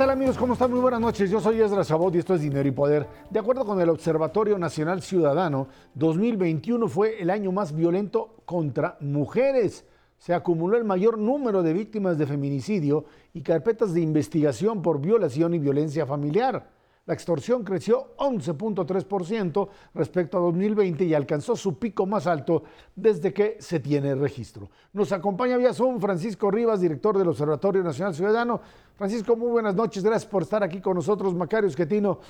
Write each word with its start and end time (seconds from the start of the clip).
Hola, 0.00 0.06
¿qué 0.06 0.12
tal 0.12 0.18
amigos? 0.18 0.38
¿Cómo 0.38 0.54
están? 0.54 0.70
Muy 0.70 0.80
buenas 0.80 1.00
noches. 1.02 1.30
Yo 1.30 1.40
soy 1.40 1.60
Ezra 1.60 1.84
Chabot 1.84 2.14
y 2.14 2.18
esto 2.20 2.34
es 2.34 2.40
Dinero 2.40 2.66
y 2.66 2.72
Poder. 2.72 3.06
De 3.28 3.38
acuerdo 3.38 3.66
con 3.66 3.78
el 3.82 3.90
Observatorio 3.90 4.56
Nacional 4.56 5.02
Ciudadano, 5.02 5.68
2021 5.92 6.88
fue 6.88 7.20
el 7.20 7.28
año 7.28 7.52
más 7.52 7.74
violento 7.74 8.36
contra 8.46 8.96
mujeres. 9.00 9.84
Se 10.16 10.32
acumuló 10.32 10.78
el 10.78 10.84
mayor 10.84 11.18
número 11.18 11.62
de 11.62 11.74
víctimas 11.74 12.16
de 12.16 12.26
feminicidio 12.26 13.04
y 13.34 13.42
carpetas 13.42 13.92
de 13.92 14.00
investigación 14.00 14.80
por 14.80 15.02
violación 15.02 15.52
y 15.52 15.58
violencia 15.58 16.06
familiar. 16.06 16.70
La 17.06 17.14
extorsión 17.14 17.64
creció 17.64 18.14
11.3% 18.18 19.68
respecto 19.94 20.36
a 20.36 20.40
2020 20.42 21.04
y 21.04 21.14
alcanzó 21.14 21.56
su 21.56 21.78
pico 21.78 22.06
más 22.06 22.26
alto 22.26 22.62
desde 22.94 23.32
que 23.32 23.56
se 23.58 23.80
tiene 23.80 24.14
registro. 24.14 24.68
Nos 24.92 25.10
acompaña 25.10 25.56
vía 25.56 25.72
Zoom 25.72 25.98
Francisco 25.98 26.50
Rivas, 26.50 26.80
director 26.80 27.16
del 27.16 27.28
Observatorio 27.28 27.82
Nacional 27.82 28.14
Ciudadano. 28.14 28.60
Francisco, 28.96 29.34
muy 29.34 29.50
buenas 29.50 29.74
noches. 29.74 30.04
Gracias 30.04 30.30
por 30.30 30.42
estar 30.42 30.62
aquí 30.62 30.80
con 30.80 30.94
nosotros. 30.94 31.34
Macario 31.34 31.68
Esquetino, 31.68 32.20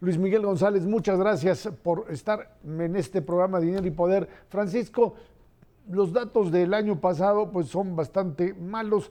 Luis 0.00 0.18
Miguel 0.18 0.44
González, 0.44 0.86
muchas 0.86 1.18
gracias 1.18 1.68
por 1.82 2.06
estar 2.10 2.56
en 2.64 2.96
este 2.96 3.22
programa 3.22 3.60
Dinero 3.60 3.86
y 3.86 3.90
Poder. 3.90 4.28
Francisco, 4.48 5.14
los 5.90 6.12
datos 6.12 6.50
del 6.50 6.72
año 6.72 7.00
pasado 7.00 7.50
pues 7.50 7.68
son 7.68 7.94
bastante 7.94 8.54
malos. 8.54 9.10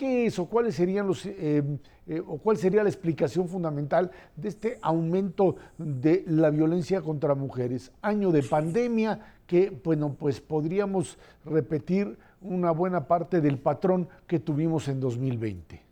¿Qué 0.00 0.24
es 0.24 0.38
o 0.38 0.46
cuáles 0.46 0.76
serían 0.76 1.06
los 1.06 1.26
eh, 1.26 1.62
eh, 2.06 2.22
o 2.26 2.38
cuál 2.38 2.56
sería 2.56 2.82
la 2.82 2.88
explicación 2.88 3.50
fundamental 3.50 4.10
de 4.34 4.48
este 4.48 4.78
aumento 4.80 5.56
de 5.76 6.24
la 6.26 6.48
violencia 6.48 7.02
contra 7.02 7.34
mujeres? 7.34 7.92
Año 8.00 8.32
de 8.32 8.42
pandemia 8.42 9.20
que 9.46 9.68
bueno, 9.84 10.16
pues 10.18 10.40
podríamos 10.40 11.18
repetir 11.44 12.16
una 12.40 12.70
buena 12.70 13.06
parte 13.06 13.42
del 13.42 13.58
patrón 13.58 14.08
que 14.26 14.38
tuvimos 14.38 14.88
en 14.88 15.00
2020. 15.00 15.82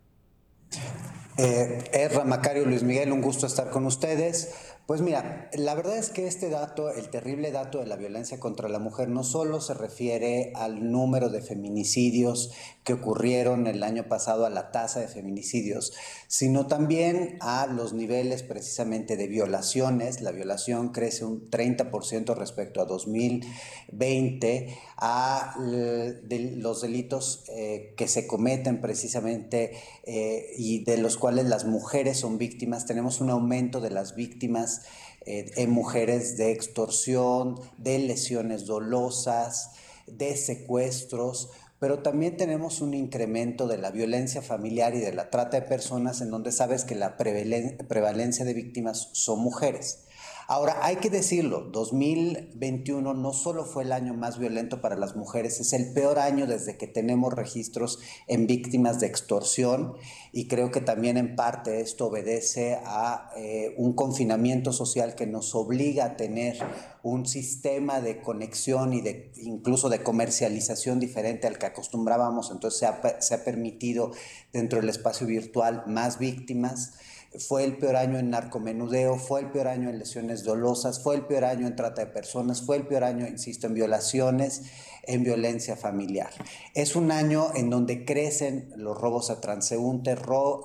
Eh, 1.36 1.84
Erra, 1.92 2.24
Macario, 2.24 2.64
Luis 2.64 2.82
Miguel, 2.82 3.12
un 3.12 3.20
gusto 3.20 3.44
estar 3.44 3.68
con 3.68 3.84
ustedes. 3.84 4.67
Pues 4.88 5.02
mira, 5.02 5.50
la 5.52 5.74
verdad 5.74 5.98
es 5.98 6.08
que 6.08 6.26
este 6.26 6.48
dato, 6.48 6.88
el 6.88 7.10
terrible 7.10 7.50
dato 7.50 7.80
de 7.80 7.84
la 7.84 7.96
violencia 7.96 8.40
contra 8.40 8.70
la 8.70 8.78
mujer, 8.78 9.10
no 9.10 9.22
solo 9.22 9.60
se 9.60 9.74
refiere 9.74 10.50
al 10.54 10.90
número 10.90 11.28
de 11.28 11.42
feminicidios 11.42 12.52
que 12.84 12.94
ocurrieron 12.94 13.66
el 13.66 13.82
año 13.82 14.08
pasado, 14.08 14.46
a 14.46 14.50
la 14.50 14.70
tasa 14.70 15.00
de 15.00 15.08
feminicidios, 15.08 15.92
sino 16.26 16.68
también 16.68 17.36
a 17.42 17.66
los 17.66 17.92
niveles 17.92 18.42
precisamente 18.42 19.18
de 19.18 19.26
violaciones. 19.26 20.22
La 20.22 20.30
violación 20.30 20.88
crece 20.88 21.26
un 21.26 21.50
30% 21.50 22.34
respecto 22.34 22.80
a 22.80 22.86
2020, 22.86 24.78
a 24.96 25.54
los 25.58 26.80
delitos 26.80 27.44
eh, 27.50 27.92
que 27.94 28.08
se 28.08 28.26
cometen 28.26 28.80
precisamente 28.80 29.72
eh, 30.04 30.46
y 30.56 30.82
de 30.84 30.96
los 30.96 31.18
cuales 31.18 31.44
las 31.44 31.66
mujeres 31.66 32.18
son 32.18 32.38
víctimas. 32.38 32.86
Tenemos 32.86 33.20
un 33.20 33.28
aumento 33.28 33.82
de 33.82 33.90
las 33.90 34.14
víctimas 34.14 34.77
eh, 35.26 35.50
en 35.56 35.70
mujeres 35.70 36.36
de 36.36 36.52
extorsión, 36.52 37.60
de 37.76 37.98
lesiones 37.98 38.66
dolosas, 38.66 39.72
de 40.06 40.36
secuestros, 40.36 41.50
pero 41.78 42.02
también 42.02 42.36
tenemos 42.36 42.80
un 42.80 42.94
incremento 42.94 43.68
de 43.68 43.78
la 43.78 43.90
violencia 43.90 44.42
familiar 44.42 44.94
y 44.94 45.00
de 45.00 45.12
la 45.12 45.30
trata 45.30 45.60
de 45.60 45.66
personas 45.66 46.20
en 46.20 46.30
donde 46.30 46.50
sabes 46.50 46.84
que 46.84 46.94
la 46.94 47.16
prevalencia 47.16 48.44
de 48.44 48.54
víctimas 48.54 49.10
son 49.12 49.40
mujeres. 49.40 50.07
Ahora, 50.50 50.78
hay 50.80 50.96
que 50.96 51.10
decirlo, 51.10 51.60
2021 51.60 53.12
no 53.12 53.34
solo 53.34 53.66
fue 53.66 53.82
el 53.82 53.92
año 53.92 54.14
más 54.14 54.38
violento 54.38 54.80
para 54.80 54.96
las 54.96 55.14
mujeres, 55.14 55.60
es 55.60 55.74
el 55.74 55.92
peor 55.92 56.18
año 56.18 56.46
desde 56.46 56.78
que 56.78 56.86
tenemos 56.86 57.34
registros 57.34 57.98
en 58.28 58.46
víctimas 58.46 58.98
de 58.98 59.08
extorsión 59.08 59.92
y 60.32 60.48
creo 60.48 60.70
que 60.70 60.80
también 60.80 61.18
en 61.18 61.36
parte 61.36 61.82
esto 61.82 62.06
obedece 62.06 62.78
a 62.82 63.28
eh, 63.36 63.74
un 63.76 63.92
confinamiento 63.92 64.72
social 64.72 65.14
que 65.14 65.26
nos 65.26 65.54
obliga 65.54 66.06
a 66.06 66.16
tener 66.16 66.56
un 67.02 67.26
sistema 67.26 68.00
de 68.00 68.22
conexión 68.22 68.94
y 68.94 69.02
de 69.02 69.30
incluso 69.36 69.90
de 69.90 70.02
comercialización 70.02 70.98
diferente 70.98 71.46
al 71.46 71.58
que 71.58 71.66
acostumbrábamos, 71.66 72.50
entonces 72.50 72.80
se 72.80 72.86
ha, 72.86 73.20
se 73.20 73.34
ha 73.34 73.44
permitido 73.44 74.12
dentro 74.50 74.80
del 74.80 74.88
espacio 74.88 75.26
virtual 75.26 75.82
más 75.86 76.18
víctimas 76.18 76.94
fue 77.36 77.64
el 77.64 77.76
peor 77.76 77.96
año 77.96 78.18
en 78.18 78.30
narcomenudeo, 78.30 79.16
fue 79.16 79.40
el 79.40 79.50
peor 79.50 79.68
año 79.68 79.90
en 79.90 79.98
lesiones 79.98 80.44
dolosas, 80.44 81.02
fue 81.02 81.16
el 81.16 81.26
peor 81.26 81.44
año 81.44 81.66
en 81.66 81.76
trata 81.76 82.04
de 82.04 82.10
personas, 82.10 82.62
fue 82.62 82.76
el 82.76 82.86
peor 82.86 83.04
año, 83.04 83.26
insisto, 83.26 83.66
en 83.66 83.74
violaciones, 83.74 84.62
en 85.08 85.24
violencia 85.24 85.76
familiar. 85.76 86.30
Es 86.74 86.96
un 86.96 87.10
año 87.10 87.48
en 87.54 87.70
donde 87.70 88.04
crecen 88.04 88.72
los 88.76 88.98
robos 88.98 89.30
a 89.30 89.40
transeúnte, 89.40 90.16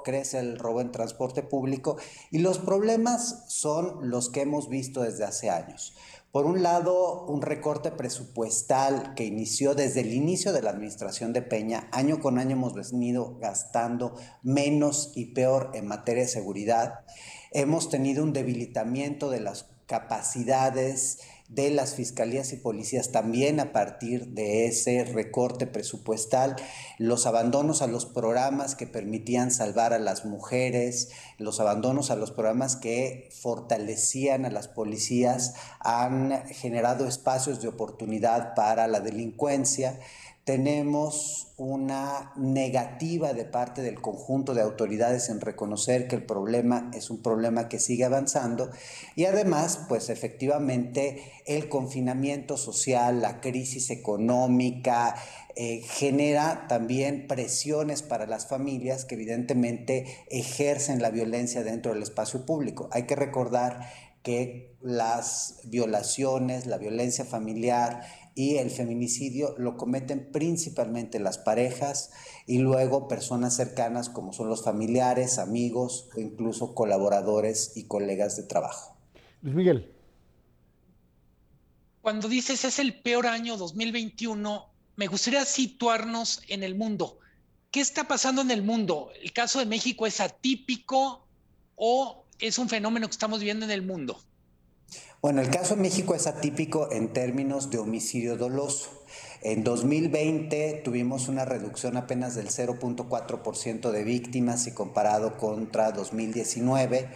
crece 0.03 0.39
el 0.39 0.59
robo 0.59 0.81
en 0.81 0.91
transporte 0.91 1.43
público 1.43 1.97
y 2.29 2.39
los 2.39 2.59
problemas 2.59 3.45
son 3.47 4.09
los 4.09 4.29
que 4.29 4.41
hemos 4.41 4.69
visto 4.69 5.01
desde 5.01 5.23
hace 5.23 5.49
años. 5.49 5.93
Por 6.33 6.47
un 6.47 6.63
lado, 6.63 7.27
un 7.27 7.43
recorte 7.43 7.91
presupuestal 7.91 9.13
que 9.13 9.23
inició 9.23 9.75
desde 9.75 10.01
el 10.01 10.13
inicio 10.13 10.51
de 10.51 10.63
la 10.63 10.71
administración 10.71 11.31
de 11.31 11.43
Peña. 11.43 11.87
Año 11.91 12.19
con 12.19 12.39
año 12.39 12.53
hemos 12.53 12.73
venido 12.73 13.37
gastando 13.37 14.15
menos 14.41 15.11
y 15.13 15.25
peor 15.35 15.69
en 15.75 15.85
materia 15.85 16.23
de 16.23 16.29
seguridad. 16.29 17.01
Hemos 17.51 17.91
tenido 17.91 18.23
un 18.23 18.33
debilitamiento 18.33 19.29
de 19.29 19.41
las 19.41 19.69
capacidades 19.85 21.19
de 21.53 21.69
las 21.69 21.95
fiscalías 21.95 22.51
y 22.53 22.57
policías 22.57 23.11
también 23.11 23.59
a 23.59 23.71
partir 23.71 24.27
de 24.29 24.65
ese 24.65 25.03
recorte 25.03 25.67
presupuestal, 25.67 26.55
los 26.97 27.27
abandonos 27.27 27.81
a 27.81 27.87
los 27.87 28.05
programas 28.05 28.75
que 28.75 28.87
permitían 28.87 29.51
salvar 29.51 29.93
a 29.93 29.99
las 29.99 30.25
mujeres, 30.25 31.11
los 31.37 31.59
abandonos 31.59 32.09
a 32.09 32.15
los 32.15 32.31
programas 32.31 32.75
que 32.75 33.29
fortalecían 33.41 34.45
a 34.45 34.49
las 34.49 34.67
policías 34.67 35.53
han 35.79 36.45
generado 36.47 37.07
espacios 37.07 37.61
de 37.61 37.67
oportunidad 37.67 38.55
para 38.55 38.87
la 38.87 38.99
delincuencia 38.99 39.99
tenemos 40.43 41.53
una 41.55 42.33
negativa 42.35 43.31
de 43.33 43.45
parte 43.45 43.81
del 43.81 44.01
conjunto 44.01 44.53
de 44.53 44.61
autoridades 44.61 45.29
en 45.29 45.39
reconocer 45.39 46.09
que 46.09 46.17
el 46.17 46.25
problema 46.25 46.91
es 46.93 47.09
un 47.09 47.21
problema 47.21 47.69
que 47.69 47.79
sigue 47.79 48.03
avanzando 48.03 48.69
y 49.15 49.25
además, 49.25 49.85
pues 49.87 50.09
efectivamente, 50.09 51.23
el 51.45 51.69
confinamiento 51.69 52.57
social, 52.57 53.21
la 53.21 53.39
crisis 53.39 53.89
económica, 53.89 55.15
eh, 55.55 55.81
genera 55.85 56.65
también 56.67 57.27
presiones 57.27 58.01
para 58.01 58.25
las 58.25 58.47
familias 58.47 59.05
que 59.05 59.15
evidentemente 59.15 60.05
ejercen 60.29 61.01
la 61.01 61.11
violencia 61.11 61.63
dentro 61.63 61.93
del 61.93 62.03
espacio 62.03 62.45
público. 62.45 62.89
Hay 62.91 63.03
que 63.03 63.15
recordar 63.15 63.87
que 64.23 64.73
las 64.81 65.59
violaciones, 65.65 66.65
la 66.65 66.77
violencia 66.77 67.25
familiar, 67.25 68.01
y 68.35 68.55
el 68.55 68.71
feminicidio 68.71 69.55
lo 69.57 69.77
cometen 69.77 70.31
principalmente 70.31 71.19
las 71.19 71.37
parejas 71.37 72.11
y 72.47 72.59
luego 72.59 73.07
personas 73.07 73.55
cercanas 73.55 74.09
como 74.09 74.33
son 74.33 74.49
los 74.49 74.63
familiares, 74.63 75.37
amigos 75.37 76.09
o 76.15 76.19
incluso 76.19 76.73
colaboradores 76.73 77.73
y 77.75 77.85
colegas 77.85 78.35
de 78.37 78.43
trabajo. 78.43 78.97
Luis 79.41 79.55
Miguel. 79.55 79.91
Cuando 82.01 82.27
dices 82.27 82.65
es 82.65 82.79
el 82.79 83.01
peor 83.01 83.27
año 83.27 83.55
2021, 83.55 84.69
me 84.95 85.07
gustaría 85.07 85.45
situarnos 85.45 86.41
en 86.47 86.63
el 86.63 86.75
mundo. 86.75 87.19
¿Qué 87.71 87.81
está 87.81 88.07
pasando 88.07 88.41
en 88.41 88.51
el 88.51 88.61
mundo? 88.61 89.09
¿El 89.21 89.31
caso 89.31 89.59
de 89.59 89.65
México 89.65 90.05
es 90.05 90.19
atípico 90.19 91.25
o 91.75 92.25
es 92.39 92.57
un 92.57 92.69
fenómeno 92.69 93.07
que 93.07 93.13
estamos 93.13 93.41
viendo 93.41 93.65
en 93.65 93.71
el 93.71 93.83
mundo? 93.83 94.19
Bueno, 95.23 95.39
el 95.39 95.49
caso 95.49 95.77
de 95.77 95.81
México 95.81 96.15
es 96.15 96.27
atípico 96.27 96.91
en 96.91 97.13
términos 97.13 97.69
de 97.69 97.77
homicidio 97.77 98.35
doloso. 98.35 98.89
En 99.41 99.63
2020 99.63 100.81
tuvimos 100.83 101.29
una 101.29 101.45
reducción 101.45 101.95
apenas 101.95 102.35
del 102.35 102.49
0.4% 102.49 103.91
de 103.91 104.03
víctimas 104.03 104.67
y 104.67 104.71
comparado 104.71 105.37
contra 105.37 105.93
2019 105.93 107.07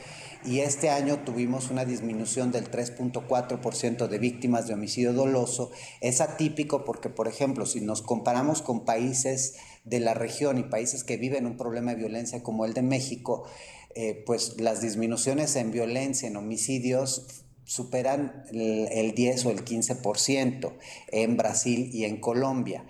y 0.45 0.59
este 0.59 0.89
año 0.89 1.19
tuvimos 1.25 1.69
una 1.69 1.83
disminución 1.83 2.53
del 2.53 2.71
3.4% 2.71 4.07
de 4.07 4.19
víctimas 4.19 4.67
de 4.67 4.75
homicidio 4.75 5.11
doloso. 5.11 5.71
Es 5.99 6.21
atípico 6.21 6.85
porque, 6.85 7.09
por 7.09 7.27
ejemplo, 7.27 7.65
si 7.65 7.81
nos 7.81 8.01
comparamos 8.01 8.61
con 8.61 8.85
países 8.85 9.55
de 9.83 9.99
la 9.99 10.13
región 10.13 10.57
y 10.57 10.63
países 10.63 11.03
que 11.03 11.17
viven 11.17 11.45
un 11.45 11.57
problema 11.57 11.91
de 11.91 11.97
violencia 11.97 12.41
como 12.41 12.63
el 12.63 12.73
de 12.73 12.83
México, 12.83 13.43
eh, 13.95 14.23
pues 14.25 14.61
las 14.61 14.79
disminuciones 14.79 15.57
en 15.57 15.71
violencia, 15.71 16.29
en 16.29 16.37
homicidios, 16.37 17.43
superan 17.67 18.45
el, 18.49 19.13
10 19.13 19.45
o 19.45 19.51
el 19.51 19.63
15% 19.63 20.73
en 21.09 21.37
Brasil 21.37 21.91
y 21.93 22.05
en 22.05 22.19
Colombia. 22.19 22.85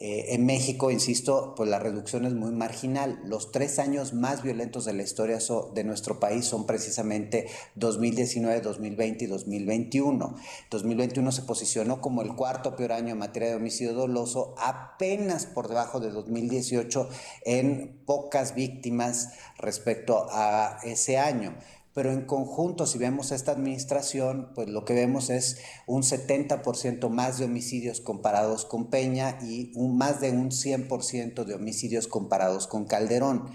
Eh, 0.00 0.34
en 0.34 0.46
México, 0.46 0.92
insisto, 0.92 1.54
pues 1.56 1.68
la 1.68 1.80
reducción 1.80 2.24
es 2.24 2.32
muy 2.32 2.52
marginal. 2.52 3.20
Los 3.24 3.50
tres 3.50 3.80
años 3.80 4.12
más 4.12 4.44
violentos 4.44 4.84
de 4.84 4.92
la 4.92 5.02
historia 5.02 5.38
de 5.74 5.82
nuestro 5.82 6.20
país 6.20 6.44
son 6.44 6.66
precisamente 6.66 7.48
2019, 7.74 8.60
2020 8.60 9.24
y 9.24 9.26
2021. 9.26 10.36
2021 10.70 11.32
se 11.32 11.42
posicionó 11.42 12.00
como 12.00 12.22
el 12.22 12.36
cuarto 12.36 12.76
peor 12.76 12.92
año 12.92 13.12
en 13.14 13.18
materia 13.18 13.48
de 13.48 13.56
homicidio 13.56 13.94
doloso, 13.94 14.54
apenas 14.58 15.46
por 15.46 15.66
debajo 15.66 15.98
de 15.98 16.10
2018 16.10 17.08
en 17.44 17.98
pocas 18.06 18.54
víctimas 18.54 19.30
respecto 19.58 20.28
a 20.30 20.78
ese 20.84 21.18
año 21.18 21.56
pero 21.98 22.12
en 22.12 22.26
conjunto, 22.26 22.86
si 22.86 22.96
vemos 22.96 23.32
esta 23.32 23.50
administración, 23.50 24.52
pues 24.54 24.68
lo 24.68 24.84
que 24.84 24.94
vemos 24.94 25.30
es 25.30 25.58
un 25.88 26.04
70% 26.04 27.08
más 27.08 27.38
de 27.38 27.46
homicidios 27.46 28.00
comparados 28.00 28.64
con 28.64 28.88
Peña 28.88 29.36
y 29.42 29.72
un, 29.74 29.98
más 29.98 30.20
de 30.20 30.30
un 30.30 30.52
100% 30.52 31.42
de 31.42 31.54
homicidios 31.54 32.06
comparados 32.06 32.68
con 32.68 32.84
Calderón. 32.84 33.50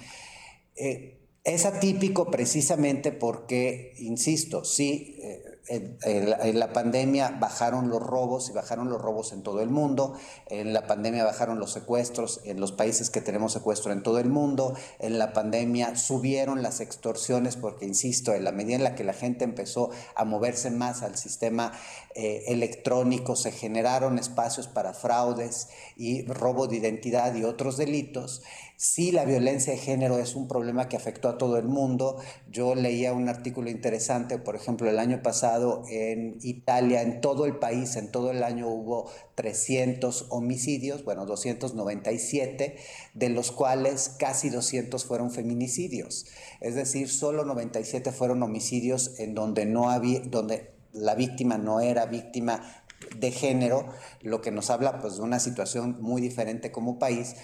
Eh, 0.76 1.22
es 1.46 1.66
atípico 1.66 2.32
precisamente 2.32 3.14
porque, 3.14 3.94
insisto, 4.00 4.66
sí, 4.66 5.16
eh, 5.24 5.42
en, 5.68 6.60
la 6.60 6.74
pandemia 6.74 7.38
bajaron 7.40 7.90
los 7.90 8.02
robos 8.02 8.50
y 8.50 8.54
bajaron 8.54 8.90
los 8.90 9.02
robos 9.02 9.32
en 9.32 9.44
todo 9.44 9.62
el 9.62 9.70
mundo. 9.70 10.14
En 10.48 10.74
la 10.74 10.88
pandemia 10.88 11.24
bajaron 11.24 11.60
los 11.60 11.72
secuestros 11.72 12.42
en 12.44 12.60
los 12.60 12.72
países 12.72 13.10
que 13.10 13.22
tenemos 13.22 13.54
secuestro 13.54 13.94
en 13.94 14.04
todo 14.04 14.20
el 14.20 14.30
mundo. 14.30 14.76
En 15.00 15.18
la 15.18 15.32
pandemia 15.32 15.96
subieron 15.96 16.62
las 16.62 16.82
extorsiones 16.82 17.56
porque, 17.56 17.86
insisto, 17.86 18.34
en 18.34 18.44
la 18.44 18.52
medida 18.52 18.76
en 18.76 18.84
la 18.84 18.96
que 18.96 19.04
la 19.04 19.14
gente 19.14 19.46
empezó 19.46 19.90
a 20.16 20.26
moverse 20.26 20.70
más 20.70 21.02
al 21.02 21.18
sistema 21.18 21.72
eh, 22.16 22.44
electrónico, 22.48 23.36
se 23.36 23.52
generaron 23.52 24.20
espacios 24.20 24.68
para 24.68 24.94
fraudes 24.94 25.70
y 25.96 26.26
robo 26.26 26.68
de 26.68 26.78
identidad 26.78 27.34
y 27.36 27.44
otros 27.44 27.78
delitos. 27.78 28.42
Sí, 28.76 29.12
la 29.12 29.24
violencia 29.24 29.72
de 29.72 29.80
género 29.80 30.18
es 30.18 30.36
un 30.36 30.48
problema 30.48 30.90
que 30.90 30.98
afectó 30.98 31.30
a 31.30 31.38
todo 31.38 31.58
el 31.58 31.66
mundo. 31.66 32.18
Yo 32.52 32.76
leía 32.76 33.14
un 33.14 33.30
artículo 33.30 33.70
interesante, 33.70 34.40
por 34.40 34.56
ejemplo, 34.56 34.90
el 34.90 35.00
año 35.00 35.22
pasado 35.22 35.84
en 35.90 36.38
Italia, 36.42 37.02
en 37.02 37.22
todo 37.22 37.46
el 37.46 37.58
país, 37.58 37.96
en 37.96 38.12
todo 38.12 38.32
el 38.32 38.44
año 38.44 38.68
hubo 38.68 39.10
300 39.36 40.26
homicidios, 40.30 41.06
bueno, 41.06 41.26
297, 41.26 42.78
de 43.14 43.30
los 43.30 43.52
cuales 43.52 44.16
casi 44.20 44.50
200 44.50 45.06
fueron 45.06 45.32
feminicidios. 45.32 46.26
Es 46.60 46.76
decir, 46.76 47.10
solo 47.10 47.46
97 47.46 48.12
fueron 48.12 48.44
homicidios 48.44 49.20
en 49.20 49.34
donde 49.34 49.66
no 49.66 49.92
había, 49.92 50.20
donde 50.22 50.72
la 50.92 51.16
víctima 51.16 51.58
no 51.58 51.80
era 51.80 52.06
víctima 52.06 52.84
de 53.18 53.32
género, 53.32 53.88
lo 54.22 54.42
que 54.42 54.52
nos 54.52 54.70
habla 54.70 55.00
pues 55.00 55.18
de 55.18 55.22
una 55.22 55.40
situación 55.40 55.98
muy 56.02 56.22
diferente 56.22 56.72
como 56.72 57.00
país, 57.00 57.36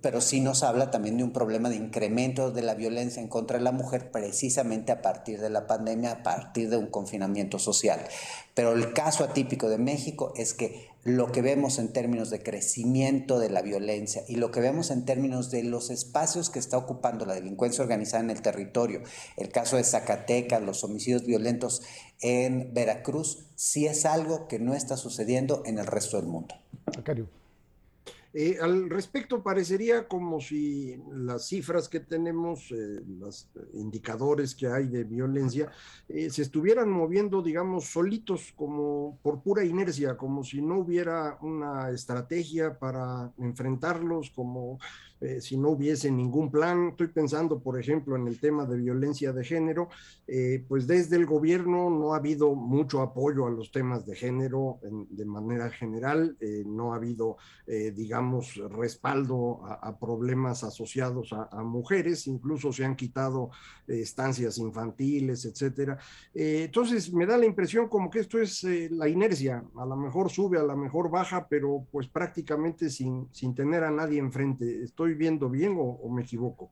pero 0.00 0.20
sí 0.20 0.40
nos 0.40 0.62
habla 0.62 0.90
también 0.90 1.16
de 1.16 1.24
un 1.24 1.32
problema 1.32 1.68
de 1.68 1.76
incremento 1.76 2.50
de 2.50 2.62
la 2.62 2.74
violencia 2.74 3.22
en 3.22 3.28
contra 3.28 3.58
de 3.58 3.64
la 3.64 3.72
mujer 3.72 4.10
precisamente 4.10 4.92
a 4.92 5.02
partir 5.02 5.40
de 5.40 5.50
la 5.50 5.66
pandemia, 5.66 6.12
a 6.12 6.22
partir 6.22 6.70
de 6.70 6.76
un 6.76 6.86
confinamiento 6.86 7.58
social. 7.58 8.00
Pero 8.54 8.72
el 8.72 8.92
caso 8.92 9.24
atípico 9.24 9.68
de 9.68 9.78
México 9.78 10.32
es 10.36 10.54
que 10.54 10.88
lo 11.04 11.32
que 11.32 11.42
vemos 11.42 11.78
en 11.78 11.92
términos 11.92 12.28
de 12.28 12.42
crecimiento 12.42 13.38
de 13.38 13.50
la 13.50 13.62
violencia 13.62 14.24
y 14.28 14.36
lo 14.36 14.50
que 14.50 14.60
vemos 14.60 14.90
en 14.90 15.04
términos 15.04 15.50
de 15.50 15.62
los 15.62 15.90
espacios 15.90 16.50
que 16.50 16.58
está 16.58 16.76
ocupando 16.76 17.24
la 17.24 17.34
delincuencia 17.34 17.82
organizada 17.82 18.22
en 18.22 18.30
el 18.30 18.42
territorio, 18.42 19.02
el 19.36 19.48
caso 19.48 19.76
de 19.76 19.84
Zacatecas, 19.84 20.62
los 20.62 20.84
homicidios 20.84 21.24
violentos 21.24 21.82
en 22.20 22.74
Veracruz, 22.74 23.46
sí 23.54 23.86
es 23.86 24.04
algo 24.04 24.48
que 24.48 24.58
no 24.58 24.74
está 24.74 24.96
sucediendo 24.96 25.62
en 25.64 25.78
el 25.78 25.86
resto 25.86 26.16
del 26.16 26.26
mundo. 26.26 26.54
Eh, 28.40 28.56
al 28.62 28.88
respecto, 28.88 29.42
parecería 29.42 30.06
como 30.06 30.40
si 30.40 30.96
las 31.10 31.48
cifras 31.48 31.88
que 31.88 31.98
tenemos, 31.98 32.70
eh, 32.70 33.02
los 33.18 33.48
indicadores 33.72 34.54
que 34.54 34.68
hay 34.68 34.86
de 34.86 35.02
violencia, 35.02 35.72
eh, 36.08 36.30
se 36.30 36.42
estuvieran 36.42 36.88
moviendo, 36.88 37.42
digamos, 37.42 37.86
solitos, 37.86 38.52
como 38.54 39.18
por 39.24 39.42
pura 39.42 39.64
inercia, 39.64 40.16
como 40.16 40.44
si 40.44 40.62
no 40.62 40.78
hubiera 40.78 41.36
una 41.42 41.90
estrategia 41.90 42.78
para 42.78 43.32
enfrentarlos, 43.38 44.30
como 44.30 44.78
eh, 45.20 45.40
si 45.40 45.56
no 45.56 45.70
hubiese 45.70 46.10
ningún 46.10 46.50
plan. 46.50 46.90
Estoy 46.90 47.08
pensando, 47.08 47.58
por 47.58 47.78
ejemplo, 47.78 48.14
en 48.16 48.28
el 48.28 48.38
tema 48.38 48.66
de 48.66 48.76
violencia 48.76 49.32
de 49.32 49.44
género, 49.44 49.88
eh, 50.26 50.64
pues 50.68 50.86
desde 50.86 51.16
el 51.16 51.26
gobierno 51.26 51.90
no 51.90 52.14
ha 52.14 52.18
habido 52.18 52.54
mucho 52.54 53.02
apoyo 53.02 53.46
a 53.46 53.50
los 53.50 53.72
temas 53.72 54.06
de 54.06 54.14
género 54.14 54.78
de 55.10 55.24
manera 55.24 55.70
general, 55.70 56.36
eh, 56.40 56.62
no 56.66 56.92
ha 56.92 56.96
habido, 56.96 57.36
digamos, 57.66 58.56
respaldo 58.70 59.60
a, 59.64 59.98
problemas 59.98 60.64
asociados 60.64 61.32
a, 61.32 61.62
mujeres, 61.62 62.26
incluso 62.26 62.72
se 62.72 62.84
han 62.84 62.96
quitado 62.96 63.50
estancias 63.86 64.58
infantiles, 64.58 65.44
etcétera. 65.44 65.98
entonces, 66.34 67.12
me 67.12 67.26
da 67.26 67.36
la 67.36 67.44
impresión 67.44 67.88
como 67.88 68.10
que 68.10 68.20
esto 68.20 68.40
es 68.40 68.64
la 68.90 69.08
inercia, 69.08 69.62
a 69.76 69.84
lo 69.84 69.96
mejor 69.96 70.30
sube, 70.30 70.58
a 70.58 70.62
lo 70.62 70.76
mejor 70.76 71.10
baja, 71.10 71.46
pero 71.46 71.86
pues 71.90 72.08
prácticamente 72.08 72.88
sin, 72.88 73.28
sin 73.32 73.54
tener 73.54 73.84
a 73.84 73.90
nadie 73.90 74.18
enfrente. 74.18 74.82
Estoy 74.82 75.07
viendo 75.14 75.48
bien 75.48 75.76
o, 75.78 76.08
me 76.08 76.22
equivoco? 76.22 76.70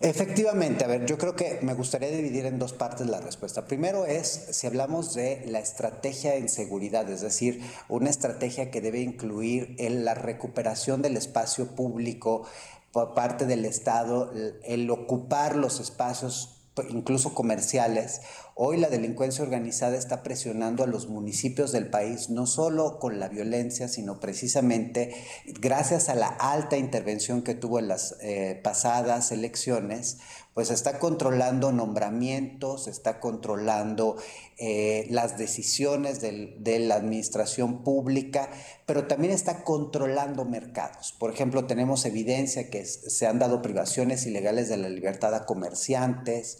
Efectivamente, 0.00 0.84
a 0.84 0.88
ver, 0.88 1.04
yo 1.04 1.18
creo 1.18 1.36
que 1.36 1.58
me 1.62 1.74
gustaría 1.74 2.08
dividir 2.08 2.46
en 2.46 2.58
dos 2.58 2.72
partes 2.72 3.06
la 3.06 3.20
respuesta. 3.20 3.66
Primero 3.66 4.06
es 4.06 4.48
si 4.52 4.66
hablamos 4.66 5.14
de 5.14 5.44
la 5.46 5.58
estrategia 5.58 6.36
en 6.36 6.48
seguridad, 6.48 7.08
es 7.10 7.20
decir, 7.20 7.60
una 7.88 8.08
estrategia 8.08 8.70
que 8.70 8.80
debe 8.80 9.00
incluir 9.00 9.74
en 9.78 10.04
la 10.04 10.14
recuperación 10.14 11.02
del 11.02 11.18
espacio 11.18 11.74
público 11.74 12.46
por 12.92 13.14
parte 13.14 13.44
del 13.44 13.64
Estado, 13.66 14.32
el 14.64 14.90
ocupar 14.90 15.56
los 15.56 15.80
espacios 15.80 16.60
incluso 16.88 17.34
comerciales, 17.34 18.22
hoy 18.62 18.76
la 18.76 18.90
delincuencia 18.90 19.42
organizada 19.42 19.96
está 19.96 20.22
presionando 20.22 20.84
a 20.84 20.86
los 20.86 21.08
municipios 21.08 21.72
del 21.72 21.88
país, 21.88 22.28
no 22.28 22.46
solo 22.46 22.98
con 22.98 23.18
la 23.18 23.30
violencia, 23.30 23.88
sino 23.88 24.20
precisamente 24.20 25.14
gracias 25.46 26.10
a 26.10 26.14
la 26.14 26.26
alta 26.26 26.76
intervención 26.76 27.40
que 27.40 27.54
tuvo 27.54 27.78
en 27.78 27.88
las 27.88 28.16
eh, 28.20 28.60
pasadas 28.62 29.32
elecciones, 29.32 30.18
pues 30.52 30.70
está 30.70 30.98
controlando 30.98 31.72
nombramientos, 31.72 32.86
está 32.86 33.18
controlando 33.18 34.16
eh, 34.58 35.06
las 35.08 35.38
decisiones 35.38 36.20
de 36.20 36.78
la 36.80 36.96
administración 36.96 37.82
pública, 37.82 38.50
pero 38.84 39.06
también 39.06 39.32
está 39.32 39.64
controlando 39.64 40.44
mercados. 40.44 41.14
Por 41.18 41.32
ejemplo, 41.32 41.66
tenemos 41.66 42.04
evidencia 42.04 42.68
que 42.68 42.84
se 42.84 43.26
han 43.26 43.38
dado 43.38 43.62
privaciones 43.62 44.26
ilegales 44.26 44.68
de 44.68 44.76
la 44.76 44.90
libertad 44.90 45.34
a 45.34 45.46
comerciantes, 45.46 46.58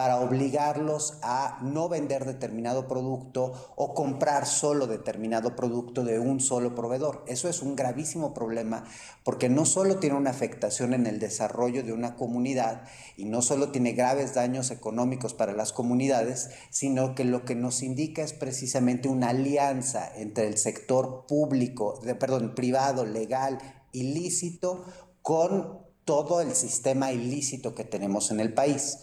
para 0.00 0.18
obligarlos 0.18 1.18
a 1.20 1.58
no 1.60 1.90
vender 1.90 2.24
determinado 2.24 2.88
producto 2.88 3.74
o 3.76 3.92
comprar 3.92 4.46
solo 4.46 4.86
determinado 4.86 5.54
producto 5.54 6.04
de 6.04 6.18
un 6.18 6.40
solo 6.40 6.74
proveedor. 6.74 7.22
Eso 7.26 7.50
es 7.50 7.60
un 7.60 7.76
gravísimo 7.76 8.32
problema 8.32 8.84
porque 9.24 9.50
no 9.50 9.66
solo 9.66 9.98
tiene 9.98 10.16
una 10.16 10.30
afectación 10.30 10.94
en 10.94 11.06
el 11.06 11.18
desarrollo 11.18 11.82
de 11.82 11.92
una 11.92 12.16
comunidad 12.16 12.84
y 13.18 13.26
no 13.26 13.42
solo 13.42 13.72
tiene 13.72 13.92
graves 13.92 14.32
daños 14.32 14.70
económicos 14.70 15.34
para 15.34 15.52
las 15.52 15.74
comunidades, 15.74 16.48
sino 16.70 17.14
que 17.14 17.24
lo 17.24 17.44
que 17.44 17.54
nos 17.54 17.82
indica 17.82 18.22
es 18.22 18.32
precisamente 18.32 19.10
una 19.10 19.28
alianza 19.28 20.10
entre 20.16 20.46
el 20.46 20.56
sector 20.56 21.26
público, 21.28 22.00
perdón, 22.18 22.54
privado, 22.54 23.04
legal, 23.04 23.58
ilícito, 23.92 24.82
con 25.20 25.90
todo 26.06 26.40
el 26.40 26.54
sistema 26.54 27.12
ilícito 27.12 27.74
que 27.74 27.84
tenemos 27.84 28.30
en 28.30 28.40
el 28.40 28.54
país. 28.54 28.98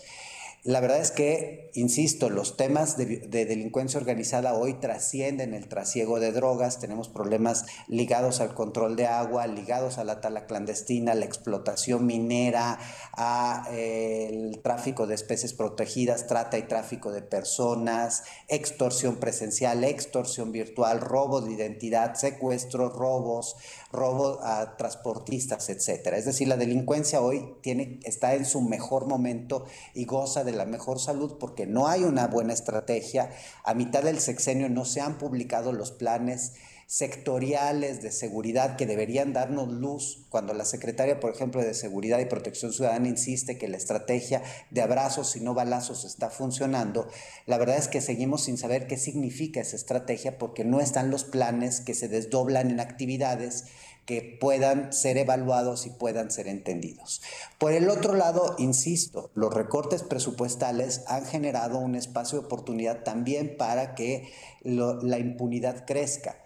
La 0.63 0.81
verdad 0.81 0.99
es 0.99 1.11
que, 1.11 1.71
insisto, 1.75 2.29
los 2.29 2.57
temas 2.57 2.97
de, 2.97 3.05
delincuencia 3.29 3.99
organizada 3.99 4.53
hoy 4.53 4.73
trascienden 4.73 5.53
el 5.53 5.69
trasiego 5.69 6.19
de 6.19 6.33
drogas, 6.33 6.79
tenemos 6.79 7.07
problemas 7.07 7.65
ligados 7.87 8.41
al 8.41 8.53
control 8.53 8.95
de 8.95 9.05
agua, 9.05 9.47
ligados 9.47 9.97
a 9.97 10.03
la 10.03 10.19
tala 10.19 10.45
clandestina, 10.45 11.13
la 11.13 11.25
explotación 11.25 12.05
minera, 12.05 12.79
al 13.13 13.63
eh, 13.71 14.59
tráfico 14.61 15.07
de 15.07 15.15
especies 15.15 15.53
protegidas, 15.53 16.27
trata 16.27 16.57
y 16.57 16.63
tráfico 16.63 17.11
de 17.11 17.21
personas, 17.21 18.23
extorsión 18.49 19.17
presencial, 19.17 19.85
extorsión 19.85 20.51
virtual, 20.51 20.99
robo 20.99 21.39
de 21.39 21.53
identidad, 21.53 22.15
secuestros, 22.15 22.93
robos, 22.93 23.55
robo 23.91 24.39
a 24.43 24.77
transportistas, 24.77 25.69
etcétera. 25.69 26.17
Es 26.17 26.25
decir, 26.25 26.47
la 26.47 26.57
delincuencia 26.57 27.21
hoy 27.21 27.55
tiene, 27.61 27.99
está 28.03 28.35
en 28.35 28.45
su 28.45 28.61
mejor 28.61 29.07
momento 29.07 29.65
y 29.93 30.05
goza 30.05 30.43
de 30.43 30.51
la 30.51 30.65
mejor 30.65 30.99
salud 30.99 31.37
porque 31.39 31.65
no 31.65 31.87
hay 31.87 32.03
una 32.03 32.27
buena 32.27 32.53
estrategia. 32.53 33.31
A 33.63 33.73
mitad 33.73 34.03
del 34.03 34.19
sexenio 34.19 34.69
no 34.69 34.85
se 34.85 35.01
han 35.01 35.17
publicado 35.17 35.71
los 35.71 35.91
planes 35.91 36.53
sectoriales 36.87 38.01
de 38.01 38.13
seguridad 38.13 38.77
que 38.77 38.85
deberían 38.85 39.33
darnos 39.33 39.67
luz 39.67 40.25
cuando 40.29 40.53
la 40.53 40.63
secretaria, 40.63 41.19
por 41.19 41.33
ejemplo, 41.33 41.61
de 41.61 41.73
Seguridad 41.73 42.19
y 42.19 42.25
Protección 42.25 42.71
Ciudadana 42.71 43.09
insiste 43.09 43.57
que 43.57 43.67
la 43.67 43.75
estrategia 43.75 44.41
de 44.71 44.81
abrazos 44.81 45.35
y 45.35 45.41
no 45.41 45.53
balazos 45.53 46.05
está 46.05 46.29
funcionando, 46.29 47.09
la 47.45 47.57
verdad 47.57 47.77
es 47.77 47.89
que 47.89 47.99
seguimos 47.99 48.45
sin 48.45 48.57
saber 48.57 48.87
qué 48.87 48.95
significa 48.95 49.59
esa 49.59 49.75
estrategia 49.75 50.37
porque 50.37 50.63
no 50.63 50.79
están 50.79 51.11
los 51.11 51.25
planes 51.25 51.81
que 51.81 51.93
se 51.93 52.07
desdoblan 52.07 52.71
en 52.71 52.79
actividades 52.79 53.65
que 54.05 54.37
puedan 54.39 54.93
ser 54.93 55.17
evaluados 55.17 55.85
y 55.85 55.89
puedan 55.89 56.31
ser 56.31 56.47
entendidos. 56.47 57.21
Por 57.57 57.73
el 57.73 57.89
otro 57.89 58.13
lado, 58.13 58.55
insisto, 58.57 59.29
los 59.35 59.53
recortes 59.53 60.03
presupuestales 60.03 61.03
han 61.07 61.25
generado 61.25 61.79
un 61.79 61.95
espacio 61.95 62.39
de 62.39 62.45
oportunidad 62.45 63.03
también 63.03 63.57
para 63.57 63.93
que 63.95 64.31
la 64.63 65.19
impunidad 65.19 65.85
crezca 65.85 66.37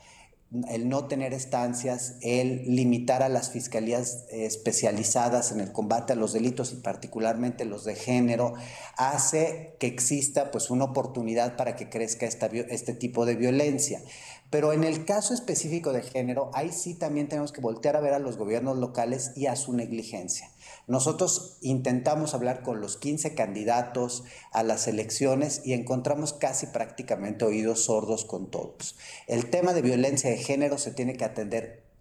el 0.69 0.89
no 0.89 1.07
tener 1.07 1.33
estancias, 1.33 2.15
el 2.21 2.63
limitar 2.75 3.23
a 3.23 3.29
las 3.29 3.51
fiscalías 3.51 4.25
especializadas 4.31 5.51
en 5.53 5.61
el 5.61 5.71
combate 5.71 6.13
a 6.13 6.17
los 6.17 6.33
delitos 6.33 6.73
y 6.73 6.77
particularmente 6.77 7.63
los 7.63 7.85
de 7.85 7.95
género, 7.95 8.53
hace 8.97 9.75
que 9.79 9.87
exista 9.87 10.51
pues 10.51 10.69
una 10.69 10.85
oportunidad 10.85 11.55
para 11.55 11.75
que 11.75 11.89
crezca 11.89 12.25
este 12.25 12.93
tipo 12.93 13.25
de 13.25 13.35
violencia. 13.35 14.01
Pero 14.49 14.73
en 14.73 14.83
el 14.83 15.05
caso 15.05 15.33
específico 15.33 15.93
de 15.93 16.01
género, 16.01 16.51
ahí 16.53 16.73
sí 16.73 16.95
también 16.95 17.29
tenemos 17.29 17.53
que 17.53 17.61
voltear 17.61 17.95
a 17.95 18.01
ver 18.01 18.13
a 18.13 18.19
los 18.19 18.35
gobiernos 18.35 18.77
locales 18.77 19.31
y 19.37 19.45
a 19.45 19.55
su 19.55 19.71
negligencia. 19.71 20.49
Nosotros 20.87 21.57
intentamos 21.61 22.33
hablar 22.33 22.63
con 22.63 22.81
los 22.81 22.97
15 22.97 23.35
candidatos 23.35 24.23
a 24.51 24.63
las 24.63 24.87
elecciones 24.87 25.61
y 25.63 25.73
encontramos 25.73 26.33
casi 26.33 26.67
prácticamente 26.67 27.45
oídos 27.45 27.85
sordos 27.85 28.25
con 28.25 28.49
todos. 28.49 28.95
El 29.27 29.49
tema 29.49 29.73
de 29.73 29.81
violencia 29.81 30.29
de 30.29 30.37
género 30.37 30.77
se 30.77 30.91
tiene 30.91 31.15
que 31.15 31.25
atender 31.25 31.91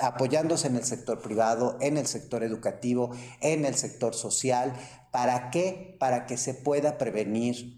apoyándose 0.00 0.68
en 0.68 0.76
el 0.76 0.84
sector 0.84 1.20
privado, 1.20 1.76
en 1.80 1.96
el 1.96 2.06
sector 2.06 2.42
educativo, 2.42 3.10
en 3.40 3.64
el 3.64 3.74
sector 3.74 4.14
social. 4.14 4.72
¿Para 5.10 5.50
qué? 5.50 5.96
Para 5.98 6.24
que 6.24 6.38
se 6.38 6.54
pueda 6.54 6.96
prevenir 6.96 7.76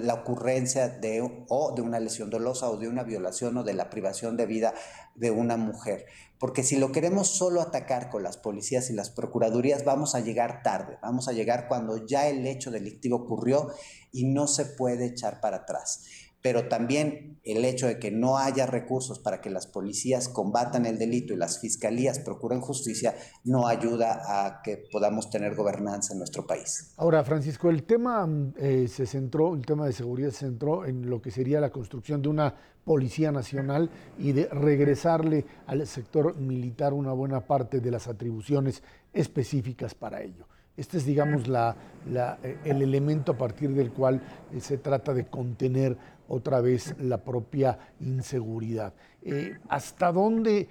la 0.00 0.14
ocurrencia 0.14 0.88
de, 0.88 1.20
o 1.48 1.74
de 1.74 1.82
una 1.82 2.00
lesión 2.00 2.30
dolosa 2.30 2.70
o 2.70 2.78
de 2.78 2.88
una 2.88 3.02
violación 3.02 3.58
o 3.58 3.64
de 3.64 3.74
la 3.74 3.90
privación 3.90 4.36
de 4.36 4.46
vida 4.46 4.74
de 5.14 5.30
una 5.30 5.58
mujer. 5.58 6.06
Porque 6.44 6.62
si 6.62 6.76
lo 6.76 6.92
queremos 6.92 7.28
solo 7.28 7.62
atacar 7.62 8.10
con 8.10 8.22
las 8.22 8.36
policías 8.36 8.90
y 8.90 8.92
las 8.92 9.08
procuradurías, 9.08 9.86
vamos 9.86 10.14
a 10.14 10.20
llegar 10.20 10.62
tarde, 10.62 10.98
vamos 11.00 11.26
a 11.26 11.32
llegar 11.32 11.68
cuando 11.68 12.04
ya 12.04 12.28
el 12.28 12.46
hecho 12.46 12.70
delictivo 12.70 13.16
ocurrió 13.16 13.72
y 14.12 14.26
no 14.26 14.46
se 14.46 14.66
puede 14.66 15.06
echar 15.06 15.40
para 15.40 15.56
atrás 15.56 16.04
pero 16.44 16.68
también 16.68 17.40
el 17.42 17.64
hecho 17.64 17.86
de 17.86 17.98
que 17.98 18.10
no 18.10 18.36
haya 18.36 18.66
recursos 18.66 19.18
para 19.18 19.40
que 19.40 19.48
las 19.48 19.66
policías 19.66 20.28
combatan 20.28 20.84
el 20.84 20.98
delito 20.98 21.32
y 21.32 21.38
las 21.38 21.58
fiscalías 21.58 22.18
procuren 22.18 22.60
justicia 22.60 23.14
no 23.44 23.66
ayuda 23.66 24.20
a 24.28 24.60
que 24.62 24.76
podamos 24.92 25.30
tener 25.30 25.54
gobernanza 25.54 26.12
en 26.12 26.18
nuestro 26.18 26.46
país. 26.46 26.92
Ahora, 26.98 27.24
Francisco, 27.24 27.70
el 27.70 27.84
tema 27.84 28.28
eh, 28.58 28.88
se 28.88 29.06
centró, 29.06 29.54
el 29.54 29.64
tema 29.64 29.86
de 29.86 29.94
seguridad 29.94 30.28
se 30.32 30.40
centró 30.40 30.84
en 30.84 31.08
lo 31.08 31.22
que 31.22 31.30
sería 31.30 31.62
la 31.62 31.70
construcción 31.70 32.20
de 32.20 32.28
una 32.28 32.54
policía 32.84 33.32
nacional 33.32 33.88
y 34.18 34.32
de 34.32 34.44
regresarle 34.48 35.46
al 35.66 35.86
sector 35.86 36.36
militar 36.36 36.92
una 36.92 37.12
buena 37.14 37.40
parte 37.40 37.80
de 37.80 37.90
las 37.90 38.06
atribuciones 38.06 38.82
específicas 39.14 39.94
para 39.94 40.20
ello. 40.20 40.46
Este 40.76 40.96
es, 40.96 41.06
digamos, 41.06 41.42
eh, 41.46 42.58
el 42.64 42.82
elemento 42.82 43.32
a 43.32 43.38
partir 43.38 43.70
del 43.74 43.92
cual 43.92 44.20
eh, 44.52 44.60
se 44.60 44.76
trata 44.76 45.14
de 45.14 45.26
contener 45.26 45.96
otra 46.28 46.60
vez 46.60 46.94
la 47.00 47.22
propia 47.22 47.78
inseguridad. 48.00 48.94
Eh, 49.22 49.58
¿Hasta 49.68 50.12
dónde 50.12 50.68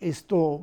esto, 0.00 0.62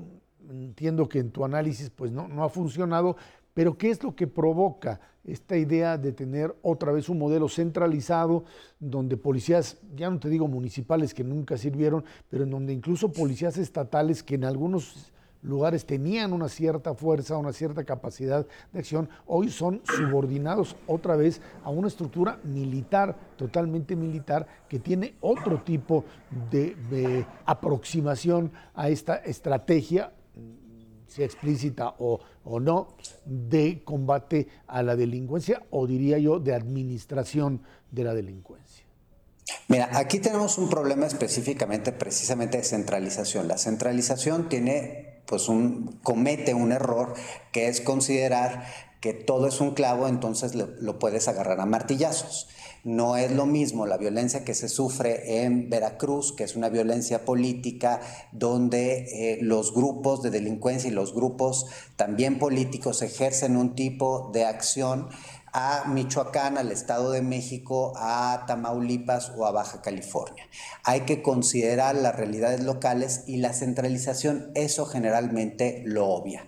entiendo 0.50 1.08
que 1.08 1.19
en 1.19 1.31
tu 1.31 1.46
análisis 1.46 1.89
pues 1.89 2.12
no, 2.12 2.27
no 2.27 2.43
ha 2.43 2.50
funcionado, 2.50 3.15
pero 3.53 3.77
qué 3.77 3.89
es 3.89 4.03
lo 4.03 4.15
que 4.15 4.27
provoca 4.27 5.00
esta 5.25 5.58
idea 5.58 5.98
de 5.98 6.12
tener 6.12 6.55
otra 6.62 6.91
vez 6.91 7.10
un 7.10 7.19
modelo 7.19 7.48
centralizado 7.50 8.46
donde 8.79 9.17
policías, 9.17 9.77
ya 9.96 10.10
no 10.10 10.19
te 10.19 10.29
digo 10.29 10.48
municipales 10.48 11.13
que 11.13 11.24
nunca 11.24 11.58
sirvieron, 11.58 12.03
pero 12.29 12.43
en 12.43 12.51
donde 12.51 12.74
incluso 12.74 13.12
policías 13.12 13.58
estatales 13.58 14.24
que 14.24 14.36
en 14.36 14.46
algunos 14.46 15.12
lugares 15.41 15.86
tenían 15.86 16.34
una 16.34 16.50
cierta 16.50 16.93
fuerza, 16.93 17.38
una 17.38 17.53
cierta 17.53 17.84
capacidad 17.84 18.46
de 18.72 18.79
acción, 18.79 19.10
hoy 19.25 19.50
son 19.50 19.81
subordinados 19.86 20.75
otra 20.88 21.15
vez 21.15 21.41
a 21.63 21.69
una 21.69 21.88
estructura 21.88 22.39
militar, 22.43 23.15
totalmente 23.38 23.96
militar, 23.96 24.48
que 24.67 24.79
tiene 24.79 25.15
otro 25.22 25.62
tipo 25.62 26.03
de, 26.51 27.25
aproximación 27.46 28.51
a 28.75 28.89
esta 28.89 29.15
estrategia 29.15 30.12
sea 31.08 31.25
explícita 31.25 31.96
o, 31.98 32.19
o, 32.43 32.60
no, 32.60 32.96
de 33.25 33.81
combate 33.84 34.48
a 34.67 34.84
la 34.84 34.96
delincuencia 34.96 35.63
o 35.72 35.88
diría 35.88 36.19
yo 36.19 36.39
de 36.39 36.53
administración 36.53 37.63
de 37.89 38.03
la 38.03 38.13
delincuencia. 38.13 38.86
Mira, 39.67 39.89
aquí 39.93 40.19
tenemos 40.19 40.60
un 40.60 40.69
problema 40.69 41.08
específicamente, 41.08 41.91
precisamente 41.91 42.58
de 42.58 42.63
centralización. 42.63 43.48
La 43.48 43.58
centralización 43.58 44.50
tiene 44.50 45.09
pues 45.30 45.48
un, 45.48 46.00
comete 46.02 46.56
un 46.56 46.72
error 46.72 47.14
que 47.52 47.68
es 47.68 47.80
considerar 47.80 48.66
que 49.00 49.14
todo 49.14 49.48
es 49.48 49.62
un 49.62 49.72
clavo, 49.72 50.08
entonces 50.08 50.56
lo, 50.56 51.00
puedes 51.00 51.28
agarrar 51.28 51.62
a 51.62 51.66
martillazos. 51.66 52.50
No 52.84 53.18
es 53.18 53.32
lo 53.32 53.46
mismo 53.46 53.86
la 53.86 53.98
violencia 53.98 54.44
que 54.44 54.56
se 54.56 54.70
sufre 54.70 55.44
en 55.44 55.70
Veracruz, 55.70 56.34
que 56.34 56.44
es 56.44 56.56
una 56.56 56.70
violencia 56.70 57.26
política, 57.26 58.02
donde 58.32 59.34
eh, 59.34 59.40
los 59.42 59.74
grupos 59.74 60.22
de 60.22 60.32
delincuencia 60.32 60.90
y 60.90 60.94
los 60.94 61.14
grupos 61.14 61.68
también 61.96 62.40
políticos 62.40 63.02
ejercen 63.02 63.58
un 63.58 63.76
tipo 63.76 64.32
de 64.34 64.46
acción 64.46 65.10
a 65.53 65.86
Michoacán, 65.88 66.58
al 66.58 66.72
Estado 66.72 67.12
de 67.12 67.22
México, 67.22 67.94
a 67.98 68.46
Tamaulipas 68.48 69.32
o 69.36 69.46
a 69.46 69.51
Baja 69.51 69.82
California. 69.82 70.48
Hay 70.84 71.01
que 71.01 71.22
considerar 71.22 71.96
las 71.96 72.15
realidades 72.15 72.63
locales 72.63 73.24
y 73.27 73.38
la 73.38 73.53
centralización, 73.53 74.51
eso 74.56 74.86
generalmente 74.86 75.84
lo 75.86 76.08
obvia. 76.08 76.48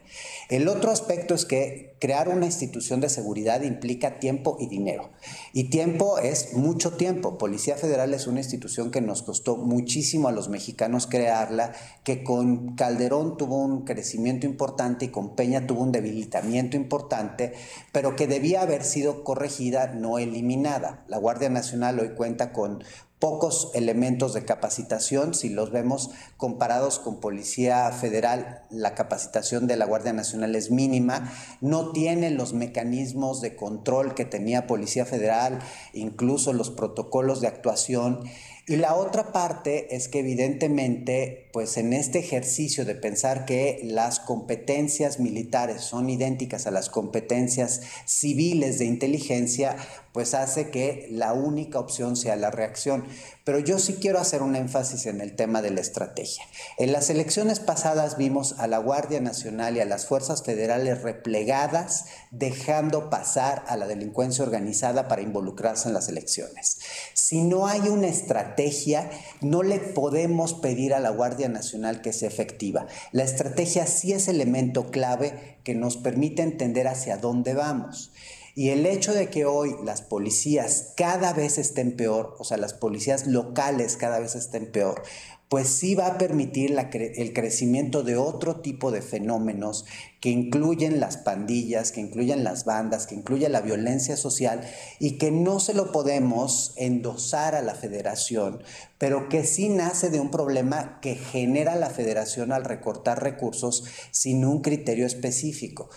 El 0.49 0.67
otro 0.67 0.91
aspecto 0.91 1.33
es 1.33 1.45
que 1.45 1.90
crear 2.01 2.29
una 2.29 2.47
institución 2.47 2.99
de 2.99 3.09
seguridad 3.09 3.61
implica 3.61 4.17
tiempo 4.17 4.57
y 4.59 4.65
dinero. 4.65 5.11
Y 5.53 5.65
tiempo 5.65 6.17
es 6.17 6.53
mucho 6.53 6.93
tiempo. 6.93 7.37
Policía 7.37 7.75
Federal 7.75 8.15
es 8.15 8.25
una 8.25 8.39
institución 8.39 8.89
que 8.89 9.01
nos 9.01 9.21
costó 9.21 9.55
muchísimo 9.55 10.27
a 10.27 10.31
los 10.31 10.49
mexicanos 10.49 11.05
crearla, 11.05 11.73
que 12.03 12.23
con 12.23 12.73
Calderón 12.75 13.37
tuvo 13.37 13.63
un 13.63 13.85
crecimiento 13.85 14.47
importante 14.47 15.05
y 15.05 15.09
con 15.09 15.35
Peña 15.35 15.67
tuvo 15.67 15.83
un 15.83 15.91
debilitamiento 15.91 16.75
importante, 16.75 17.53
pero 17.91 18.15
que 18.15 18.25
debía 18.25 18.63
haber 18.63 18.83
sido 18.83 19.23
corregida, 19.23 19.93
no 19.93 20.17
eliminada. 20.17 21.05
La 21.07 21.19
Guardia 21.19 21.49
Nacional 21.49 21.99
hoy 21.99 22.15
cuenta 22.15 22.51
con 22.51 22.83
pocos 23.21 23.69
elementos 23.75 24.33
de 24.33 24.43
capacitación. 24.43 25.35
Si 25.35 25.47
los 25.47 25.71
vemos 25.71 26.09
comparados 26.37 26.97
con 26.97 27.21
Policía 27.21 27.89
Federal, 27.91 28.63
la 28.71 28.95
capacitación 28.95 29.67
de 29.67 29.77
la 29.77 29.85
Guardia 29.85 30.11
Nacional 30.11 30.55
es 30.55 30.71
mínima. 30.71 31.31
No 31.61 31.91
tiene 31.91 32.31
los 32.31 32.53
mecanismos 32.53 33.39
de 33.39 33.55
control 33.55 34.15
que 34.15 34.25
tenía 34.25 34.65
Policía 34.65 35.05
Federal, 35.05 35.59
incluso 35.93 36.51
los 36.51 36.71
protocolos 36.71 37.41
de 37.41 37.47
actuación. 37.47 38.23
Y 38.67 38.77
la 38.77 38.95
otra 38.95 39.31
parte 39.31 39.95
es 39.95 40.07
que 40.07 40.19
evidentemente, 40.19 41.49
pues 41.51 41.77
en 41.77 41.93
este 41.93 42.19
ejercicio 42.19 42.85
de 42.85 42.95
pensar 42.95 43.45
que 43.45 43.81
las 43.83 44.19
competencias 44.19 45.19
militares 45.19 45.81
son 45.81 46.09
idénticas 46.09 46.67
a 46.67 46.71
las 46.71 46.89
competencias 46.89 47.81
civiles 48.05 48.79
de 48.79 48.85
inteligencia, 48.85 49.75
pues 50.13 50.33
hace 50.33 50.69
que 50.69 51.07
la 51.11 51.33
única 51.33 51.79
opción 51.79 52.15
sea 52.15 52.35
la 52.35 52.51
reacción. 52.51 53.05
Pero 53.43 53.59
yo 53.59 53.79
sí 53.79 53.95
quiero 53.95 54.19
hacer 54.19 54.43
un 54.43 54.55
énfasis 54.55 55.07
en 55.07 55.19
el 55.19 55.35
tema 55.35 55.61
de 55.61 55.71
la 55.71 55.81
estrategia. 55.81 56.43
En 56.77 56.91
las 56.91 57.09
elecciones 57.09 57.59
pasadas 57.59 58.17
vimos 58.17 58.55
a 58.59 58.67
la 58.67 58.77
Guardia 58.77 59.19
Nacional 59.19 59.77
y 59.77 59.79
a 59.79 59.85
las 59.85 60.05
fuerzas 60.05 60.43
federales 60.43 61.01
replegadas, 61.01 62.05
dejando 62.29 63.09
pasar 63.09 63.63
a 63.67 63.77
la 63.77 63.87
delincuencia 63.87 64.43
organizada 64.43 65.07
para 65.07 65.23
involucrarse 65.23 65.87
en 65.87 65.95
las 65.95 66.07
elecciones. 66.07 66.79
Si 67.13 67.43
no 67.43 67.67
hay 67.67 67.81
una 67.89 68.07
estrategia, 68.07 69.09
no 69.41 69.63
le 69.63 69.79
podemos 69.79 70.53
pedir 70.53 70.93
a 70.93 70.99
la 70.99 71.09
Guardia 71.09 71.49
Nacional 71.49 72.01
que 72.01 72.13
sea 72.13 72.27
efectiva. 72.27 72.85
La 73.11 73.23
estrategia 73.23 73.87
sí 73.87 74.13
es 74.13 74.27
elemento 74.27 74.91
clave 74.91 75.57
que 75.63 75.75
nos 75.75 75.97
permite 75.97 76.41
entender 76.41 76.87
hacia 76.87 77.17
dónde 77.17 77.53
vamos. 77.53 78.10
Y 78.55 78.69
el 78.69 78.85
hecho 78.85 79.13
de 79.13 79.29
que 79.29 79.45
hoy 79.45 79.75
las 79.83 80.01
policías 80.01 80.93
cada 80.97 81.33
vez 81.33 81.57
estén 81.57 81.95
peor, 81.95 82.35
o 82.39 82.43
sea, 82.43 82.57
las 82.57 82.73
policías 82.73 83.27
locales 83.27 83.97
cada 83.97 84.19
vez 84.19 84.35
estén 84.35 84.71
peor, 84.71 85.03
pues 85.51 85.67
sí 85.67 85.95
va 85.95 86.07
a 86.07 86.17
permitir 86.17 86.73
el 86.93 87.33
crecimiento 87.33 88.03
de 88.03 88.15
otro 88.15 88.61
tipo 88.61 88.89
de 88.89 89.01
fenómenos 89.01 89.83
que 90.21 90.29
incluyen 90.29 91.01
las 91.01 91.17
pandillas, 91.17 91.91
que 91.91 91.99
incluyen 91.99 92.45
las 92.45 92.63
bandas, 92.63 93.05
que 93.05 93.15
incluyen 93.15 93.51
la 93.51 93.59
violencia 93.59 94.15
social 94.15 94.61
y 94.97 95.17
que 95.17 95.29
no 95.29 95.59
se 95.59 95.73
lo 95.73 95.91
podemos 95.91 96.71
endosar 96.77 97.53
a 97.55 97.61
la 97.61 97.75
federación, 97.75 98.63
pero 98.97 99.27
que 99.27 99.43
sí 99.43 99.67
nace 99.67 100.09
de 100.09 100.21
un 100.21 100.31
problema 100.31 101.01
que 101.01 101.15
genera 101.15 101.75
la 101.75 101.89
federación 101.89 102.53
al 102.53 102.63
recortar 102.63 103.21
recursos 103.21 103.83
sin 104.11 104.45
un 104.45 104.61
criterio 104.61 105.05
específico. 105.05 105.89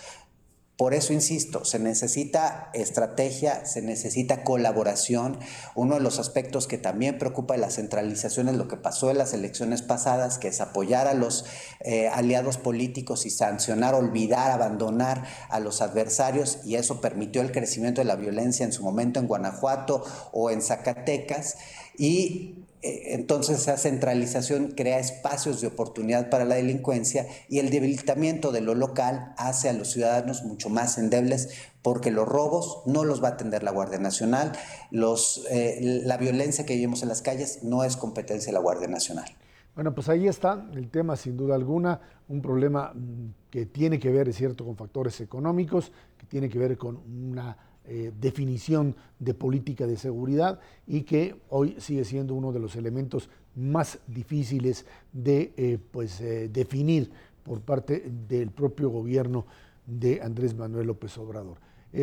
Por 0.77 0.93
eso 0.93 1.13
insisto, 1.13 1.65
se 1.65 1.79
necesita 1.79 2.71
estrategia, 2.75 3.65
se 3.65 3.81
necesita 3.81 4.43
colaboración. 4.43 5.39
Uno 5.77 5.95
de 5.95 6.01
los 6.01 6.19
aspectos 6.19 6.67
que 6.67 6.79
también 6.79 7.17
preocupa 7.17 7.55
de 7.55 7.61
la 7.61 7.71
centralización 7.71 8.49
es 8.49 8.57
lo 8.57 8.67
que 8.67 8.77
pasó 8.77 9.09
en 9.09 9.19
las 9.19 9.35
elecciones 9.35 9.83
pasadas, 9.83 10.39
que 10.39 10.49
es 10.49 10.61
apoyar 10.61 11.07
a 11.07 11.15
los 11.15 11.45
eh, 11.79 12.09
aliados 12.09 12.57
políticos 12.57 13.25
y 13.25 13.31
sancionar, 13.31 13.95
olvidar, 13.95 14.51
abandonar 14.51 15.25
a 15.49 15.61
los 15.61 15.81
adversarios, 15.81 16.59
y 16.65 16.75
eso 16.75 17.01
permitió 17.01 17.41
el 17.41 17.53
crecimiento 17.53 18.01
de 18.01 18.07
la 18.07 18.17
violencia 18.17 18.67
en 18.67 18.73
su 18.73 18.83
momento 18.83 19.21
en 19.21 19.29
Guanajuato 19.29 20.05
o 20.33 20.51
en 20.51 20.61
Zacatecas. 20.61 21.57
Y 21.97 22.64
entonces 22.85 23.61
esa 23.61 23.77
centralización 23.77 24.73
crea 24.77 24.99
espacios 24.99 25.61
de 25.61 25.69
oportunidad 25.69 26.29
para 26.29 26.45
la 26.45 26.57
delincuencia 26.57 27.27
y 27.49 27.59
el 27.59 27.71
debilitamiento 27.71 28.53
de 28.53 28.61
lo 28.61 28.75
local 28.75 29.33
hace 29.39 29.69
a 29.69 29.73
los 29.73 29.91
ciudadanos 29.91 30.43
mucho 30.45 30.69
más 30.69 30.99
endebles 30.99 31.49
porque 31.83 32.11
los 32.11 32.27
robos 32.29 32.83
no 32.87 33.05
los 33.05 33.23
va 33.23 33.29
a 33.29 33.33
atender 33.33 33.63
la 33.63 33.71
Guardia 33.71 33.99
Nacional, 33.99 34.53
los, 34.91 35.47
eh, 35.51 36.03
la 36.05 36.17
violencia 36.17 36.65
que 36.65 36.75
vivimos 36.75 37.03
en 37.03 37.09
las 37.09 37.23
calles 37.23 37.63
no 37.63 37.85
es 37.85 37.97
competencia 37.97 38.47
de 38.47 38.55
la 38.55 38.61
Guardia 38.61 38.89
Nacional. 38.89 39.27
Bueno, 39.75 39.95
pues 39.95 40.09
ahí 40.09 40.29
está 40.29 40.67
el 40.75 40.89
tema, 40.89 41.17
sin 41.17 41.37
duda 41.37 41.57
alguna, 41.57 42.01
un 42.29 42.41
problema 42.41 42.93
mm, 42.95 43.51
que 43.51 43.67
tiene 43.67 43.99
que 43.99 44.11
ver, 44.11 44.29
es 44.29 44.37
cierto, 44.37 44.65
con 44.65 44.77
factores 44.77 45.21
económicos, 45.21 45.93
que 46.17 46.27
tiene 46.27 46.49
que 46.49 46.59
ver 46.59 46.79
con 46.79 46.97
una 46.97 47.57
eh, 47.87 48.13
definición 48.19 48.97
de 49.19 49.35
política 49.35 49.87
de 49.87 49.99
seguridad 49.99 50.59
y 50.87 51.03
que 51.03 51.37
hoy 51.51 51.77
sigue 51.79 52.07
siendo 52.07 52.35
uno 52.35 52.51
de 52.51 52.59
los 52.59 52.77
elementos 52.77 53.29
más 53.57 53.99
difíciles 54.07 54.87
de 55.13 55.53
eh, 55.59 55.79
pues, 55.91 56.19
eh, 56.23 56.49
definir 56.49 57.11
por 57.43 57.61
parte 57.61 58.11
del 58.27 58.51
propio 58.51 58.89
gobierno 58.89 59.45
de 59.87 60.23
Andrés 60.23 60.55
Manuel 60.55 60.87
López 60.87 61.17
Obrador. 61.19 61.59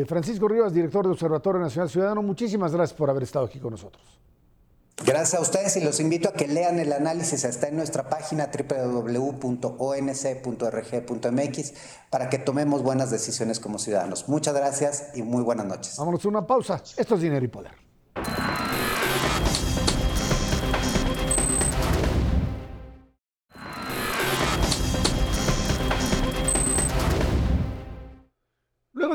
Francisco 0.06 0.48
Rivas, 0.48 0.74
director 0.74 1.04
del 1.04 1.14
Observatorio 1.14 1.60
Nacional 1.60 1.90
Ciudadano, 1.90 2.22
muchísimas 2.22 2.74
gracias 2.74 2.96
por 2.96 3.10
haber 3.10 3.24
estado 3.24 3.46
aquí 3.46 3.60
con 3.60 3.72
nosotros. 3.72 4.22
Gracias 5.06 5.34
a 5.34 5.42
ustedes 5.42 5.76
y 5.78 5.82
los 5.82 6.00
invito 6.00 6.30
a 6.30 6.34
que 6.34 6.48
lean 6.48 6.80
el 6.80 6.94
análisis. 6.94 7.44
Está 7.44 7.68
en 7.68 7.76
nuestra 7.76 8.08
página 8.10 8.52
www.onc.rg.mx 8.52 9.34
para 12.10 12.30
que 12.30 12.38
tomemos 12.38 12.84
buenas 12.84 13.10
decisiones 13.10 13.60
como 13.60 13.80
ciudadanos. 13.80 14.30
Muchas 14.30 14.54
gracias 14.54 15.10
y 15.16 15.24
muy 15.24 15.42
buenas 15.44 15.66
noches. 15.66 15.98
Vámonos 15.98 16.24
a 16.24 16.28
una 16.28 16.46
pausa. 16.46 16.84
Esto 16.98 17.16
es 17.16 17.22
Dinero 17.22 17.44
y 17.44 17.48
Poder. 17.48 17.81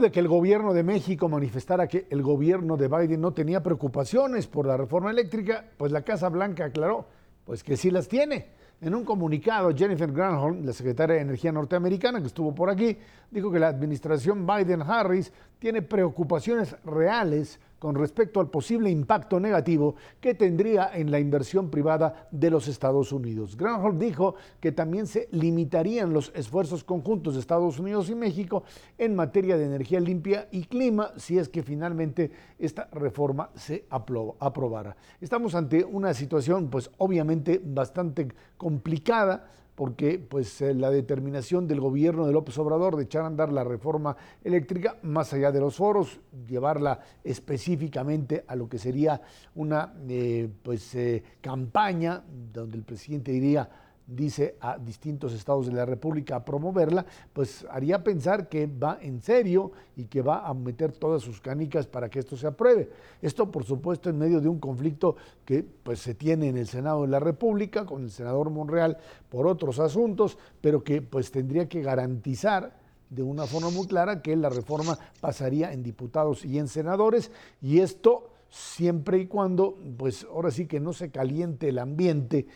De 0.00 0.11
que 0.11 0.21
el 0.21 0.29
gobierno 0.29 0.75
de 0.75 0.83
México 0.83 1.29
manifestara 1.29 1.87
que 1.87 2.07
el 2.11 2.23
gobierno 2.23 2.76
de 2.76 2.88
Biden 2.88 3.21
no 3.21 3.33
tenía 3.33 3.62
preocupaciones 3.62 4.47
por 4.47 4.67
la 4.67 4.76
reforma 4.76 5.11
eléctrica, 5.11 5.65
pues 5.76 5.93
la 5.93 6.03
Casa 6.03 6.29
Blanca 6.29 6.67
aclaró 6.67 7.07
pues 7.45 7.62
que 7.62 7.76
sí 7.76 7.91
las 7.91 8.09
tiene. 8.09 8.49
En 8.81 8.95
un 8.95 9.05
comunicado, 9.05 9.75
Jennifer 9.75 10.12
Granholm, 10.12 10.67
la 10.67 10.73
secretaria 10.73 11.17
de 11.17 11.23
Energía 11.23 11.50
norteamericana 11.50 12.21
que 12.21 12.26
estuvo 12.26 12.55
por 12.55 12.69
aquí, 12.69 12.99
dijo 13.31 13.50
que 13.50 13.59
la 13.59 13.69
administración 13.69 14.47
Biden-Harris 14.47 15.33
tiene 15.59 15.81
preocupaciones 15.81 16.76
reales 16.85 17.59
con 17.87 17.95
respecto 17.95 18.40
al 18.40 18.50
posible 18.50 18.90
impacto 18.90 19.38
negativo 19.38 19.95
que 20.21 20.35
tendría 20.35 20.90
en 20.93 21.12
la 21.12 21.21
inversión 21.21 21.71
privada 21.71 22.26
de 22.33 22.50
los 22.50 22.66
Estados 22.66 23.12
Unidos. 23.12 23.57
Granholm 23.57 23.97
dijo 23.97 24.35
que 24.59 24.73
también 24.73 25.07
se 25.07 25.28
limitarían 25.31 26.12
los 26.12 26.33
esfuerzos 26.35 26.83
conjuntos 26.83 27.35
de 27.35 27.40
Estados 27.40 27.78
Unidos 27.78 28.11
y 28.11 28.16
México 28.16 28.64
en 28.99 29.14
materia 29.14 29.57
de 29.57 29.66
energía 29.66 30.00
limpia 30.00 30.49
y 30.50 30.64
clima 30.64 31.12
si 31.16 31.38
es 31.38 31.49
que 31.49 31.62
finalmente 31.62 32.33
esta 32.59 32.88
reforma 32.90 33.50
se 33.55 33.85
aprobara. 33.88 34.97
Estamos 35.21 35.55
ante 35.55 35.85
una 35.85 36.12
situación 36.12 36.69
pues 36.71 36.90
obviamente 36.99 37.61
bastante 37.64 38.26
complicada 38.57 39.47
porque 39.76 40.18
pues 40.18 40.61
eh, 40.62 40.75
la 40.75 40.90
determinación 40.90 41.68
del 41.68 41.80
gobierno 41.80 42.26
de 42.26 42.33
López 42.33 42.59
Obrador 42.59 42.97
de 42.97 43.04
echar 43.04 43.23
a 43.23 43.26
andar 43.26 43.52
la 43.52 43.62
reforma 43.62 44.16
eléctrica 44.42 44.97
más 45.02 45.33
allá 45.33 45.52
de 45.52 45.61
los 45.61 45.76
foros, 45.76 46.18
llevarla 46.49 46.99
específicamente 47.23 48.45
a 48.49 48.56
lo 48.56 48.68
que 48.68 48.78
sería 48.78 49.21
una 49.54 49.92
eh, 50.09 50.49
pues 50.62 50.95
eh, 50.95 51.23
campaña 51.41 52.25
donde 52.52 52.78
el 52.78 52.84
presidente 52.84 53.30
diría 53.30 53.69
dice 54.06 54.56
a 54.60 54.78
distintos 54.78 55.32
estados 55.32 55.66
de 55.66 55.73
la 55.73 55.84
República 55.84 56.36
a 56.36 56.45
promoverla, 56.45 57.04
pues 57.32 57.66
haría 57.71 58.04
pensar 58.04 58.49
que 58.49 58.66
va 58.66 58.99
en 59.00 59.21
serio 59.21 59.73
y 59.97 60.04
que 60.04 60.23
va 60.23 60.47
a 60.47 60.54
meter 60.54 60.92
todas 60.92 61.23
sus 61.23 61.40
canicas 61.40 61.86
para 61.86 62.08
que 62.08 62.21
esto 62.21 62.36
se 62.36 62.47
apruebe. 62.47 62.90
Esto, 63.21 63.50
por 63.50 63.64
supuesto, 63.64 64.08
en 64.08 64.19
medio 64.19 64.40
de 64.40 64.49
un 64.49 64.60
conflicto 64.60 65.16
que 65.45 65.62
pues, 65.62 66.00
se 66.00 66.14
tiene 66.14 66.49
en 66.49 66.56
el 66.56 66.69
Senado 66.69 67.02
de 67.02 67.08
la 67.08 67.21
República 67.21 67.84
con 67.84 68.04
el 68.04 68.10
senador 68.10 68.50
Monreal 68.50 68.99
por 69.28 69.47
otros 69.47 69.80
asuntos, 69.80 70.38
pero 70.60 70.84
que 70.84 71.02
pues 71.02 71.30
tendría 71.30 71.69
que 71.69 71.82
garantizar 71.82 72.78
de 73.10 73.23
una 73.23 73.47
forma 73.47 73.71
muy 73.71 73.86
clara 73.86 74.23
que 74.23 74.36
la 74.36 74.49
reforma 74.49 74.99
pasaría 75.21 75.73
en 75.73 75.82
diputados 75.82 76.45
y 76.45 76.58
en 76.58 76.69
senadores 76.69 77.30
y 77.62 77.78
esto 77.78 78.30
siempre 78.49 79.19
y 79.19 79.26
cuando 79.26 79.78
pues 79.97 80.25
ahora 80.25 80.50
sí 80.50 80.66
que 80.66 80.80
no 80.80 80.92
se 80.92 81.10
caliente 81.10 81.69
el 81.69 81.78
ambiente 81.78 82.47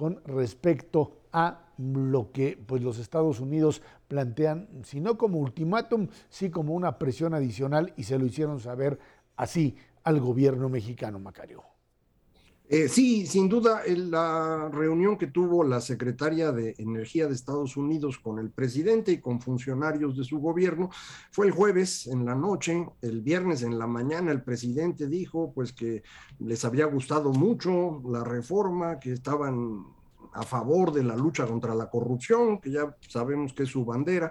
con 0.00 0.18
respecto 0.24 1.24
a 1.30 1.60
lo 1.76 2.32
que 2.32 2.58
pues, 2.66 2.82
los 2.82 2.98
Estados 2.98 3.38
Unidos 3.38 3.82
plantean, 4.08 4.66
si 4.82 4.98
no 4.98 5.18
como 5.18 5.38
ultimátum, 5.38 6.08
sí 6.30 6.48
como 6.48 6.72
una 6.72 6.98
presión 6.98 7.34
adicional 7.34 7.92
y 7.98 8.04
se 8.04 8.18
lo 8.18 8.24
hicieron 8.24 8.60
saber 8.60 8.98
así 9.36 9.76
al 10.02 10.18
gobierno 10.18 10.70
mexicano, 10.70 11.18
Macario. 11.18 11.69
Eh, 12.72 12.88
sí, 12.88 13.26
sin 13.26 13.48
duda, 13.48 13.82
la 13.84 14.68
reunión 14.72 15.18
que 15.18 15.26
tuvo 15.26 15.64
la 15.64 15.80
secretaria 15.80 16.52
de 16.52 16.76
Energía 16.78 17.26
de 17.26 17.34
Estados 17.34 17.76
Unidos 17.76 18.16
con 18.20 18.38
el 18.38 18.50
presidente 18.52 19.10
y 19.10 19.18
con 19.18 19.40
funcionarios 19.40 20.16
de 20.16 20.22
su 20.22 20.38
gobierno 20.38 20.88
fue 21.32 21.46
el 21.46 21.52
jueves 21.52 22.06
en 22.06 22.24
la 22.24 22.36
noche, 22.36 22.86
el 23.02 23.22
viernes 23.22 23.64
en 23.64 23.76
la 23.76 23.88
mañana 23.88 24.30
el 24.30 24.44
presidente 24.44 25.08
dijo 25.08 25.52
pues 25.52 25.72
que 25.72 26.04
les 26.38 26.64
había 26.64 26.84
gustado 26.84 27.32
mucho 27.32 28.02
la 28.08 28.22
reforma, 28.22 29.00
que 29.00 29.14
estaban 29.14 29.84
a 30.32 30.44
favor 30.44 30.92
de 30.92 31.02
la 31.02 31.16
lucha 31.16 31.46
contra 31.46 31.74
la 31.74 31.90
corrupción, 31.90 32.60
que 32.60 32.70
ya 32.70 32.96
sabemos 33.00 33.52
que 33.52 33.64
es 33.64 33.68
su 33.68 33.84
bandera, 33.84 34.30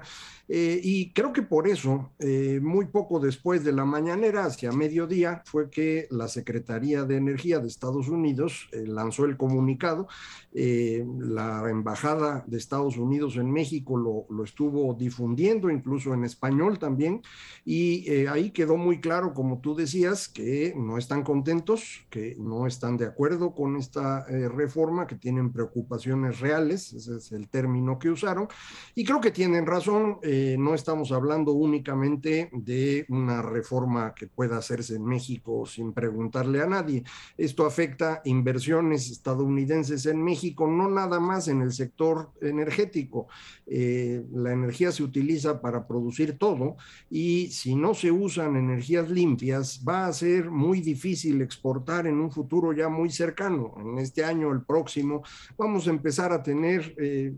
eh, 0.51 0.81
y 0.83 1.11
creo 1.13 1.31
que 1.31 1.43
por 1.43 1.67
eso, 1.67 2.11
eh, 2.17 2.59
muy 2.59 2.87
poco 2.87 3.19
después 3.19 3.63
de 3.63 3.71
la 3.71 3.85
mañanera, 3.85 4.45
hacia 4.45 4.71
mediodía, 4.71 5.43
fue 5.45 5.69
que 5.69 6.07
la 6.09 6.27
Secretaría 6.27 7.03
de 7.03 7.17
Energía 7.17 7.59
de 7.59 7.67
Estados 7.67 8.09
Unidos 8.09 8.67
eh, 8.71 8.87
lanzó 8.87 9.25
el 9.25 9.37
comunicado. 9.37 10.07
la 10.51 11.69
Embajada 11.69 12.43
de 12.47 12.57
Estados 12.57 12.97
Unidos 12.97 13.35
en 13.35 13.51
México 13.51 13.95
lo, 13.95 14.25
lo 14.35 14.43
estuvo 14.43 14.95
difundiendo, 14.95 15.69
incluso 15.69 16.15
en 16.15 16.23
español 16.23 16.79
también, 16.79 17.21
y 17.63 18.09
ahí 18.25 18.49
quedó 18.49 18.75
muy 18.75 18.99
claro, 18.99 19.35
como 19.35 19.59
tú 19.59 19.75
decías, 19.75 20.27
que 20.27 20.73
no 20.75 20.97
están 20.97 21.21
contentos, 21.21 22.07
que 22.09 22.35
no 22.39 22.65
están 22.65 22.97
de 22.97 23.05
acuerdo 23.05 23.53
con 23.53 23.75
esta 23.75 24.25
reforma, 24.25 25.05
que 25.05 25.15
tienen 25.15 25.51
preocupaciones 25.51 26.39
reales, 26.39 26.93
ese 26.93 27.17
es 27.17 27.31
el 27.31 27.47
término 27.47 27.99
que 27.99 28.09
usaron, 28.09 28.47
y 28.95 29.05
creo 29.05 29.21
que 29.21 29.29
tienen 29.29 29.67
razón. 29.67 30.17
No 30.57 30.73
estamos 30.73 31.11
hablando 31.11 31.53
únicamente 31.53 32.49
de 32.51 33.05
una 33.09 33.41
reforma 33.41 34.13
que 34.13 34.27
pueda 34.27 34.57
hacerse 34.57 34.95
en 34.95 35.05
México 35.05 35.65
sin 35.65 35.93
preguntarle 35.93 36.61
a 36.61 36.67
nadie. 36.67 37.03
Esto 37.37 37.65
afecta 37.65 38.21
inversiones 38.25 39.09
estadounidenses 39.09 40.05
en 40.05 40.23
México, 40.23 40.67
no 40.67 40.89
nada 40.89 41.19
más 41.19 41.47
en 41.47 41.61
el 41.61 41.71
sector 41.71 42.31
energético. 42.41 43.27
Eh, 43.65 44.25
la 44.31 44.51
energía 44.51 44.91
se 44.91 45.03
utiliza 45.03 45.61
para 45.61 45.87
producir 45.87 46.37
todo 46.37 46.75
y 47.09 47.47
si 47.47 47.75
no 47.75 47.93
se 47.93 48.11
usan 48.11 48.55
energías 48.55 49.09
limpias, 49.09 49.83
va 49.87 50.07
a 50.07 50.13
ser 50.13 50.49
muy 50.51 50.81
difícil 50.81 51.41
exportar 51.41 52.07
en 52.07 52.19
un 52.19 52.31
futuro 52.31 52.73
ya 52.73 52.89
muy 52.89 53.09
cercano. 53.09 53.75
En 53.79 53.97
este 53.99 54.23
año, 54.23 54.51
el 54.51 54.61
próximo, 54.63 55.23
vamos 55.57 55.87
a 55.87 55.91
empezar 55.91 56.31
a 56.31 56.43
tener 56.43 56.95
eh, 56.97 57.35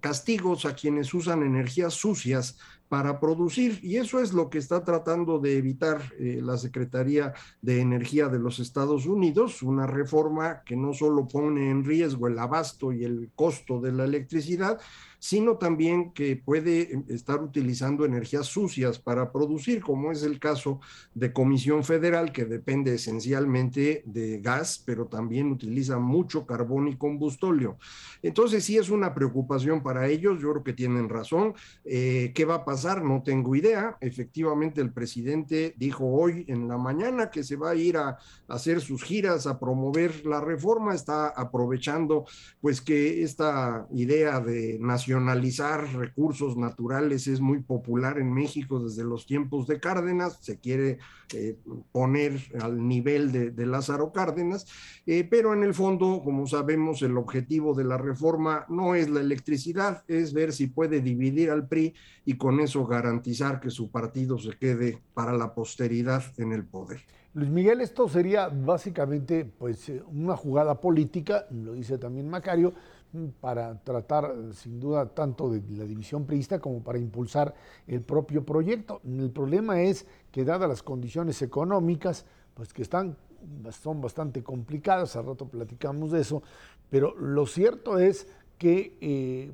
castigos 0.00 0.64
a 0.64 0.74
quienes 0.74 1.12
usan 1.14 1.42
energías 1.42 1.94
sucias 1.94 2.43
para 2.88 3.18
producir. 3.18 3.80
Y 3.82 3.96
eso 3.96 4.20
es 4.20 4.32
lo 4.32 4.50
que 4.50 4.58
está 4.58 4.84
tratando 4.84 5.38
de 5.38 5.56
evitar 5.56 6.00
eh, 6.18 6.40
la 6.42 6.56
Secretaría 6.56 7.32
de 7.60 7.80
Energía 7.80 8.28
de 8.28 8.38
los 8.38 8.60
Estados 8.60 9.06
Unidos, 9.06 9.62
una 9.62 9.86
reforma 9.86 10.62
que 10.64 10.76
no 10.76 10.92
solo 10.92 11.26
pone 11.26 11.70
en 11.70 11.84
riesgo 11.84 12.28
el 12.28 12.38
abasto 12.38 12.92
y 12.92 13.04
el 13.04 13.30
costo 13.34 13.80
de 13.80 13.92
la 13.92 14.04
electricidad, 14.04 14.78
sino 15.24 15.56
también 15.56 16.12
que 16.12 16.36
puede 16.36 16.92
em, 16.92 17.04
estar 17.08 17.42
utilizando 17.42 18.04
energías 18.04 18.44
sucias 18.46 18.98
para 18.98 19.32
producir, 19.32 19.80
como 19.80 20.12
es 20.12 20.22
el 20.22 20.38
caso 20.38 20.80
de 21.14 21.32
Comisión 21.32 21.82
Federal, 21.82 22.30
que 22.30 22.44
depende 22.44 22.92
esencialmente 22.96 24.02
de 24.04 24.38
gas, 24.42 24.82
pero 24.84 25.06
también 25.06 25.50
utiliza 25.50 25.98
mucho 25.98 26.44
carbón 26.44 26.88
y 26.88 26.98
combustóleo. 26.98 27.78
Entonces 28.22 28.64
sí 28.64 28.76
es 28.76 28.90
una 28.90 29.14
preocupación 29.14 29.82
para 29.82 30.08
ellos, 30.08 30.42
yo 30.42 30.50
creo 30.50 30.62
que 30.62 30.74
tienen 30.74 31.08
razón. 31.08 31.54
Eh, 31.86 32.32
¿Qué 32.34 32.44
va 32.44 32.56
a 32.56 32.64
pasar? 32.66 33.02
No 33.02 33.22
tengo 33.22 33.56
idea. 33.56 33.96
Efectivamente, 34.02 34.82
el 34.82 34.92
presidente 34.92 35.72
dijo 35.78 36.04
hoy 36.04 36.44
en 36.48 36.68
la 36.68 36.76
mañana 36.76 37.30
que 37.30 37.44
se 37.44 37.56
va 37.56 37.70
a 37.70 37.74
ir 37.74 37.96
a, 37.96 38.18
hacer 38.46 38.82
sus 38.82 39.02
giras, 39.02 39.46
a 39.46 39.58
promover 39.58 40.26
la 40.26 40.42
reforma. 40.42 40.94
Está 40.94 41.28
aprovechando 41.28 42.26
pues 42.60 42.82
que 42.82 43.22
esta 43.22 43.86
idea 43.90 44.38
de 44.40 44.76
nacionalizar 45.14 45.94
recursos 45.94 46.56
naturales 46.56 47.28
es 47.28 47.40
muy 47.40 47.60
popular 47.60 48.18
en 48.18 48.32
México 48.32 48.80
desde 48.80 49.04
los 49.04 49.26
tiempos 49.26 49.66
de 49.66 49.78
Cárdenas. 49.78 50.38
Se 50.40 50.58
quiere 50.58 50.98
eh, 51.32 51.56
poner 51.92 52.40
al 52.60 52.86
nivel 52.86 53.30
de, 53.32 53.66
Lázaro 53.66 54.12
Cárdenas, 54.12 54.66
eh, 55.06 55.24
pero 55.24 55.54
en 55.54 55.62
el 55.62 55.72
fondo, 55.72 56.20
como 56.22 56.46
sabemos, 56.46 57.02
el 57.02 57.16
objetivo 57.16 57.74
de 57.74 57.84
la 57.84 57.96
reforma 57.96 58.66
no 58.68 58.94
es 58.94 59.08
la 59.08 59.20
electricidad, 59.20 60.04
es 60.08 60.32
ver 60.32 60.52
si 60.52 60.66
puede 60.66 61.00
dividir 61.00 61.50
al 61.50 61.66
PRI 61.66 61.94
y 62.24 62.36
con 62.36 62.60
eso 62.60 62.86
garantizar 62.86 63.60
que 63.60 63.70
su 63.70 63.90
partido 63.90 64.38
se 64.38 64.58
quede 64.58 65.00
para 65.14 65.32
la 65.32 65.54
posteridad 65.54 66.22
en 66.38 66.52
el 66.52 66.64
poder. 66.64 67.00
Luis 67.34 67.50
Miguel, 67.50 67.80
esto 67.80 68.08
sería 68.08 68.48
básicamente 68.48 69.44
pues, 69.44 69.88
eh, 69.88 70.02
una 70.12 70.36
jugada 70.36 70.80
política, 70.80 71.46
lo 71.50 71.72
dice 71.72 71.98
también 71.98 72.28
Macario, 72.28 72.74
para 73.40 73.78
tratar 73.82 74.34
sin 74.52 74.80
duda 74.80 75.06
tanto 75.06 75.48
de 75.50 75.62
la 75.76 75.84
división 75.84 76.26
priista 76.26 76.58
como 76.58 76.82
para 76.82 76.98
impulsar 76.98 77.54
el 77.86 78.02
propio 78.02 78.44
proyecto. 78.44 79.00
El 79.04 79.30
problema 79.30 79.80
es 79.82 80.06
que 80.30 80.44
dadas 80.44 80.68
las 80.68 80.82
condiciones 80.82 81.40
económicas, 81.42 82.26
pues 82.54 82.72
que 82.72 82.82
están, 82.82 83.16
son 83.70 84.00
bastante 84.00 84.42
complicadas, 84.42 85.16
al 85.16 85.26
rato 85.26 85.46
platicamos 85.48 86.10
de 86.10 86.20
eso, 86.20 86.42
pero 86.90 87.14
lo 87.16 87.46
cierto 87.46 87.98
es 87.98 88.26
que 88.58 88.96
eh, 89.00 89.52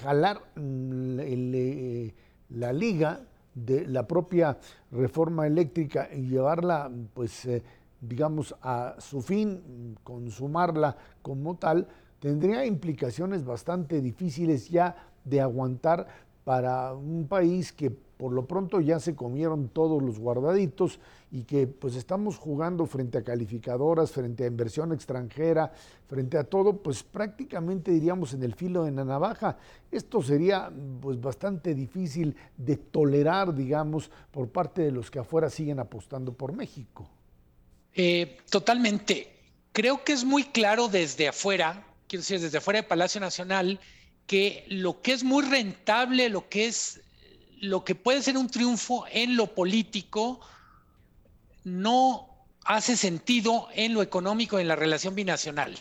jalar 0.00 0.42
eh, 0.56 2.14
la 2.50 2.72
liga 2.72 3.20
de 3.54 3.86
la 3.86 4.06
propia 4.06 4.58
reforma 4.90 5.46
eléctrica 5.46 6.08
y 6.12 6.28
llevarla, 6.28 6.90
pues, 7.14 7.44
eh, 7.46 7.62
digamos, 8.00 8.54
a 8.62 8.96
su 8.98 9.20
fin, 9.20 9.96
consumarla 10.04 10.96
como 11.22 11.56
tal, 11.56 11.88
tendría 12.20 12.64
implicaciones 12.66 13.44
bastante 13.44 14.00
difíciles 14.00 14.68
ya 14.68 14.96
de 15.24 15.40
aguantar 15.40 16.06
para 16.44 16.94
un 16.94 17.28
país 17.28 17.72
que 17.72 17.90
por 17.90 18.32
lo 18.32 18.46
pronto 18.46 18.80
ya 18.80 18.98
se 18.98 19.14
comieron 19.14 19.68
todos 19.68 20.02
los 20.02 20.18
guardaditos 20.18 20.98
y 21.30 21.44
que 21.44 21.66
pues 21.66 21.94
estamos 21.94 22.36
jugando 22.36 22.84
frente 22.86 23.18
a 23.18 23.22
calificadoras, 23.22 24.10
frente 24.10 24.44
a 24.44 24.48
inversión 24.48 24.92
extranjera, 24.92 25.70
frente 26.08 26.36
a 26.36 26.44
todo, 26.44 26.78
pues 26.78 27.04
prácticamente 27.04 27.92
diríamos 27.92 28.34
en 28.34 28.42
el 28.42 28.54
filo 28.54 28.84
de 28.84 28.90
la 28.90 29.04
navaja. 29.04 29.56
Esto 29.92 30.20
sería 30.20 30.72
pues 31.00 31.20
bastante 31.20 31.74
difícil 31.74 32.34
de 32.56 32.76
tolerar, 32.76 33.54
digamos, 33.54 34.10
por 34.32 34.48
parte 34.48 34.82
de 34.82 34.90
los 34.90 35.10
que 35.10 35.20
afuera 35.20 35.48
siguen 35.48 35.78
apostando 35.78 36.32
por 36.32 36.52
México. 36.52 37.08
Eh, 37.94 38.38
totalmente. 38.50 39.34
Creo 39.72 40.02
que 40.02 40.12
es 40.12 40.24
muy 40.24 40.44
claro 40.44 40.88
desde 40.88 41.28
afuera, 41.28 41.86
quiero 42.08 42.22
decir, 42.22 42.40
desde 42.40 42.58
afuera 42.58 42.82
de 42.82 42.88
Palacio 42.88 43.20
Nacional, 43.20 43.78
que 44.26 44.64
lo 44.68 45.00
que 45.00 45.12
es 45.12 45.22
muy 45.22 45.44
rentable, 45.44 46.28
lo 46.28 46.48
que 46.48 46.66
es 46.66 47.00
lo 47.60 47.84
que 47.84 47.94
puede 47.94 48.22
ser 48.22 48.36
un 48.36 48.48
triunfo 48.48 49.04
en 49.10 49.36
lo 49.36 49.54
político 49.54 50.40
no 51.64 52.46
hace 52.64 52.96
sentido 52.96 53.68
en 53.74 53.94
lo 53.94 54.02
económico, 54.02 54.58
en 54.58 54.68
la 54.68 54.76
relación 54.76 55.14
binacional. 55.14 55.76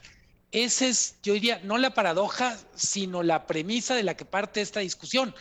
Esa 0.52 0.88
es, 0.88 1.18
yo 1.22 1.34
diría, 1.34 1.60
no 1.63 1.78
la 1.78 1.94
paradoja, 1.94 2.58
sino 2.76 3.22
la 3.22 3.46
premisa 3.46 3.96
de 3.96 4.04
la 4.04 4.16
que 4.16 4.26
parte 4.26 4.62
esta 4.62 4.80
discusión. 4.80 5.36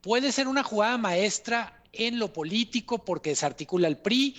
Puede 0.00 0.32
ser 0.32 0.46
una 0.46 0.62
jugada 0.62 0.98
maestra 0.98 1.82
en 1.92 2.18
lo 2.18 2.32
político 2.32 3.04
porque 3.04 3.30
desarticula 3.30 3.88
el 3.88 3.96
PRI, 3.96 4.36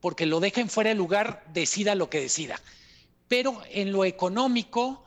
porque 0.00 0.26
lo 0.26 0.40
deja 0.40 0.60
en 0.60 0.70
fuera 0.70 0.90
de 0.90 0.96
lugar, 0.96 1.44
decida 1.52 1.96
lo 1.96 2.08
que 2.08 2.20
decida. 2.20 2.60
Pero 3.26 3.60
en 3.70 3.92
lo 3.92 4.04
económico, 4.04 5.04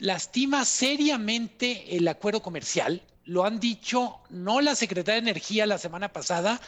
lastima 0.00 0.64
seriamente 0.64 1.96
el 1.96 2.06
acuerdo 2.08 2.42
comercial, 2.42 3.02
lo 3.24 3.44
han 3.44 3.60
dicho 3.60 4.20
no 4.30 4.60
la 4.60 4.74
Secretaría 4.74 5.20
de 5.20 5.30
Energía 5.30 5.66
la 5.66 5.78
semana 5.78 6.12
pasada, 6.12 6.60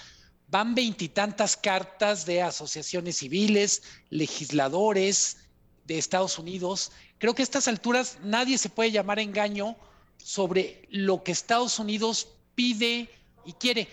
van 0.49 0.75
veintitantas 0.75 1.57
cartas 1.57 2.27
de 2.27 2.43
asociaciones 2.43 3.17
civiles, 3.19 3.83
legisladores 4.11 5.39
de 5.87 5.99
Estados 5.99 6.39
Unidos. 6.39 6.93
Creo 7.19 7.35
que 7.35 7.43
a 7.43 7.45
estas 7.45 7.69
alturas 7.69 8.19
nadie 8.23 8.59
se 8.59 8.69
puede 8.69 8.91
llamar 8.91 9.21
engaño 9.21 9.77
sobre 10.19 10.87
lo 10.91 11.23
que 11.23 11.33
Estados 11.33 11.79
Unidos 11.79 12.29
pide 12.55 13.09
y 13.45 13.53
quiere. 13.55 13.89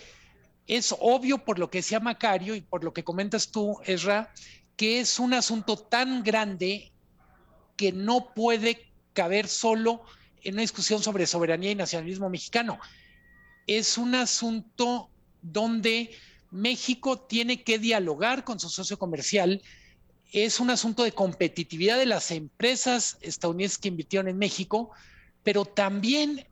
Es 0.65 0.93
obvio 0.99 1.37
por 1.37 1.59
lo 1.59 1.69
que 1.69 1.77
decía 1.77 1.99
Macario 1.99 2.55
y 2.55 2.61
por 2.61 2.83
lo 2.83 2.93
que 2.93 3.03
comentas 3.03 3.49
tú, 3.49 3.77
Ezra, 3.85 4.33
que 4.75 4.99
es 4.99 5.19
un 5.19 5.33
asunto 5.33 5.77
tan 5.77 6.23
grande 6.23 6.91
que 7.77 7.91
no 7.91 8.33
puede 8.33 8.91
caber 9.17 9.47
solo 9.47 10.03
en 10.43 10.53
una 10.53 10.61
discusión 10.61 11.01
sobre 11.01 11.25
soberanía 11.25 11.71
y 11.71 11.75
nacionalismo 11.75 12.29
mexicano. 12.29 12.77
Es 13.65 13.97
un 13.97 14.13
asunto 14.13 15.09
donde 15.41 16.11
México 16.51 17.19
tiene 17.21 17.63
que 17.63 17.79
dialogar 17.79 18.43
con 18.43 18.59
su 18.59 18.69
socio 18.69 18.99
comercial. 18.99 19.63
Es 20.31 20.59
un 20.59 20.69
asunto 20.69 21.03
de 21.03 21.13
competitividad 21.13 21.97
de 21.97 22.05
las 22.05 22.29
empresas 22.29 23.17
estadounidenses 23.21 23.79
que 23.79 23.87
invirtieron 23.87 24.27
en 24.27 24.37
México, 24.37 24.91
pero 25.41 25.65
también 25.65 26.45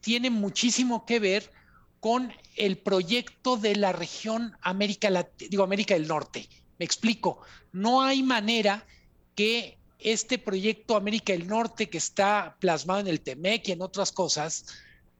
tiene 0.00 0.30
muchísimo 0.30 1.04
que 1.04 1.18
ver 1.18 1.52
con 2.00 2.32
el 2.56 2.78
proyecto 2.78 3.58
de 3.58 3.76
la 3.76 3.92
región 3.92 4.56
América, 4.62 5.28
digo, 5.36 5.62
América 5.62 5.92
del 5.92 6.08
Norte. 6.08 6.48
Me 6.78 6.86
explico, 6.86 7.40
no 7.70 8.00
hay 8.00 8.22
manera 8.22 8.86
que 9.34 9.76
este 9.98 10.38
proyecto 10.38 10.96
América 10.96 11.32
del 11.32 11.46
Norte 11.46 11.88
que 11.88 11.98
está 11.98 12.56
plasmado 12.60 13.00
en 13.00 13.08
el 13.08 13.20
TEMEC 13.20 13.68
y 13.68 13.72
en 13.72 13.82
otras 13.82 14.12
cosas, 14.12 14.66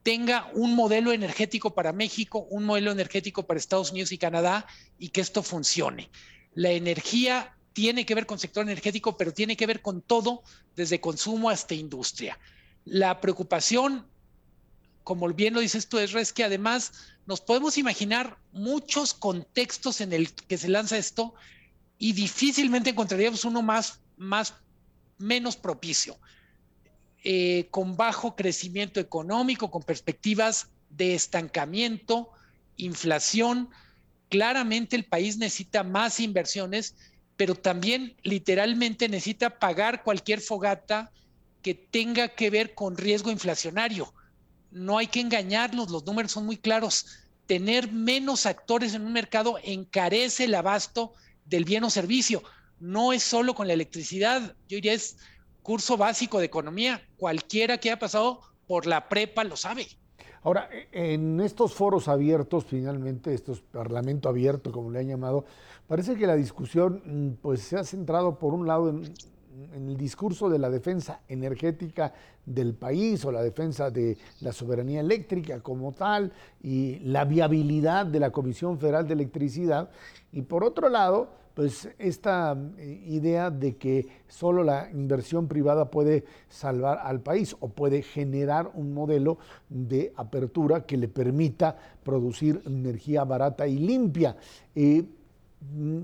tenga 0.03 0.49
un 0.53 0.75
modelo 0.75 1.11
energético 1.11 1.73
para 1.73 1.91
México, 1.91 2.47
un 2.49 2.65
modelo 2.65 2.91
energético 2.91 3.45
para 3.45 3.59
Estados 3.59 3.91
Unidos 3.91 4.11
y 4.11 4.17
Canadá 4.17 4.65
y 4.97 5.09
que 5.09 5.21
esto 5.21 5.43
funcione. 5.43 6.09
La 6.53 6.71
energía 6.71 7.55
tiene 7.73 8.05
que 8.05 8.15
ver 8.15 8.25
con 8.25 8.39
sector 8.39 8.63
energético, 8.63 9.17
pero 9.17 9.33
tiene 9.33 9.55
que 9.55 9.67
ver 9.67 9.81
con 9.81 10.01
todo, 10.01 10.43
desde 10.75 11.01
consumo 11.01 11.49
hasta 11.49 11.75
industria. 11.75 12.39
La 12.85 13.21
preocupación, 13.21 14.05
como 15.03 15.27
bien 15.29 15.53
lo 15.53 15.59
dices 15.59 15.87
tú, 15.87 15.99
es 15.99 16.33
que 16.33 16.43
además 16.43 16.93
nos 17.25 17.41
podemos 17.41 17.77
imaginar 17.77 18.37
muchos 18.51 19.13
contextos 19.13 20.01
en 20.01 20.13
el 20.13 20.33
que 20.33 20.57
se 20.57 20.69
lanza 20.69 20.97
esto 20.97 21.35
y 21.97 22.13
difícilmente 22.13 22.89
encontraríamos 22.89 23.45
uno 23.45 23.61
más, 23.61 23.99
más 24.17 24.53
menos 25.19 25.55
propicio, 25.57 26.17
eh, 27.23 27.67
con 27.69 27.95
bajo 27.95 28.35
crecimiento 28.35 28.99
económico, 28.99 29.69
con 29.69 29.83
perspectivas 29.83 30.69
de 30.89 31.13
estancamiento, 31.13 32.29
inflación. 32.77 33.69
Claramente 34.29 34.95
el 34.95 35.05
país 35.05 35.37
necesita 35.37 35.83
más 35.83 36.19
inversiones, 36.19 36.95
pero 37.35 37.55
también 37.55 38.15
literalmente 38.23 39.09
necesita 39.09 39.59
pagar 39.59 40.03
cualquier 40.03 40.41
fogata 40.41 41.11
que 41.61 41.73
tenga 41.73 42.29
que 42.29 42.49
ver 42.49 42.73
con 42.73 42.95
riesgo 42.97 43.31
inflacionario. 43.31 44.13
No 44.71 44.97
hay 44.97 45.07
que 45.07 45.19
engañarnos, 45.19 45.89
los 45.89 46.05
números 46.05 46.31
son 46.31 46.45
muy 46.45 46.57
claros. 46.57 47.05
Tener 47.47 47.91
menos 47.91 48.45
actores 48.45 48.93
en 48.93 49.05
un 49.05 49.11
mercado 49.11 49.57
encarece 49.63 50.45
el 50.45 50.55
abasto 50.55 51.13
del 51.45 51.65
bien 51.65 51.83
o 51.83 51.89
servicio 51.89 52.43
no 52.79 53.13
es 53.13 53.23
solo 53.23 53.53
con 53.53 53.67
la 53.67 53.73
electricidad, 53.73 54.55
yo 54.67 54.75
diría 54.75 54.93
es 54.93 55.17
curso 55.61 55.97
básico 55.97 56.39
de 56.39 56.45
economía. 56.45 57.01
Cualquiera 57.17 57.77
que 57.77 57.89
haya 57.89 57.99
pasado 57.99 58.41
por 58.67 58.85
la 58.85 59.07
prepa 59.09 59.43
lo 59.43 59.55
sabe. 59.55 59.87
Ahora, 60.41 60.69
en 60.91 61.41
estos 61.41 61.73
foros 61.73 62.07
abiertos, 62.07 62.65
finalmente, 62.65 63.33
estos 63.33 63.59
parlamento 63.59 64.29
abierto, 64.29 64.71
como 64.71 64.89
le 64.89 64.99
han 64.99 65.07
llamado, 65.07 65.45
parece 65.87 66.15
que 66.15 66.25
la 66.25 66.35
discusión 66.35 67.01
mm, 67.05 67.41
pues, 67.41 67.61
se 67.61 67.77
ha 67.77 67.83
centrado, 67.83 68.39
por 68.39 68.53
un 68.53 68.65
lado, 68.65 68.89
en 68.89 69.89
el 69.89 69.97
discurso 69.97 70.49
de 70.49 70.57
la 70.57 70.69
defensa 70.69 71.21
energética 71.27 72.13
del 72.45 72.73
país 72.73 73.23
o 73.25 73.31
la 73.31 73.43
defensa 73.43 73.91
de 73.91 74.17
la 74.41 74.53
soberanía 74.53 75.01
eléctrica 75.01 75.59
como 75.61 75.91
tal 75.91 76.31
y 76.63 76.99
la 76.99 77.25
viabilidad 77.25 78.05
de 78.05 78.19
la 78.19 78.31
Comisión 78.31 78.79
Federal 78.79 79.07
de 79.07 79.13
Electricidad. 79.13 79.89
Y 80.31 80.43
por 80.43 80.63
otro 80.63 80.89
lado, 80.89 81.29
pues 81.59 81.89
esta 81.99 82.57
eh, 82.77 83.03
idea 83.05 83.51
de 83.51 83.75
que 83.75 84.07
solo 84.29 84.63
la 84.63 84.89
inversión 84.91 85.49
privada 85.49 85.91
puede 85.91 86.23
salvar 86.47 86.99
al 87.03 87.19
país 87.19 87.53
o 87.59 87.67
puede 87.67 88.01
generar 88.01 88.71
un 88.75 88.93
modelo 88.93 89.39
de 89.67 90.13
apertura 90.15 90.85
que 90.85 90.95
le 90.95 91.09
permita 91.09 91.77
producir 92.01 92.61
energía 92.65 93.25
barata 93.25 93.67
y 93.67 93.77
limpia. 93.77 94.37
Eh, 94.73 95.03
mm, 95.75 95.99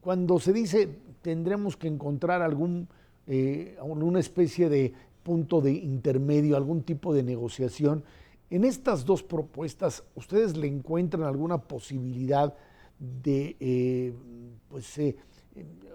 cuando 0.00 0.38
se 0.38 0.52
dice 0.52 0.88
tendremos 1.22 1.76
que 1.76 1.88
encontrar 1.88 2.40
algún, 2.40 2.86
eh, 3.26 3.76
alguna 3.80 4.20
especie 4.20 4.68
de 4.68 4.94
punto 5.24 5.60
de 5.60 5.72
intermedio, 5.72 6.56
algún 6.56 6.84
tipo 6.84 7.12
de 7.12 7.24
negociación, 7.24 8.04
En 8.48 8.64
estas 8.64 9.04
dos 9.04 9.22
propuestas, 9.22 10.02
¿ustedes 10.16 10.56
le 10.56 10.66
encuentran 10.66 11.22
alguna 11.22 11.58
posibilidad 11.58 12.54
de 13.00 13.56
eh, 13.58 14.14
pues, 14.68 14.98
eh, 14.98 15.16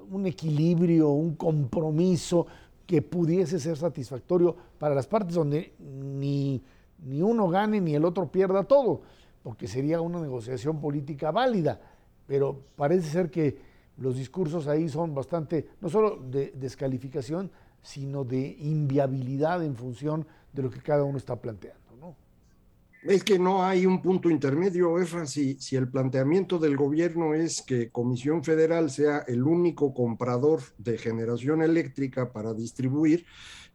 un 0.10 0.26
equilibrio, 0.26 1.10
un 1.10 1.36
compromiso 1.36 2.48
que 2.86 3.02
pudiese 3.02 3.60
ser 3.60 3.78
satisfactorio 3.78 4.56
para 4.78 4.96
las 4.96 5.08
partes 5.08 5.36
donde 5.36 5.74
ni, 5.80 6.62
ni 7.04 7.22
uno 7.22 7.48
gane 7.48 7.80
ni 7.80 7.96
el 7.96 8.06
otro 8.06 8.28
pierda 8.32 8.64
todo? 8.64 9.02
Porque 9.44 9.68
sería 9.68 10.02
una 10.02 10.20
negociación 10.20 10.82
política 10.82 11.32
válida, 11.32 11.80
pero 12.28 12.60
parece 12.76 13.10
ser 13.10 13.30
que 13.30 13.58
los 13.98 14.18
discursos 14.18 14.68
ahí 14.68 14.90
son 14.90 15.14
bastante, 15.14 15.70
no 15.80 15.90
solo 15.90 16.18
de 16.18 16.52
descalificación, 16.56 17.52
sino 17.82 18.24
de 18.24 18.58
inviabilidad 18.60 19.64
en 19.64 19.76
función 19.76 20.26
de 20.52 20.64
lo 20.64 20.70
que 20.70 20.82
cada 20.82 21.04
uno 21.04 21.18
está 21.18 21.36
planteando. 21.36 21.85
Es 23.08 23.24
que 23.24 23.38
no 23.38 23.64
hay 23.64 23.86
un 23.86 24.02
punto 24.02 24.32
intermedio, 24.32 25.00
Efra, 25.00 25.28
si, 25.28 25.60
si 25.60 25.76
el 25.76 25.88
planteamiento 25.88 26.58
del 26.58 26.76
gobierno 26.76 27.36
es 27.36 27.62
que 27.62 27.92
Comisión 27.92 28.44
Federal 28.44 28.90
sea 28.90 29.20
el 29.28 29.44
único 29.44 29.94
comprador 29.94 30.64
de 30.80 30.98
generación 30.98 31.62
eléctrica 31.62 32.34
para 32.34 32.56
distribuir, 32.56 33.28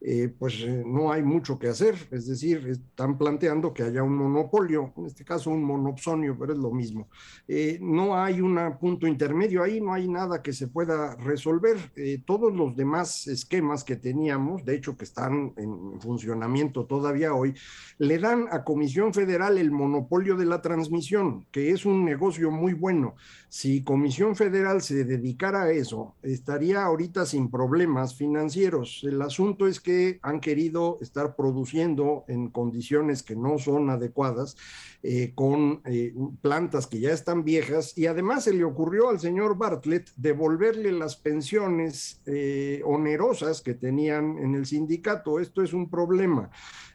eh, 0.03 0.33
pues 0.39 0.63
eh, 0.63 0.83
no 0.87 1.13
hay 1.13 1.23
mucho 1.23 1.59
que 1.59 1.69
hacer. 1.69 1.95
Es 2.11 2.27
decir, 2.27 2.67
están 2.69 3.19
planteando 3.19 3.75
que 3.75 3.83
haya 3.83 4.03
un 4.03 4.17
monopolio, 4.17 4.95
en 4.97 5.07
este 5.07 5.25
caso 5.25 5.51
un 5.51 5.63
monopsonio, 5.63 6.37
pero 6.39 6.55
es 6.55 6.59
lo 6.59 6.71
mismo. 6.71 7.09
Eh, 7.47 7.79
no 7.83 8.17
hay 8.17 8.41
un 8.41 8.59
punto 8.81 9.07
intermedio 9.07 9.63
ahí, 9.63 9.81
no 9.81 9.93
hay 9.93 10.09
nada 10.09 10.43
que 10.43 10.53
se 10.53 10.69
pueda 10.69 11.17
resolver. 11.17 11.77
todos 12.25 12.55
los 12.55 12.75
demás 12.77 13.27
esquemas 13.27 13.85
que 13.85 13.97
teníamos, 13.97 14.65
de 14.65 14.75
hecho 14.75 14.97
que 14.97 15.05
están 15.05 15.53
en 15.57 16.01
funcionamiento 16.01 16.87
todavía 16.87 17.35
hoy, 17.35 17.55
le 17.99 18.19
dan 18.19 18.47
a 18.51 18.65
Comisión 18.65 19.13
Federal 19.13 19.59
el 19.59 19.71
monopolio 19.71 20.37
de 20.37 20.47
la 20.47 20.63
transmisión, 20.63 21.47
que 21.51 21.71
es 21.71 21.85
un 21.85 22.05
negocio 22.05 22.51
muy 22.51 22.73
bueno. 22.73 23.17
Si 23.49 23.83
Comisión 23.83 24.37
Federal 24.37 24.81
se 24.81 25.05
dedicara 25.05 25.65
a 25.65 25.71
eso, 25.73 26.15
estaría 26.23 26.85
ahorita 26.85 27.27
sin 27.27 27.51
problemas 27.51 28.15
financieros. 28.15 29.03
El 29.05 29.21
asunto 29.23 29.67
es 29.67 29.81
que 29.81 29.90
han 30.23 30.41
querido 30.41 30.99
estar 31.01 31.37
produciendo 31.37 32.25
en 32.29 32.51
condiciones 32.51 33.23
que 33.23 33.37
no 33.37 33.59
son 33.59 33.91
adecuadas, 33.91 34.57
eh, 35.03 35.33
con 35.35 35.81
eh, 35.87 36.13
plantas 36.43 36.87
que 36.87 37.01
ya 37.01 37.13
están 37.13 37.43
viejas, 37.43 37.97
y 37.97 38.05
además 38.05 38.45
se 38.45 38.53
le 38.53 38.65
ocurrió 38.65 39.09
al 39.09 39.19
señor 39.19 39.57
Bartlett 39.57 40.11
devolverle 40.17 40.93
las 40.93 41.17
pensiones 41.17 42.21
eh, 42.27 42.83
onerosas 42.85 43.63
que 43.63 43.73
tenían 43.73 44.37
en 44.39 44.55
el 44.55 44.67
sindicato. 44.67 45.41
Esto 45.41 45.63
es 45.63 45.73
un 45.73 45.89
problema. 45.89 46.51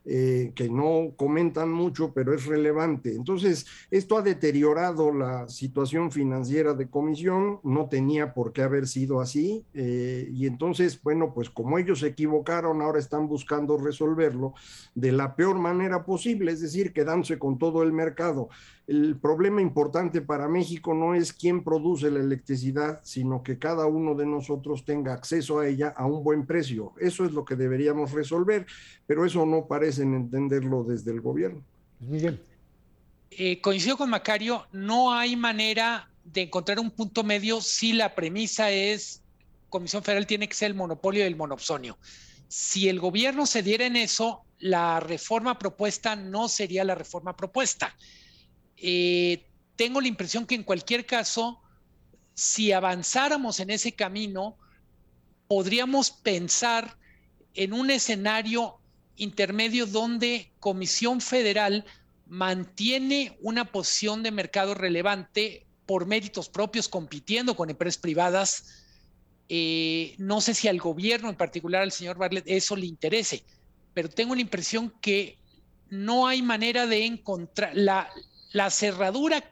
Que 0.08 0.70
no 0.70 1.16
comentan 1.16 1.72
mucho, 1.72 2.14
pero 2.14 2.36
es 2.36 2.46
relevante. 2.46 3.16
Entonces, 3.16 3.66
esto 3.90 4.20
ha 4.20 4.22
deteriorado 4.22 5.12
la 5.12 5.48
situación 5.48 6.12
financiera 6.12 6.76
de 6.76 6.88
comisión, 6.92 7.60
no 7.64 7.90
tenía 7.90 8.32
por 8.32 8.54
qué 8.54 8.62
haber 8.62 8.86
sido 8.88 9.20
así, 9.20 9.66
y 9.74 10.46
entonces, 10.46 11.02
bueno, 11.02 11.34
pues 11.34 11.50
como 11.50 11.80
ellos 11.80 12.02
se 12.02 12.10
equivocaron, 12.10 12.84
ahora 12.86 13.00
están 13.00 13.28
buscando 13.28 13.78
resolverlo 13.78 14.54
de 14.94 15.12
la 15.12 15.36
peor 15.36 15.58
manera 15.58 16.06
posible, 16.06 16.52
es 16.52 16.62
decir, 16.62 16.94
quedándose 16.94 17.38
con 17.38 17.58
todo 17.58 17.84
el 17.84 17.92
mercado. 17.92 18.50
El 18.88 19.18
problema 19.18 19.62
importante 19.62 20.22
para 20.22 20.48
México 20.48 20.94
no 20.94 21.16
es 21.16 21.34
quién 21.34 21.64
produce 21.64 22.12
la 22.12 22.20
electricidad, 22.20 23.02
sino 23.04 23.44
que 23.44 23.58
cada 23.58 23.88
uno 23.88 24.16
de 24.16 24.26
nosotros 24.26 24.86
tenga 24.86 25.14
acceso 25.14 25.60
a 25.60 25.68
ella 25.68 25.94
a 25.96 26.06
un 26.06 26.24
buen 26.24 26.46
precio. 26.46 26.94
Eso 27.00 27.26
es 27.26 27.32
lo 27.32 27.44
que 27.44 27.56
deberíamos 27.56 28.12
resolver, 28.12 28.66
pero 29.08 29.26
eso 29.26 29.46
no 29.46 29.66
parecen 29.66 30.14
entenderlo 30.14 30.84
desde 30.84 31.12
el 31.12 31.22
gobierno. 31.22 31.62
Miguel. 32.00 32.40
Eh, 33.32 33.60
coincido 33.60 33.98
con 33.98 34.10
Macario, 34.10 34.66
no 34.72 35.14
hay 35.14 35.36
manera 35.36 36.10
de 36.24 36.44
encontrar 36.44 36.80
un 36.80 36.92
punto 36.92 37.24
medio 37.24 37.62
si 37.62 37.94
la 37.94 38.16
premisa 38.16 38.72
es 38.72 39.22
Comisión 39.70 40.04
Federal 40.04 40.26
tiene 40.26 40.48
que 40.48 40.56
ser 40.56 40.68
el 40.68 40.76
monopolio 40.76 41.24
del 41.24 41.36
monopsonio. 41.36 41.98
Si 42.48 42.90
el 42.90 43.00
gobierno 43.00 43.46
se 43.46 43.64
diera 43.64 43.86
en 43.86 43.96
eso, 43.96 44.44
la 44.60 45.00
reforma 45.00 45.60
propuesta 45.60 46.16
no 46.16 46.48
sería 46.48 46.84
la 46.84 46.96
reforma 46.96 47.36
propuesta. 47.36 47.96
Eh, 48.78 49.46
tengo 49.76 50.02
la 50.02 50.08
impresión 50.08 50.46
que 50.46 50.56
en 50.56 50.64
cualquier 50.64 51.06
caso, 51.06 51.62
si 52.34 52.72
avanzáramos 52.72 53.60
en 53.60 53.70
ese 53.70 53.94
camino, 53.94 54.58
podríamos 55.48 56.12
pensar 56.12 56.98
en 57.54 57.74
un 57.74 57.90
escenario 57.92 58.80
intermedio 59.16 59.86
donde 59.86 60.52
Comisión 60.60 61.22
Federal 61.22 61.86
mantiene 62.28 63.38
una 63.42 63.66
posición 63.66 64.24
de 64.24 64.32
mercado 64.32 64.74
relevante 64.74 65.66
por 65.86 66.06
méritos 66.06 66.50
propios, 66.50 66.90
compitiendo 66.90 67.56
con 67.56 67.70
empresas 67.70 68.00
privadas. 68.00 68.85
Eh, 69.48 70.16
no 70.18 70.42
sé 70.42 70.54
si 70.54 70.68
al 70.68 70.80
gobierno, 70.80 71.30
en 71.30 71.36
particular 71.36 71.84
al 71.84 71.92
señor 71.92 72.18
Bartlett, 72.18 72.46
eso 72.48 72.76
le 72.76 72.88
interese, 72.88 73.44
pero 73.94 74.10
tengo 74.10 74.34
la 74.34 74.42
impresión 74.42 74.92
que 75.02 75.38
no 75.90 76.28
hay 76.28 76.42
manera 76.42 76.88
de 76.88 77.06
encontrar 77.06 77.72
la, 77.76 78.10
cerradura 78.72 79.44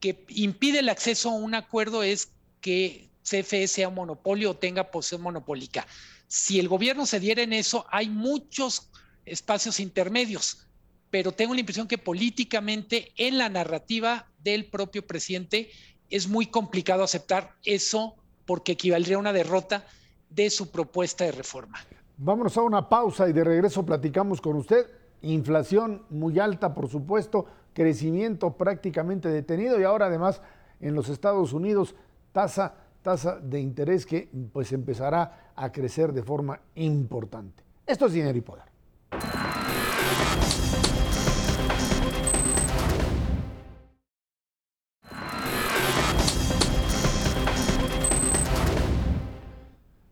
que 0.00 0.24
impide 0.28 0.80
el 0.80 0.88
acceso 0.88 1.30
a 1.30 1.34
un 1.34 1.54
acuerdo 1.54 2.02
es 2.02 2.30
que 2.60 3.08
CFE 3.22 3.66
sea 3.66 3.88
un 3.88 3.94
monopolio 3.94 4.50
o 4.50 4.56
tenga 4.56 4.90
posición 4.90 5.22
monopólica. 5.22 5.86
Si 6.26 6.58
el 6.58 6.68
gobierno 6.68 7.06
se 7.06 7.20
diera 7.20 7.42
en 7.42 7.52
eso, 7.52 7.86
hay 7.90 8.08
muchos 8.08 8.90
espacios 9.24 9.80
intermedios, 9.80 10.66
pero 11.10 11.32
tengo 11.32 11.54
la 11.54 11.60
impresión 11.60 11.88
que 11.88 11.98
políticamente 11.98 13.12
en 13.16 13.38
la 13.38 13.48
narrativa 13.48 14.28
del 14.38 14.66
propio 14.66 15.06
presidente 15.06 15.70
es 16.10 16.28
muy 16.28 16.46
complicado 16.46 17.02
aceptar 17.02 17.56
eso 17.64 18.17
porque 18.48 18.72
equivaldría 18.72 19.16
a 19.16 19.20
una 19.20 19.34
derrota 19.34 19.84
de 20.30 20.48
su 20.48 20.70
propuesta 20.70 21.24
de 21.24 21.32
reforma. 21.32 21.78
Vámonos 22.16 22.56
a 22.56 22.62
una 22.62 22.88
pausa 22.88 23.28
y 23.28 23.34
de 23.34 23.44
regreso 23.44 23.84
platicamos 23.84 24.40
con 24.40 24.56
usted. 24.56 24.86
Inflación 25.20 26.06
muy 26.08 26.38
alta, 26.38 26.72
por 26.72 26.88
supuesto, 26.88 27.44
crecimiento 27.74 28.56
prácticamente 28.56 29.28
detenido 29.28 29.78
y 29.78 29.84
ahora 29.84 30.06
además 30.06 30.40
en 30.80 30.94
los 30.94 31.10
Estados 31.10 31.52
Unidos 31.52 31.94
tasa, 32.32 32.74
tasa 33.02 33.36
de 33.36 33.60
interés 33.60 34.06
que 34.06 34.30
pues 34.50 34.72
empezará 34.72 35.52
a 35.54 35.70
crecer 35.70 36.14
de 36.14 36.22
forma 36.22 36.58
importante. 36.76 37.62
Esto 37.86 38.06
es 38.06 38.14
dinero 38.14 38.38
y 38.38 38.40
poder. 38.40 38.64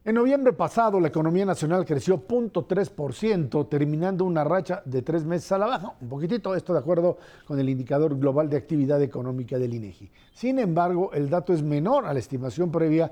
En 0.06 0.14
noviembre 0.14 0.52
pasado, 0.52 1.00
la 1.00 1.08
economía 1.08 1.44
nacional 1.44 1.84
creció 1.84 2.24
0.3%, 2.28 3.68
terminando 3.68 4.24
una 4.24 4.44
racha 4.44 4.80
de 4.84 5.02
tres 5.02 5.24
meses 5.24 5.50
a 5.50 5.58
la 5.58 5.66
baja, 5.66 5.94
un 6.00 6.08
poquitito, 6.08 6.54
esto 6.54 6.72
de 6.72 6.78
acuerdo 6.78 7.18
con 7.44 7.58
el 7.58 7.68
indicador 7.68 8.16
global 8.16 8.48
de 8.48 8.56
actividad 8.56 9.02
económica 9.02 9.58
del 9.58 9.74
INEGI. 9.74 10.08
Sin 10.32 10.60
embargo, 10.60 11.10
el 11.12 11.28
dato 11.28 11.52
es 11.52 11.60
menor 11.60 12.06
a 12.06 12.12
la 12.12 12.20
estimación 12.20 12.70
previa 12.70 13.10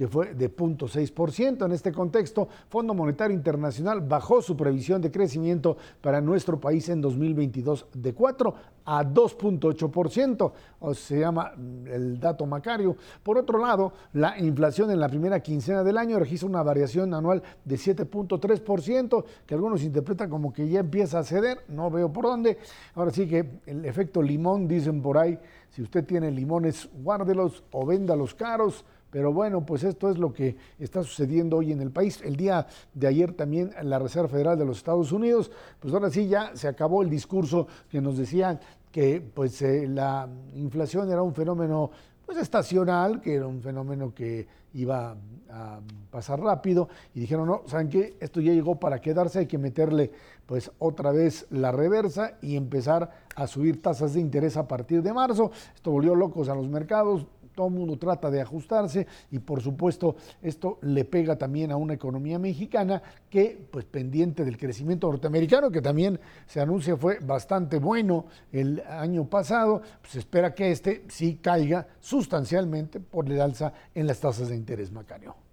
que 0.00 0.08
fue 0.08 0.32
de 0.32 0.50
0.6%. 0.50 1.66
En 1.66 1.72
este 1.72 1.92
contexto, 1.92 2.48
Fondo 2.70 2.94
Monetario 2.94 3.36
Internacional 3.36 4.00
bajó 4.00 4.40
su 4.40 4.56
previsión 4.56 5.02
de 5.02 5.10
crecimiento 5.10 5.76
para 6.00 6.22
nuestro 6.22 6.58
país 6.58 6.88
en 6.88 7.02
2022 7.02 7.84
de 7.92 8.14
4 8.14 8.54
a 8.86 9.04
2.8%, 9.04 10.52
o 10.80 10.94
se 10.94 11.20
llama 11.20 11.52
mm, 11.54 11.86
el 11.88 12.18
dato 12.18 12.46
Macario. 12.46 12.96
Por 13.22 13.36
otro 13.36 13.58
lado, 13.58 13.92
la 14.14 14.38
inflación 14.38 14.90
en 14.90 15.00
la 15.00 15.08
primera 15.10 15.40
quincena 15.40 15.84
del 15.84 15.98
año 15.98 16.18
registra 16.18 16.48
una 16.48 16.62
variación 16.62 17.12
anual 17.12 17.42
de 17.62 17.76
7.3%, 17.76 19.22
que 19.44 19.52
algunos 19.54 19.82
interpretan 19.82 20.30
como 20.30 20.50
que 20.50 20.66
ya 20.66 20.80
empieza 20.80 21.18
a 21.18 21.24
ceder, 21.24 21.66
no 21.68 21.90
veo 21.90 22.10
por 22.10 22.24
dónde. 22.24 22.56
Ahora 22.94 23.10
sí 23.10 23.28
que 23.28 23.60
el 23.66 23.84
efecto 23.84 24.22
limón, 24.22 24.66
dicen 24.66 25.02
por 25.02 25.18
ahí, 25.18 25.38
si 25.68 25.82
usted 25.82 26.06
tiene 26.06 26.30
limones, 26.30 26.88
guárdelos 27.02 27.62
o 27.70 27.84
véndalos 27.84 28.34
caros 28.34 28.86
pero 29.10 29.32
bueno, 29.32 29.66
pues 29.66 29.84
esto 29.84 30.10
es 30.10 30.18
lo 30.18 30.32
que 30.32 30.56
está 30.78 31.02
sucediendo 31.02 31.56
hoy 31.56 31.72
en 31.72 31.80
el 31.80 31.90
país. 31.90 32.20
El 32.24 32.36
día 32.36 32.66
de 32.94 33.06
ayer 33.06 33.32
también 33.32 33.70
la 33.82 33.98
Reserva 33.98 34.28
Federal 34.28 34.58
de 34.58 34.64
los 34.64 34.78
Estados 34.78 35.12
Unidos, 35.12 35.50
pues 35.80 35.92
ahora 35.92 36.10
sí 36.10 36.28
ya 36.28 36.54
se 36.54 36.68
acabó 36.68 37.02
el 37.02 37.10
discurso 37.10 37.66
que 37.90 38.00
nos 38.00 38.16
decían 38.16 38.60
que 38.92 39.20
pues 39.20 39.60
eh, 39.62 39.86
la 39.88 40.28
inflación 40.54 41.10
era 41.10 41.22
un 41.22 41.34
fenómeno 41.34 41.90
pues 42.24 42.38
estacional, 42.38 43.20
que 43.20 43.34
era 43.34 43.46
un 43.46 43.60
fenómeno 43.60 44.14
que 44.14 44.46
iba 44.74 45.16
a 45.50 45.80
pasar 46.12 46.40
rápido 46.40 46.88
y 47.12 47.20
dijeron, 47.20 47.48
no, 47.48 47.62
¿saben 47.66 47.88
qué? 47.88 48.16
Esto 48.20 48.40
ya 48.40 48.52
llegó 48.52 48.78
para 48.78 49.00
quedarse, 49.00 49.40
hay 49.40 49.46
que 49.46 49.58
meterle 49.58 50.12
pues 50.46 50.70
otra 50.78 51.10
vez 51.10 51.46
la 51.50 51.72
reversa 51.72 52.34
y 52.40 52.54
empezar 52.54 53.10
a 53.34 53.48
subir 53.48 53.82
tasas 53.82 54.14
de 54.14 54.20
interés 54.20 54.56
a 54.56 54.68
partir 54.68 55.02
de 55.02 55.12
marzo. 55.12 55.50
Esto 55.74 55.90
volvió 55.90 56.14
locos 56.14 56.48
a 56.48 56.54
los 56.54 56.68
mercados, 56.68 57.26
todo 57.54 57.68
el 57.68 57.74
mundo 57.74 57.96
trata 57.96 58.30
de 58.30 58.40
ajustarse 58.40 59.06
y 59.30 59.38
por 59.38 59.60
supuesto 59.60 60.16
esto 60.42 60.78
le 60.82 61.04
pega 61.04 61.36
también 61.36 61.70
a 61.72 61.76
una 61.76 61.94
economía 61.94 62.38
mexicana 62.38 63.02
que 63.28 63.66
pues 63.70 63.84
pendiente 63.84 64.44
del 64.44 64.56
crecimiento 64.56 65.08
norteamericano 65.08 65.70
que 65.70 65.82
también 65.82 66.18
se 66.46 66.60
anuncia 66.60 66.96
fue 66.96 67.18
bastante 67.20 67.78
bueno 67.78 68.26
el 68.52 68.82
año 68.88 69.24
pasado, 69.24 69.82
pues 70.00 70.16
espera 70.16 70.54
que 70.54 70.70
este 70.70 71.04
sí 71.08 71.38
caiga 71.42 71.86
sustancialmente 72.00 73.00
por 73.00 73.26
el 73.26 73.40
alza 73.40 73.72
en 73.94 74.06
las 74.06 74.20
tasas 74.20 74.48
de 74.48 74.56
interés 74.56 74.92
macario. 74.92 75.49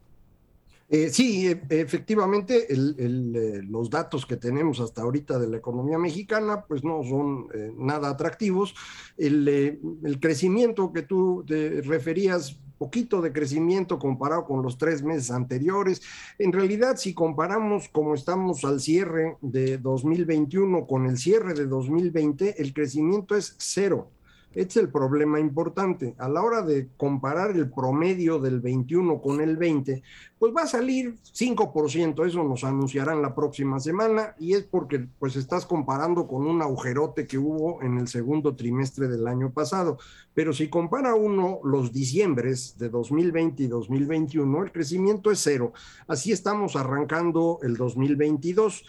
Eh, 0.89 1.09
sí, 1.09 1.47
e, 1.47 1.61
efectivamente, 1.69 2.67
eh, 2.69 3.61
los 3.67 3.89
datos 3.89 4.25
que 4.25 4.37
tenemos 4.37 4.79
hasta 4.79 5.01
ahorita 5.01 5.37
de 5.37 5.47
la 5.47 5.57
economía 5.57 5.97
mexicana, 5.97 6.63
pues 6.65 6.83
no 6.83 7.03
son 7.03 7.47
eh, 7.53 7.73
nada 7.77 8.09
atractivos. 8.09 8.73
El, 9.17 10.17
crecimiento 10.21 10.93
que 10.93 11.01
tú 11.01 11.43
te 11.45 11.81
referías, 11.81 12.57
poquito 12.77 13.21
de 13.21 13.33
crecimiento 13.33 13.99
comparado 13.99 14.45
con 14.45 14.61
los 14.61 14.77
tres 14.77 15.03
meses 15.03 15.31
anteriores. 15.31 16.01
En 16.37 16.53
realidad, 16.53 16.95
si 16.97 17.13
comparamos 17.13 17.89
como 17.89 18.13
estamos 18.13 18.63
al 18.63 18.79
cierre 18.79 19.35
de 19.41 19.77
2021 19.79 20.87
con 20.87 21.05
el 21.07 21.17
cierre 21.17 21.53
de 21.53 21.65
2020, 21.65 22.61
el 22.61 22.73
crecimiento 22.73 23.35
es 23.35 23.55
cero. 23.57 24.09
Es 24.57 24.75
el 24.77 24.89
problema 24.89 25.39
importante. 25.39 26.15
A 26.17 26.27
la 26.27 26.41
hora 26.41 26.63
de 26.63 26.89
comparar 26.97 27.51
el 27.51 27.69
promedio 27.69 28.39
del 28.39 28.59
21 28.59 29.21
con 29.21 29.41
el 29.41 29.55
20, 29.55 30.01
pues 30.39 30.53
va 30.55 30.63
a 30.63 30.67
salir 30.67 31.15
5%, 31.33 32.25
eso 32.25 32.43
nos 32.43 32.63
anunciarán 32.63 33.21
la 33.21 33.33
próxima 33.33 33.79
semana 33.79 34.35
y 34.39 34.53
es 34.53 34.63
porque 34.63 35.07
pues 35.19 35.35
estás 35.35 35.65
comparando 35.65 36.27
con 36.27 36.45
un 36.45 36.61
agujerote 36.61 37.25
que 37.25 37.37
hubo 37.37 37.81
en 37.81 37.97
el 37.97 38.07
segundo 38.07 38.55
trimestre 38.55 39.07
del 39.07 39.27
año 39.27 39.51
pasado. 39.51 39.97
Pero 40.33 40.53
si 40.53 40.69
compara 40.69 41.15
uno 41.15 41.59
los 41.63 41.91
diciembres 41.91 42.77
de 42.77 42.89
2020 42.89 43.63
y 43.63 43.67
2021, 43.67 44.63
el 44.63 44.71
crecimiento 44.71 45.31
es 45.31 45.39
cero. 45.41 45.73
Así 46.07 46.31
estamos 46.31 46.75
arrancando 46.75 47.59
el 47.63 47.75
2022 47.75 48.83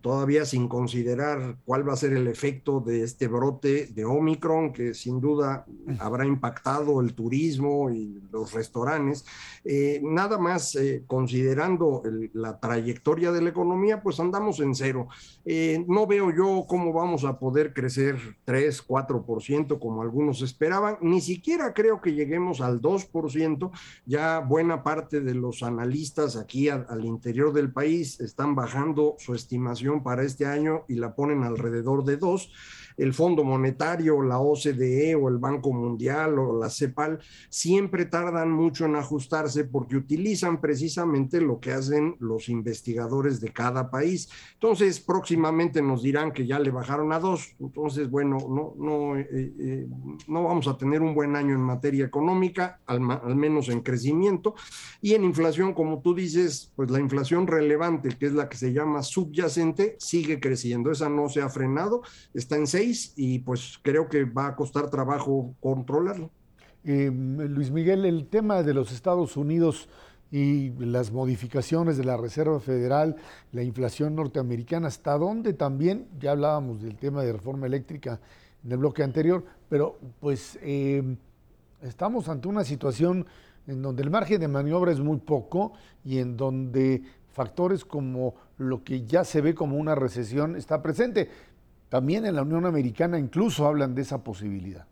todavía 0.00 0.44
sin 0.44 0.68
considerar 0.68 1.56
cuál 1.64 1.88
va 1.88 1.94
a 1.94 1.96
ser 1.96 2.12
el 2.12 2.28
efecto 2.28 2.80
de 2.80 3.02
este 3.02 3.26
brote 3.26 3.86
de 3.86 4.04
Omicron, 4.04 4.72
que 4.72 4.94
sin 4.94 5.20
duda 5.20 5.66
habrá 5.98 6.24
impactado 6.24 7.00
el 7.00 7.14
turismo 7.14 7.90
y 7.90 8.20
los 8.30 8.52
restaurantes. 8.52 9.24
Eh, 9.64 10.00
nada 10.04 10.38
más 10.38 10.65
eh, 10.74 11.04
considerando 11.06 12.02
la 12.32 12.58
trayectoria 12.58 13.32
de 13.32 13.42
la 13.42 13.50
economía, 13.50 14.02
pues 14.02 14.18
andamos 14.20 14.60
en 14.60 14.74
cero. 14.74 15.08
Eh, 15.44 15.84
no 15.88 16.06
veo 16.06 16.30
yo 16.30 16.64
cómo 16.68 16.92
vamos 16.92 17.24
a 17.24 17.38
poder 17.38 17.72
crecer 17.72 18.16
3, 18.44 18.86
4% 18.86 19.78
como 19.78 20.02
algunos 20.02 20.42
esperaban. 20.42 20.98
Ni 21.00 21.20
siquiera 21.20 21.72
creo 21.72 22.00
que 22.00 22.14
lleguemos 22.14 22.60
al 22.60 22.80
2%. 22.80 23.70
Ya 24.04 24.40
buena 24.40 24.82
parte 24.82 25.20
de 25.20 25.34
los 25.34 25.62
analistas 25.62 26.36
aquí 26.36 26.68
al 26.68 27.04
interior 27.04 27.52
del 27.52 27.72
país 27.72 28.20
están 28.20 28.54
bajando 28.54 29.14
su 29.18 29.34
estimación 29.34 30.02
para 30.02 30.22
este 30.22 30.46
año 30.46 30.84
y 30.88 30.94
la 30.94 31.14
ponen 31.14 31.44
alrededor 31.44 32.04
de 32.04 32.16
2 32.16 32.52
el 32.96 33.12
Fondo 33.12 33.44
Monetario, 33.44 34.22
la 34.22 34.38
OCDE 34.38 35.14
o 35.14 35.28
el 35.28 35.38
Banco 35.38 35.72
Mundial 35.72 36.38
o 36.38 36.58
la 36.58 36.70
CEPAL 36.70 37.18
siempre 37.48 38.06
tardan 38.06 38.50
mucho 38.50 38.86
en 38.86 38.96
ajustarse 38.96 39.64
porque 39.64 39.96
utilizan 39.96 40.60
precisamente 40.60 41.40
lo 41.40 41.60
que 41.60 41.72
hacen 41.72 42.16
los 42.20 42.48
investigadores 42.48 43.40
de 43.40 43.52
cada 43.52 43.90
país. 43.90 44.28
Entonces, 44.54 45.00
próximamente 45.00 45.82
nos 45.82 46.02
dirán 46.02 46.32
que 46.32 46.46
ya 46.46 46.58
le 46.58 46.70
bajaron 46.70 47.12
a 47.12 47.20
dos. 47.20 47.54
Entonces, 47.60 48.10
bueno, 48.10 48.38
no, 48.48 48.74
no, 48.78 49.16
eh, 49.18 49.26
eh, 49.30 49.86
no 50.26 50.44
vamos 50.44 50.66
a 50.68 50.76
tener 50.76 51.02
un 51.02 51.14
buen 51.14 51.36
año 51.36 51.54
en 51.54 51.60
materia 51.60 52.04
económica, 52.04 52.80
al, 52.86 53.00
menos 53.00 53.68
en 53.68 53.80
crecimiento. 53.80 54.54
Y 55.02 55.14
en 55.14 55.24
inflación, 55.24 55.74
como 55.74 56.00
tú 56.00 56.14
dices, 56.14 56.72
pues 56.76 56.90
la 56.90 57.00
inflación 57.00 57.46
relevante, 57.46 58.10
que 58.18 58.26
es 58.26 58.32
la 58.32 58.48
que 58.48 58.56
se 58.56 58.72
llama 58.72 59.02
subyacente, 59.02 59.96
sigue 59.98 60.40
creciendo. 60.40 60.90
Esa 60.90 61.08
no 61.08 61.28
se 61.28 61.42
ha 61.42 61.48
frenado, 61.48 62.02
está 62.32 62.56
en 62.56 62.66
6 62.66 62.85
y 63.16 63.40
pues 63.40 63.78
creo 63.82 64.08
que 64.08 64.24
va 64.24 64.48
a 64.48 64.56
costar 64.56 64.90
trabajo 64.90 65.54
controlarlo. 65.60 66.30
Eh, 66.84 67.10
Luis 67.10 67.70
Miguel, 67.70 68.04
el 68.04 68.28
tema 68.28 68.62
de 68.62 68.74
los 68.74 68.92
Estados 68.92 69.36
Unidos 69.36 69.88
y 70.30 70.70
las 70.78 71.10
modificaciones 71.10 71.96
de 71.96 72.04
la 72.04 72.16
Reserva 72.16 72.60
Federal, 72.60 73.16
la 73.52 73.62
inflación 73.62 74.14
norteamericana, 74.14 74.88
hasta 74.88 75.18
dónde 75.18 75.52
también, 75.52 76.08
ya 76.20 76.32
hablábamos 76.32 76.82
del 76.82 76.96
tema 76.96 77.22
de 77.22 77.32
reforma 77.32 77.66
eléctrica 77.66 78.20
en 78.64 78.72
el 78.72 78.78
bloque 78.78 79.02
anterior, 79.02 79.44
pero 79.68 79.98
pues 80.20 80.58
eh, 80.62 81.16
estamos 81.82 82.28
ante 82.28 82.48
una 82.48 82.64
situación 82.64 83.26
en 83.66 83.82
donde 83.82 84.02
el 84.02 84.10
margen 84.10 84.40
de 84.40 84.48
maniobra 84.48 84.92
es 84.92 85.00
muy 85.00 85.18
poco 85.18 85.72
y 86.04 86.18
en 86.18 86.36
donde 86.36 87.02
factores 87.32 87.84
como 87.84 88.34
lo 88.58 88.82
que 88.82 89.04
ya 89.04 89.24
se 89.24 89.40
ve 89.40 89.54
como 89.54 89.76
una 89.76 89.94
recesión 89.94 90.56
está 90.56 90.82
presente. 90.82 91.28
También 91.88 92.26
en 92.26 92.34
la 92.34 92.42
Unión 92.42 92.66
Americana 92.66 93.18
incluso 93.18 93.66
hablan 93.66 93.94
de 93.94 94.02
esa 94.02 94.22
posibilidad. 94.22 94.86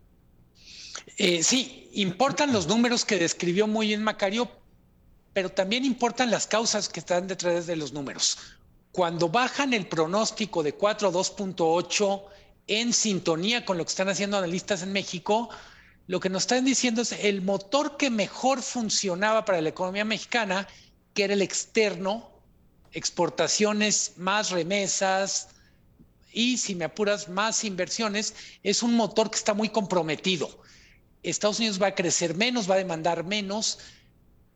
Eh, 1.17 1.43
sí, 1.43 1.89
importan 1.93 2.53
los 2.53 2.67
números 2.67 3.05
que 3.05 3.17
describió 3.17 3.67
muy 3.67 3.87
bien 3.87 4.03
Macario, 4.03 4.49
pero 5.33 5.49
también 5.49 5.85
importan 5.85 6.31
las 6.31 6.47
causas 6.47 6.89
que 6.89 6.99
están 6.99 7.27
detrás 7.27 7.67
de 7.67 7.75
los 7.75 7.93
números. 7.93 8.37
Cuando 8.91 9.29
bajan 9.29 9.73
el 9.73 9.87
pronóstico 9.87 10.63
de 10.63 10.73
4 10.73 11.09
a 11.09 11.11
2.8 11.11 12.23
en 12.67 12.93
sintonía 12.93 13.65
con 13.65 13.77
lo 13.77 13.83
que 13.83 13.89
están 13.89 14.09
haciendo 14.09 14.37
analistas 14.37 14.81
en 14.81 14.93
México, 14.93 15.49
lo 16.07 16.19
que 16.19 16.29
nos 16.29 16.43
están 16.43 16.65
diciendo 16.65 17.01
es 17.01 17.11
el 17.11 17.41
motor 17.41 17.97
que 17.97 18.09
mejor 18.09 18.61
funcionaba 18.61 19.43
para 19.43 19.61
la 19.61 19.69
economía 19.69 20.05
mexicana, 20.05 20.67
que 21.13 21.25
era 21.25 21.33
el 21.33 21.41
externo, 21.41 22.29
exportaciones, 22.91 24.13
más 24.17 24.51
remesas, 24.51 25.49
y, 26.35 26.57
si 26.57 26.75
me 26.75 26.85
apuras, 26.85 27.29
más 27.29 27.63
inversiones, 27.63 28.35
es 28.61 28.83
un 28.83 28.93
motor 28.93 29.31
que 29.31 29.37
está 29.37 29.53
muy 29.53 29.69
comprometido. 29.69 30.61
Estados 31.23 31.59
Unidos 31.59 31.81
va 31.81 31.87
a 31.87 31.95
crecer 31.95 32.35
menos, 32.35 32.69
va 32.69 32.75
a 32.75 32.79
demandar 32.79 33.23
menos, 33.23 33.79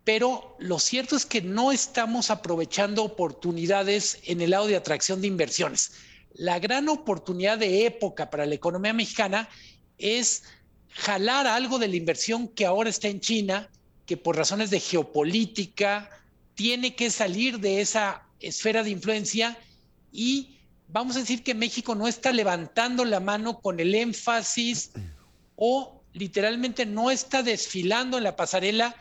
pero 0.03 0.57
lo 0.59 0.77
cierto 0.77 1.15
es 1.15 1.25
que 1.25 1.41
no 1.41 1.71
estamos 1.71 2.29
aprovechando 2.31 3.03
oportunidades 3.03 4.19
en 4.25 4.41
el 4.41 4.51
lado 4.51 4.67
de 4.67 4.75
atracción 4.75 5.21
de 5.21 5.27
inversiones. 5.27 5.93
La 6.33 6.59
gran 6.59 6.89
oportunidad 6.89 7.57
de 7.57 7.85
época 7.85 8.29
para 8.29 8.45
la 8.45 8.55
economía 8.55 8.91
mexicana 8.91 9.49
es 9.97 10.43
jalar 10.89 11.47
algo 11.47 11.79
de 11.79 11.87
la 11.87 11.95
inversión 11.95 12.49
que 12.49 12.65
ahora 12.65 12.89
está 12.89 13.07
en 13.07 13.21
China, 13.21 13.69
que 14.05 14.17
por 14.17 14.35
razones 14.35 14.69
de 14.69 14.81
geopolítica 14.81 16.09
tiene 16.55 16.93
que 16.93 17.09
salir 17.09 17.59
de 17.59 17.79
esa 17.79 18.27
esfera 18.41 18.83
de 18.83 18.89
influencia 18.89 19.57
y 20.11 20.58
vamos 20.89 21.15
a 21.15 21.19
decir 21.19 21.43
que 21.43 21.53
México 21.53 21.95
no 21.95 22.07
está 22.07 22.31
levantando 22.31 23.05
la 23.05 23.19
mano 23.19 23.59
con 23.61 23.79
el 23.79 23.93
énfasis 23.95 24.91
o 25.55 26.03
literalmente 26.13 26.85
no 26.85 27.11
está 27.11 27.43
desfilando 27.43 28.17
en 28.17 28.23
la 28.23 28.35
pasarela 28.35 28.95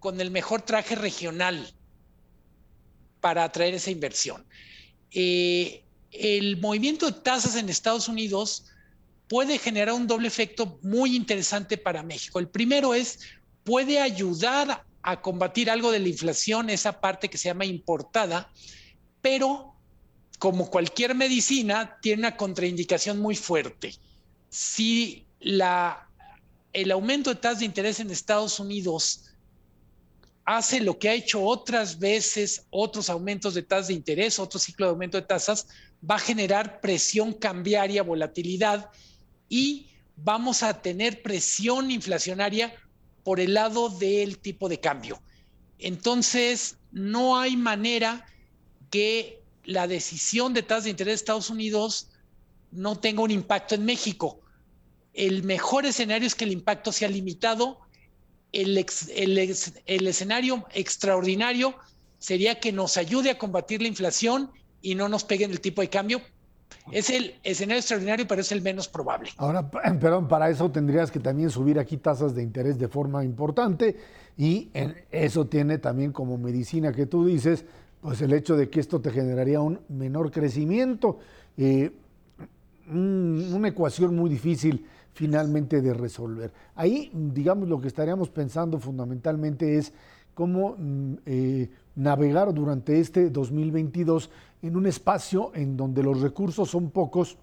con 0.00 0.20
el 0.20 0.30
mejor 0.30 0.62
traje 0.62 0.94
regional 0.94 1.72
para 3.20 3.44
atraer 3.44 3.74
esa 3.74 3.90
inversión. 3.90 4.46
Eh, 5.10 5.84
el 6.10 6.56
movimiento 6.58 7.06
de 7.06 7.20
tasas 7.20 7.56
en 7.56 7.68
Estados 7.68 8.08
Unidos 8.08 8.66
puede 9.28 9.58
generar 9.58 9.94
un 9.94 10.06
doble 10.06 10.28
efecto 10.28 10.78
muy 10.82 11.14
interesante 11.14 11.76
para 11.76 12.02
México. 12.02 12.38
El 12.38 12.48
primero 12.48 12.94
es, 12.94 13.20
puede 13.62 14.00
ayudar 14.00 14.84
a 15.02 15.20
combatir 15.20 15.70
algo 15.70 15.92
de 15.92 16.00
la 16.00 16.08
inflación, 16.08 16.70
esa 16.70 17.00
parte 17.00 17.28
que 17.28 17.38
se 17.38 17.48
llama 17.48 17.66
importada, 17.66 18.50
pero 19.20 19.77
como 20.38 20.70
cualquier 20.70 21.14
medicina, 21.14 21.98
tiene 22.00 22.20
una 22.20 22.36
contraindicación 22.36 23.18
muy 23.18 23.34
fuerte. 23.36 23.94
Si 24.48 25.26
la, 25.40 26.08
el 26.72 26.90
aumento 26.90 27.30
de 27.30 27.40
tasas 27.40 27.60
de 27.60 27.64
interés 27.66 28.00
en 28.00 28.10
Estados 28.10 28.60
Unidos 28.60 29.24
hace 30.44 30.80
lo 30.80 30.98
que 30.98 31.10
ha 31.10 31.14
hecho 31.14 31.42
otras 31.42 31.98
veces, 31.98 32.66
otros 32.70 33.10
aumentos 33.10 33.52
de 33.54 33.62
tasas 33.62 33.88
de 33.88 33.94
interés, 33.94 34.38
otro 34.38 34.58
ciclo 34.58 34.86
de 34.86 34.90
aumento 34.90 35.18
de 35.18 35.26
tasas, 35.26 35.66
va 36.08 36.14
a 36.14 36.20
generar 36.20 36.80
presión 36.80 37.32
cambiaria, 37.32 38.02
volatilidad 38.02 38.90
y 39.48 39.90
vamos 40.16 40.62
a 40.62 40.80
tener 40.80 41.22
presión 41.22 41.90
inflacionaria 41.90 42.72
por 43.24 43.40
el 43.40 43.54
lado 43.54 43.90
del 43.90 44.38
tipo 44.38 44.68
de 44.68 44.80
cambio. 44.80 45.20
Entonces, 45.78 46.78
no 46.92 47.38
hay 47.38 47.56
manera 47.56 48.26
que 48.90 49.37
la 49.68 49.86
decisión 49.86 50.54
de 50.54 50.62
tasas 50.62 50.84
de 50.84 50.90
interés 50.90 51.12
de 51.12 51.16
Estados 51.16 51.50
Unidos 51.50 52.08
no 52.72 52.96
tenga 52.96 53.22
un 53.22 53.30
impacto 53.30 53.74
en 53.74 53.84
México. 53.84 54.40
El 55.12 55.42
mejor 55.42 55.84
escenario 55.84 56.26
es 56.26 56.34
que 56.34 56.46
el 56.46 56.52
impacto 56.52 56.90
sea 56.90 57.08
limitado. 57.08 57.78
El, 58.50 58.78
escenario 58.78 60.64
extraordinario 60.72 61.74
sería 62.18 62.60
que 62.60 62.72
nos 62.72 62.96
ayude 62.96 63.30
a 63.30 63.36
combatir 63.36 63.82
la 63.82 63.88
inflación 63.88 64.50
y 64.80 64.94
no 64.94 65.06
nos 65.06 65.24
peguen 65.24 65.50
el 65.50 65.60
tipo 65.60 65.82
de 65.82 65.90
cambio, 65.90 66.22
Es 66.90 67.10
el 67.10 67.34
escenario 67.42 67.80
extraordinario, 67.80 68.26
pero 68.26 68.40
es 68.40 68.50
el 68.52 68.62
menos 68.62 68.88
probable. 68.88 69.32
Ahora, 69.36 69.70
perdón, 70.00 70.28
para 70.28 70.48
eso 70.48 70.70
tendrías 70.70 71.10
que 71.10 71.20
también 71.20 71.50
subir 71.50 71.78
aquí 71.78 71.98
tasas 71.98 72.34
de 72.34 72.42
interés 72.42 72.78
de 72.78 72.88
forma 72.88 73.22
importante 73.22 73.98
y 74.38 74.70
eso 75.10 75.46
tiene 75.46 75.76
también 75.76 76.12
como 76.12 76.38
medicina 76.38 76.90
que 76.90 77.04
tú 77.04 77.26
dices, 77.26 77.66
pues 78.00 78.22
el 78.22 78.32
hecho 78.32 78.56
de 78.56 78.68
que 78.68 78.80
esto 78.80 79.00
te 79.00 79.10
generaría 79.10 79.60
un 79.60 79.80
menor 79.88 80.30
crecimiento, 80.30 81.18
eh, 81.56 81.92
una 82.90 83.68
ecuación 83.68 84.16
muy 84.16 84.30
difícil 84.30 84.86
finalmente 85.12 85.82
de 85.82 85.92
resolver. 85.92 86.52
Ahí, 86.74 87.10
digamos, 87.12 87.68
lo 87.68 87.80
que 87.80 87.88
estaríamos 87.88 88.30
pensando 88.30 88.78
fundamentalmente 88.78 89.76
es 89.76 89.92
cómo 90.32 90.76
mm, 90.78 91.14
eh, 91.26 91.70
navegar 91.96 92.54
durante 92.54 93.00
este 93.00 93.28
2022 93.28 94.30
en 94.62 94.76
un 94.76 94.86
espacio 94.86 95.50
en 95.54 95.76
donde 95.76 96.02
los 96.02 96.20
recursos 96.20 96.70
son 96.70 96.90
pocos 96.90 97.36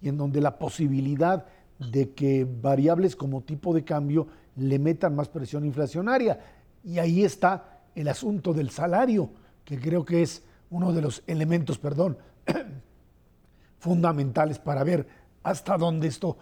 y 0.00 0.08
en 0.08 0.16
donde 0.16 0.40
la 0.40 0.56
posibilidad 0.58 1.44
de 1.78 2.10
que 2.10 2.46
variables 2.62 3.16
como 3.16 3.42
tipo 3.42 3.74
de 3.74 3.82
cambio 3.82 4.28
le 4.56 4.78
metan 4.78 5.16
más 5.16 5.28
presión 5.28 5.64
inflacionaria. 5.64 6.38
Y 6.84 6.98
ahí 6.98 7.24
está 7.24 7.73
el 7.94 8.08
asunto 8.08 8.52
del 8.52 8.70
salario, 8.70 9.30
que 9.64 9.78
creo 9.78 10.04
que 10.04 10.22
es 10.22 10.42
uno 10.70 10.92
de 10.92 11.02
los 11.02 11.22
elementos, 11.26 11.78
perdón, 11.78 12.18
fundamentales 13.78 14.58
para 14.58 14.84
ver 14.84 15.06
hasta 15.42 15.76
dónde 15.76 16.08
esto 16.08 16.36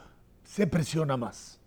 se 0.45 0.67
presiona 0.67 1.17
más. 1.17 1.59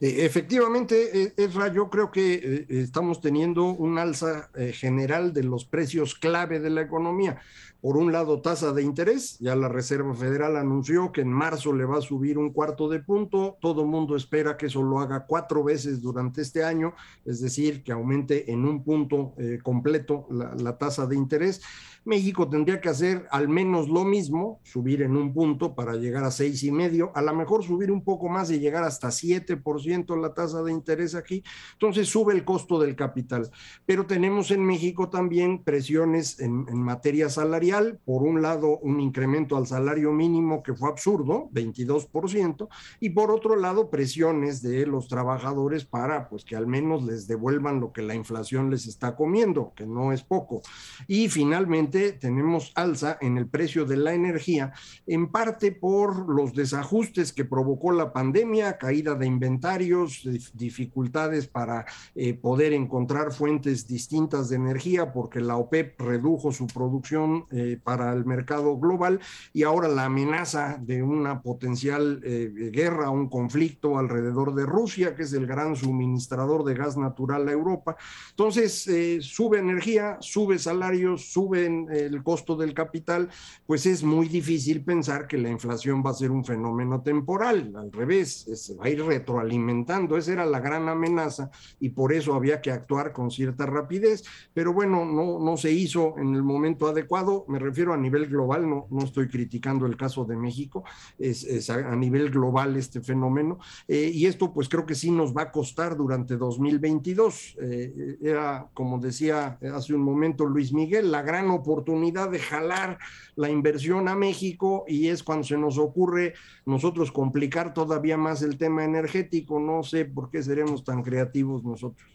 Eh, 0.00 0.24
efectivamente, 0.24 1.32
Esra, 1.36 1.72
yo 1.72 1.88
creo 1.88 2.10
que 2.10 2.34
eh, 2.34 2.66
estamos 2.68 3.20
teniendo 3.20 3.64
un 3.64 3.98
alza 3.98 4.50
eh, 4.54 4.72
general 4.72 5.32
de 5.32 5.44
los 5.44 5.64
precios 5.64 6.14
clave 6.14 6.58
de 6.58 6.70
la 6.70 6.82
economía. 6.82 7.40
Por 7.80 7.96
un 7.96 8.10
lado, 8.10 8.40
tasa 8.40 8.72
de 8.72 8.82
interés, 8.82 9.38
ya 9.38 9.54
la 9.54 9.68
Reserva 9.68 10.12
Federal 10.12 10.56
anunció 10.56 11.12
que 11.12 11.20
en 11.20 11.32
marzo 11.32 11.72
le 11.72 11.84
va 11.84 11.98
a 11.98 12.02
subir 12.02 12.36
un 12.36 12.52
cuarto 12.52 12.88
de 12.88 12.98
punto, 12.98 13.56
todo 13.60 13.82
el 13.82 13.86
mundo 13.86 14.16
espera 14.16 14.56
que 14.56 14.66
eso 14.66 14.82
lo 14.82 14.98
haga 14.98 15.26
cuatro 15.26 15.62
veces 15.62 16.02
durante 16.02 16.42
este 16.42 16.64
año, 16.64 16.94
es 17.24 17.40
decir, 17.40 17.84
que 17.84 17.92
aumente 17.92 18.50
en 18.50 18.64
un 18.64 18.82
punto 18.82 19.34
completo 19.62 20.26
la, 20.28 20.76
tasa 20.76 21.06
de 21.06 21.14
interés. 21.14 21.62
México 22.04 22.48
tendría 22.48 22.80
que 22.80 22.88
hacer 22.88 23.26
al 23.30 23.48
menos 23.48 23.88
lo 23.88 24.04
mismo, 24.04 24.60
subir 24.64 25.02
en 25.02 25.16
un 25.16 25.32
punto 25.32 25.74
para 25.74 25.94
llegar 25.94 26.24
a 26.24 26.30
seis 26.30 26.62
y 26.64 26.72
medio, 26.72 27.12
a 27.14 27.22
lo 27.22 27.34
mejor 27.34 27.62
subir 27.62 27.92
un 27.92 28.02
poco 28.02 28.28
más 28.28 28.50
y 28.50 28.58
llegar 28.58 28.82
hasta 28.82 29.08
7% 29.08 30.20
la 30.20 30.32
tasa 30.32 30.62
de 30.62 30.72
interés 30.72 31.14
aquí. 31.14 31.44
Entonces 31.74 32.08
sube 32.08 32.32
el 32.32 32.44
costo 32.44 32.80
del 32.80 32.96
capital. 32.96 33.50
Pero 33.84 34.06
tenemos 34.06 34.50
en 34.50 34.64
México 34.64 35.10
también 35.10 35.62
presiones 35.62 36.40
en 36.40 36.64
materia 36.82 37.28
salarial. 37.28 37.67
Por 38.04 38.22
un 38.22 38.40
lado, 38.40 38.78
un 38.78 38.98
incremento 39.00 39.56
al 39.56 39.66
salario 39.66 40.12
mínimo 40.12 40.62
que 40.62 40.74
fue 40.74 40.88
absurdo, 40.88 41.50
22%, 41.52 42.68
y 43.00 43.10
por 43.10 43.30
otro 43.30 43.56
lado, 43.56 43.90
presiones 43.90 44.62
de 44.62 44.86
los 44.86 45.08
trabajadores 45.08 45.84
para 45.84 46.28
pues 46.28 46.44
que 46.44 46.56
al 46.56 46.66
menos 46.66 47.04
les 47.04 47.26
devuelvan 47.26 47.80
lo 47.80 47.92
que 47.92 48.02
la 48.02 48.14
inflación 48.14 48.70
les 48.70 48.86
está 48.86 49.16
comiendo, 49.16 49.72
que 49.76 49.86
no 49.86 50.12
es 50.12 50.22
poco. 50.22 50.62
Y 51.06 51.28
finalmente, 51.28 52.12
tenemos 52.12 52.72
alza 52.74 53.18
en 53.20 53.36
el 53.36 53.46
precio 53.48 53.84
de 53.84 53.98
la 53.98 54.14
energía, 54.14 54.72
en 55.06 55.30
parte 55.30 55.72
por 55.72 56.28
los 56.34 56.54
desajustes 56.54 57.32
que 57.32 57.44
provocó 57.44 57.92
la 57.92 58.12
pandemia, 58.12 58.78
caída 58.78 59.14
de 59.14 59.26
inventarios, 59.26 60.26
dificultades 60.54 61.46
para 61.46 61.84
eh, 62.14 62.32
poder 62.32 62.72
encontrar 62.72 63.32
fuentes 63.32 63.86
distintas 63.86 64.48
de 64.48 64.56
energía, 64.56 65.12
porque 65.12 65.40
la 65.40 65.56
OPEP 65.56 66.00
redujo 66.00 66.52
su 66.52 66.66
producción 66.66 67.44
eh, 67.50 67.57
para 67.82 68.12
el 68.12 68.24
mercado 68.24 68.78
global 68.78 69.20
y 69.52 69.62
ahora 69.62 69.88
la 69.88 70.04
amenaza 70.06 70.78
de 70.80 71.02
una 71.02 71.42
potencial 71.42 72.20
eh, 72.24 72.70
guerra, 72.72 73.10
un 73.10 73.28
conflicto 73.28 73.98
alrededor 73.98 74.54
de 74.54 74.66
Rusia, 74.66 75.14
que 75.14 75.22
es 75.22 75.32
el 75.32 75.46
gran 75.46 75.76
suministrador 75.76 76.64
de 76.64 76.74
gas 76.74 76.96
natural 76.96 77.48
a 77.48 77.52
Europa. 77.52 77.96
Entonces, 78.30 78.88
sube 79.20 79.58
energía, 79.58 80.16
sube 80.20 80.58
salarios, 80.58 81.32
suben 81.32 81.86
el 81.90 82.22
costo 82.22 82.56
del 82.56 82.74
capital, 82.74 83.28
pues 83.66 83.86
es 83.86 84.02
muy 84.02 84.28
difícil 84.28 84.84
pensar 84.84 85.26
que 85.26 85.38
la 85.38 85.50
inflación 85.50 86.02
va 86.04 86.10
a 86.10 86.14
ser 86.14 86.30
un 86.30 86.44
fenómeno 86.44 87.02
temporal. 87.02 87.72
Al 87.76 87.92
revés, 87.92 88.46
se 88.54 88.74
va 88.74 88.86
a 88.86 88.90
ir 88.90 89.02
retroalimentando. 89.04 90.16
Esa 90.16 90.32
era 90.32 90.46
la 90.46 90.60
gran 90.60 90.88
amenaza 90.88 91.50
y 91.80 91.90
por 91.90 92.12
eso 92.12 92.34
había 92.34 92.60
que 92.60 92.70
actuar 92.70 93.12
con 93.12 93.30
cierta 93.30 93.66
rapidez. 93.66 94.24
Pero 94.54 94.72
bueno, 94.72 95.04
no, 95.04 95.38
no 95.38 95.56
se 95.56 95.72
hizo 95.72 96.14
en 96.18 96.34
el 96.34 96.42
momento 96.42 96.86
adecuado. 96.86 97.44
Me 97.48 97.58
refiero 97.58 97.92
a 97.92 97.96
nivel 97.96 98.26
global, 98.26 98.68
no, 98.68 98.86
no 98.90 99.04
estoy 99.04 99.28
criticando 99.28 99.86
el 99.86 99.96
caso 99.96 100.24
de 100.24 100.36
México, 100.36 100.84
es, 101.18 101.70
a, 101.70 101.96
nivel 101.96 102.30
global 102.30 102.76
este 102.76 103.00
fenómeno. 103.00 103.58
Eh, 103.86 104.10
y 104.12 104.26
esto 104.26 104.52
pues 104.52 104.68
creo 104.68 104.86
que 104.86 104.94
sí 104.94 105.10
nos 105.10 105.36
va 105.36 105.42
a 105.42 105.50
costar 105.50 105.96
durante 105.96 106.36
2022. 106.36 107.56
Eh, 107.60 108.18
era, 108.20 108.68
como 108.74 108.98
decía 108.98 109.58
hace 109.74 109.94
un 109.94 110.02
momento 110.02 110.46
Luis 110.46 110.72
Miguel, 110.72 111.10
la 111.10 111.22
gran 111.22 111.50
oportunidad 111.50 112.30
de 112.30 112.38
jalar 112.38 112.98
la 113.36 113.50
inversión 113.50 114.08
a 114.08 114.14
México 114.14 114.84
y 114.86 115.08
es 115.08 115.22
cuando 115.22 115.44
se 115.44 115.56
nos 115.56 115.78
ocurre 115.78 116.34
nosotros 116.66 117.12
complicar 117.12 117.74
todavía 117.74 118.16
más 118.16 118.42
el 118.42 118.58
tema 118.58 118.84
energético. 118.84 119.60
No 119.60 119.82
sé 119.82 120.04
por 120.04 120.30
qué 120.30 120.42
seremos 120.42 120.84
tan 120.84 121.02
creativos 121.02 121.64
nosotros. 121.64 122.08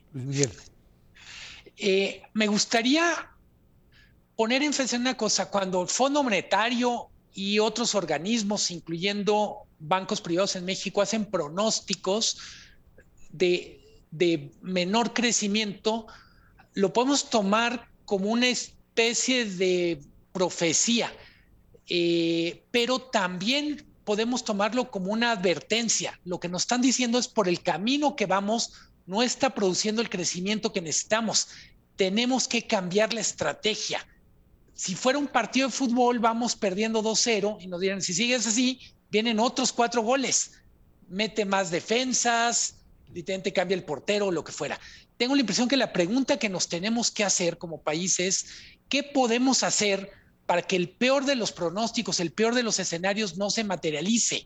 Eh, 1.78 2.22
me 2.34 2.48
gustaría 2.48 3.33
poner 4.36 4.64
énfasis 4.64 4.94
en 4.94 5.02
una 5.02 5.18
cosa, 5.18 5.50
cuando 5.50 5.82
el 5.82 5.88
Fondo 5.88 6.24
Monetario 6.24 7.10
y 7.34 7.60
otros 7.60 7.96
organismos, 7.96 8.72
incluyendo 8.72 9.64
bancos 9.80 10.22
privados 10.22 10.56
en 10.56 10.66
México, 10.66 11.02
hacen 11.02 11.26
pronósticos 11.26 12.38
de, 13.32 13.80
menor 14.62 15.14
crecimiento, 15.14 16.08
lo 16.74 16.94
podemos 16.94 17.30
tomar 17.30 17.90
como 18.06 18.30
una 18.30 18.48
especie 18.48 19.46
de 19.46 20.02
profecía, 20.32 21.12
eh, 21.88 22.64
pero 22.72 23.00
también 23.00 23.86
podemos 24.04 24.44
tomarlo 24.44 24.92
como 24.92 25.12
una 25.12 25.32
advertencia. 25.32 26.20
Lo 26.26 26.40
que 26.40 26.50
nos 26.50 26.64
están 26.64 26.82
diciendo 26.82 27.18
es 27.18 27.28
por 27.28 27.48
el 27.48 27.62
camino 27.62 28.16
que 28.16 28.26
vamos, 28.26 28.74
no 29.06 29.24
está 29.24 29.52
produciendo 29.52 30.02
el 30.02 30.10
crecimiento 30.10 30.74
que 30.74 30.82
necesitamos. 30.82 31.48
Tenemos 31.96 32.48
que 32.48 32.68
cambiar 32.68 33.14
la 33.14 33.22
estrategia. 33.22 34.06
Si 34.74 34.96
fuera 34.96 35.20
un 35.20 35.28
partido 35.28 35.68
de 35.68 35.74
fútbol, 35.74 36.20
vamos 36.20 36.56
perdiendo 36.56 37.04
2-0 37.04 37.58
y 37.62 37.68
nos 37.68 37.80
dirán, 37.80 38.02
si 38.02 38.14
sigues 38.14 38.48
así, 38.48 38.80
vienen 39.12 39.40
otros 39.40 39.72
cuatro 39.72 40.02
goles. 40.02 40.54
Mete 41.08 41.46
más 41.46 41.70
defensas, 41.70 42.78
literalmente 43.14 43.54
cambia 43.54 43.76
el 43.76 43.84
portero, 43.84 44.32
lo 44.32 44.44
que 44.44 44.52
fuera. 44.52 44.80
Tengo 45.18 45.36
la 45.36 45.42
impresión 45.42 45.68
que 45.68 45.78
la 45.78 45.94
pregunta 45.94 46.38
que 46.38 46.50
nos 46.50 46.68
tenemos 46.68 47.12
que 47.12 47.24
hacer 47.24 47.58
como 47.58 47.82
país 47.82 48.20
es, 48.20 48.48
¿Qué 48.94 49.02
podemos 49.02 49.64
hacer 49.64 50.12
para 50.46 50.62
que 50.62 50.76
el 50.76 50.90
peor 50.90 51.26
de 51.26 51.36
los 51.36 51.52
pronósticos, 51.52 52.20
el 52.20 52.32
peor 52.32 52.54
de 52.54 52.62
los 52.62 52.78
escenarios 52.78 53.38
no 53.38 53.50
se 53.50 53.64
materialice? 53.64 54.46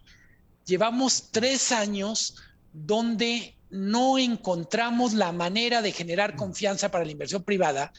Llevamos 0.66 1.32
tres 1.32 1.74
años 1.74 2.38
donde 2.72 3.58
no 3.70 4.18
encontramos 4.18 5.12
la 5.12 5.34
manera 5.34 5.82
de 5.82 5.92
generar 5.92 6.38
confianza 6.38 6.92
para 6.92 7.04
la 7.04 7.12
inversión 7.12 7.44
privada 7.44 7.92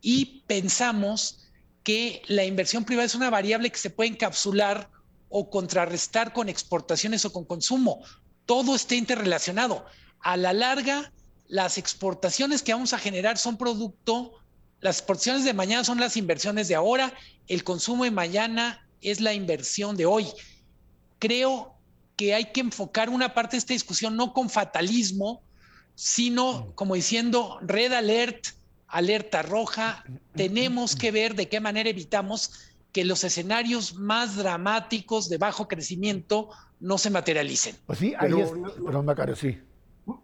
y 0.00 0.44
pensamos 0.46 1.49
que 1.82 2.22
la 2.26 2.44
inversión 2.44 2.84
privada 2.84 3.06
es 3.06 3.14
una 3.14 3.30
variable 3.30 3.70
que 3.70 3.78
se 3.78 3.90
puede 3.90 4.10
encapsular 4.10 4.90
o 5.28 5.48
contrarrestar 5.50 6.32
con 6.32 6.48
exportaciones 6.48 7.24
o 7.24 7.32
con 7.32 7.44
consumo. 7.44 8.02
Todo 8.46 8.74
está 8.74 8.94
interrelacionado. 8.94 9.86
A 10.20 10.36
la 10.36 10.52
larga, 10.52 11.12
las 11.48 11.78
exportaciones 11.78 12.62
que 12.62 12.72
vamos 12.72 12.92
a 12.92 12.98
generar 12.98 13.38
son 13.38 13.56
producto 13.56 14.40
las 14.80 14.98
exportaciones 14.98 15.44
de 15.44 15.52
mañana 15.52 15.84
son 15.84 16.00
las 16.00 16.16
inversiones 16.16 16.68
de 16.68 16.74
ahora, 16.74 17.12
el 17.48 17.64
consumo 17.64 18.04
de 18.04 18.10
mañana 18.10 18.86
es 19.02 19.20
la 19.20 19.34
inversión 19.34 19.96
de 19.96 20.06
hoy. 20.06 20.26
Creo 21.18 21.74
que 22.16 22.34
hay 22.34 22.46
que 22.46 22.60
enfocar 22.60 23.10
una 23.10 23.34
parte 23.34 23.52
de 23.52 23.58
esta 23.58 23.74
discusión 23.74 24.16
no 24.16 24.32
con 24.32 24.48
fatalismo, 24.48 25.42
sino 25.94 26.72
como 26.74 26.94
diciendo 26.94 27.58
red 27.60 27.92
alert, 27.92 28.48
alerta 28.90 29.42
roja, 29.42 30.04
tenemos 30.34 30.96
que 30.96 31.10
ver 31.10 31.34
de 31.34 31.48
qué 31.48 31.60
manera 31.60 31.88
evitamos 31.88 32.70
que 32.92 33.04
los 33.04 33.22
escenarios 33.24 33.94
más 33.94 34.36
dramáticos 34.36 35.28
de 35.28 35.38
bajo 35.38 35.68
crecimiento 35.68 36.50
no 36.80 36.98
se 36.98 37.10
materialicen. 37.10 37.76
Pues 37.86 37.98
sí, 37.98 38.14
ahí 38.18 38.32
es, 38.40 38.50
perdón, 38.84 39.06
Macario, 39.06 39.36
sí. 39.36 39.58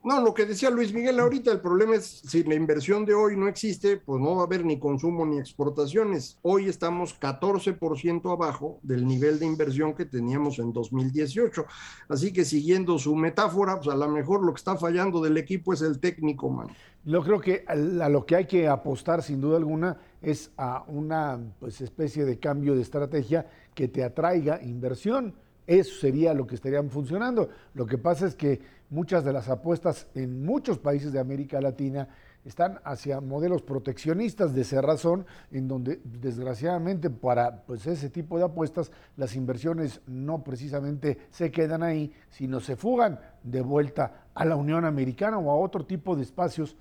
No, 0.05 0.21
lo 0.21 0.35
que 0.35 0.47
decía 0.47 0.71
Luis 0.71 0.93
Miguel 0.93 1.19
ahorita, 1.21 1.51
el 1.53 1.61
problema 1.61 1.97
es 1.97 2.23
si 2.25 2.45
la 2.45 2.55
inversión 2.55 3.05
de 3.05 3.15
hoy 3.15 3.37
no 3.37 3.49
existe, 3.49 3.97
pues 3.97 4.21
no 4.21 4.37
va 4.37 4.43
a 4.43 4.47
haber 4.47 4.65
ni 4.65 4.79
consumo 4.79 5.27
ni 5.27 5.39
exportaciones. 5.39 6.39
Hoy 6.43 6.69
estamos 6.69 7.19
14% 7.21 8.33
abajo 8.33 8.79
del 8.83 9.07
nivel 9.07 9.39
de 9.39 9.47
inversión 9.47 9.95
que 9.95 10.05
teníamos 10.05 10.59
en 10.59 10.73
2018. 10.73 11.65
Así 12.09 12.33
que 12.33 12.45
siguiendo 12.45 12.99
su 12.99 13.15
metáfora, 13.17 13.77
pues 13.77 13.89
a 13.89 13.97
lo 13.97 14.09
mejor 14.09 14.45
lo 14.45 14.53
que 14.53 14.59
está 14.59 14.77
fallando 14.77 15.21
del 15.21 15.37
equipo 15.37 15.73
es 15.73 15.83
el 15.83 15.99
técnico, 16.01 16.49
man. 16.49 16.69
Yo 17.05 17.23
creo 17.23 17.41
que 17.41 17.65
a 17.69 18.09
lo 18.09 18.27
que 18.27 18.35
hay 18.35 18.47
que 18.47 18.67
apostar 18.67 19.23
sin 19.23 19.41
duda 19.41 19.59
alguna 19.59 19.97
es 20.21 20.51
a 20.57 20.85
una 20.89 21.39
pues, 21.61 21.81
especie 21.81 22.25
de 22.25 22.41
cambio 22.41 22.75
de 22.75 22.83
estrategia 22.83 23.49
que 23.75 23.87
te 23.87 24.03
atraiga 24.03 24.61
inversión. 24.61 25.35
Eso 25.67 26.01
sería 26.01 26.33
lo 26.33 26.47
que 26.47 26.55
estarían 26.55 26.91
funcionando. 26.91 27.49
Lo 27.75 27.87
que 27.87 27.99
pasa 27.99 28.27
es 28.27 28.35
que 28.35 28.61
muchas 28.91 29.25
de 29.25 29.33
las 29.33 29.49
apuestas 29.49 30.07
en 30.15 30.45
muchos 30.45 30.79
países 30.79 31.13
de 31.13 31.19
América 31.19 31.61
Latina 31.61 32.09
están 32.45 32.79
hacia 32.85 33.21
modelos 33.21 33.63
proteccionistas 33.63 34.55
de 34.55 34.63
cerrazón, 34.63 35.27
en 35.51 35.67
donde 35.67 36.01
desgraciadamente 36.05 37.11
para 37.11 37.63
pues, 37.63 37.87
ese 37.89 38.09
tipo 38.09 38.39
de 38.39 38.45
apuestas 38.45 38.93
las 39.17 39.35
inversiones 39.35 40.01
no 40.07 40.45
precisamente 40.45 41.19
se 41.31 41.51
quedan 41.51 41.83
ahí, 41.83 42.13
sino 42.31 42.61
se 42.61 42.77
fugan 42.77 43.19
de 43.43 43.63
vuelta 43.63 44.27
a 44.33 44.45
la 44.45 44.55
Unión 44.55 44.85
Americana 44.85 45.39
o 45.39 45.51
a 45.51 45.57
otro 45.57 45.85
tipo 45.85 46.15
de 46.15 46.23
espacios 46.23 46.77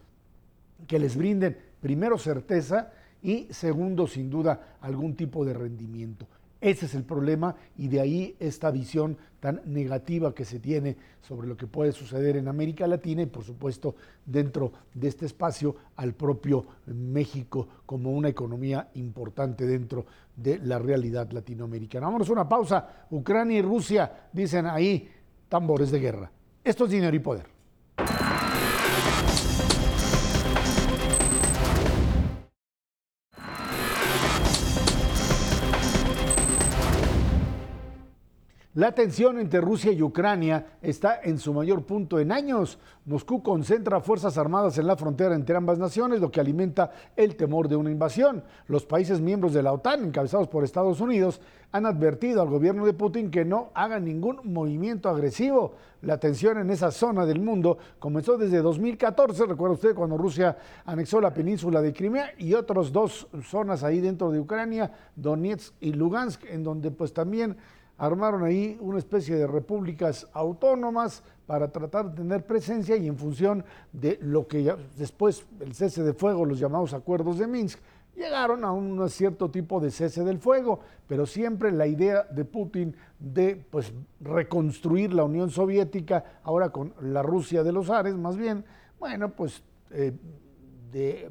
que 0.85 0.99
les 0.99 1.17
brinden 1.17 1.57
primero 1.81 2.19
certeza 2.19 2.91
y 3.23 3.47
segundo, 3.49 4.05
sin 4.05 4.29
duda, 4.29 4.77
algún 4.81 5.15
tipo 5.15 5.43
de 5.43 5.53
rendimiento. 5.53 6.27
Ese 6.65 6.87
es 6.87 6.95
el 6.95 7.03
problema 7.03 7.55
y 7.77 7.89
de 7.89 7.99
ahí 7.99 8.35
esta 8.39 8.71
visión 8.71 9.15
tan 9.39 9.61
negativa 9.65 10.33
que 10.33 10.45
se 10.45 10.57
tiene 10.57 10.97
sobre 11.21 11.47
lo 11.47 11.55
que 11.55 11.67
puede 11.67 11.91
suceder 11.91 12.37
en 12.37 12.47
América 12.47 12.87
Latina 12.87 13.21
y 13.21 13.27
por 13.27 13.43
supuesto 13.43 13.93
dentro 14.25 14.71
de 14.91 15.07
este 15.07 15.27
espacio 15.27 15.75
al 15.95 16.15
propio 16.15 16.65
México 16.87 17.67
como 17.85 18.13
una 18.13 18.29
economía 18.29 18.89
importante 18.95 19.67
dentro 19.67 20.07
de 20.35 20.57
la 20.57 20.79
realidad 20.79 21.29
latinoamericana. 21.29 22.07
Vámonos 22.07 22.29
a 22.29 22.33
una 22.33 22.49
pausa. 22.49 23.05
Ucrania 23.11 23.59
y 23.59 23.61
Rusia 23.61 24.29
dicen 24.33 24.65
ahí 24.65 25.07
tambores 25.47 25.91
de 25.91 25.99
guerra. 25.99 26.31
Esto 26.63 26.85
es 26.85 26.89
dinero 26.89 27.15
y 27.15 27.19
poder. 27.19 27.54
La 38.75 38.91
tensión 38.91 39.39
entre 39.39 39.61
Rusia 39.61 39.93
y 39.93 40.01
Ucrania 40.01 40.65
está 40.81 41.21
en 41.23 41.39
su 41.39 41.53
mayor 41.53 41.85
punto 41.85 42.19
en 42.19 42.33
años. 42.33 42.77
Moscú 43.05 43.41
concentra 43.41 44.01
fuerzas 44.01 44.37
armadas 44.37 44.77
en 44.77 44.85
la 44.85 44.97
frontera 44.97 45.33
entre 45.33 45.55
ambas 45.55 45.79
naciones, 45.79 46.19
lo 46.19 46.29
que 46.29 46.41
alimenta 46.41 46.91
el 47.15 47.37
temor 47.37 47.69
de 47.69 47.77
una 47.77 47.89
invasión. 47.89 48.43
Los 48.67 48.85
países 48.85 49.21
miembros 49.21 49.53
de 49.53 49.63
la 49.63 49.71
OTAN, 49.71 50.03
encabezados 50.03 50.49
por 50.49 50.65
Estados 50.65 50.99
Unidos, 50.99 51.39
han 51.71 51.85
advertido 51.85 52.41
al 52.41 52.49
gobierno 52.49 52.85
de 52.85 52.91
Putin 52.91 53.31
que 53.31 53.45
no 53.45 53.71
haga 53.75 53.97
ningún 53.97 54.41
movimiento 54.43 55.07
agresivo. 55.07 55.75
La 56.01 56.19
tensión 56.19 56.57
en 56.57 56.69
esa 56.69 56.91
zona 56.91 57.25
del 57.25 57.39
mundo 57.39 57.77
comenzó 57.97 58.37
desde 58.37 58.61
2014, 58.61 59.45
recuerda 59.45 59.75
usted, 59.75 59.95
cuando 59.95 60.17
Rusia 60.17 60.57
anexó 60.85 61.21
la 61.21 61.33
península 61.33 61.81
de 61.81 61.93
Crimea 61.93 62.33
y 62.37 62.53
otras 62.53 62.91
dos 62.91 63.27
zonas 63.41 63.83
ahí 63.83 64.01
dentro 64.01 64.31
de 64.31 64.39
Ucrania, 64.41 64.91
Donetsk 65.15 65.75
y 65.79 65.93
Lugansk, 65.93 66.43
en 66.49 66.61
donde 66.63 66.91
pues 66.91 67.13
también 67.13 67.55
armaron 67.97 68.43
ahí 68.43 68.77
una 68.81 68.97
especie 68.97 69.35
de 69.35 69.47
repúblicas 69.47 70.27
autónomas 70.33 71.23
para 71.45 71.71
tratar 71.71 72.09
de 72.09 72.17
tener 72.17 72.45
presencia 72.45 72.97
y 72.97 73.07
en 73.07 73.17
función 73.17 73.63
de 73.93 74.17
lo 74.21 74.47
que 74.47 74.63
ya, 74.63 74.77
después 74.97 75.45
el 75.59 75.73
cese 75.73 76.03
de 76.03 76.13
fuego, 76.13 76.45
los 76.45 76.59
llamados 76.59 76.93
acuerdos 76.93 77.37
de 77.37 77.47
Minsk, 77.47 77.79
llegaron 78.15 78.63
a 78.63 78.71
un 78.71 79.09
cierto 79.09 79.51
tipo 79.51 79.79
de 79.79 79.91
cese 79.91 80.23
del 80.23 80.39
fuego, 80.39 80.79
pero 81.07 81.25
siempre 81.25 81.71
la 81.71 81.85
idea 81.85 82.23
de 82.23 82.45
Putin 82.45 82.95
de 83.19 83.55
pues, 83.69 83.93
reconstruir 84.21 85.13
la 85.13 85.23
Unión 85.23 85.49
Soviética, 85.49 86.39
ahora 86.43 86.69
con 86.69 86.93
la 87.01 87.21
Rusia 87.21 87.63
de 87.63 87.71
los 87.71 87.89
Ares 87.89 88.15
más 88.15 88.37
bien, 88.37 88.65
bueno, 88.99 89.29
pues 89.29 89.61
eh, 89.91 90.13
de, 90.91 91.29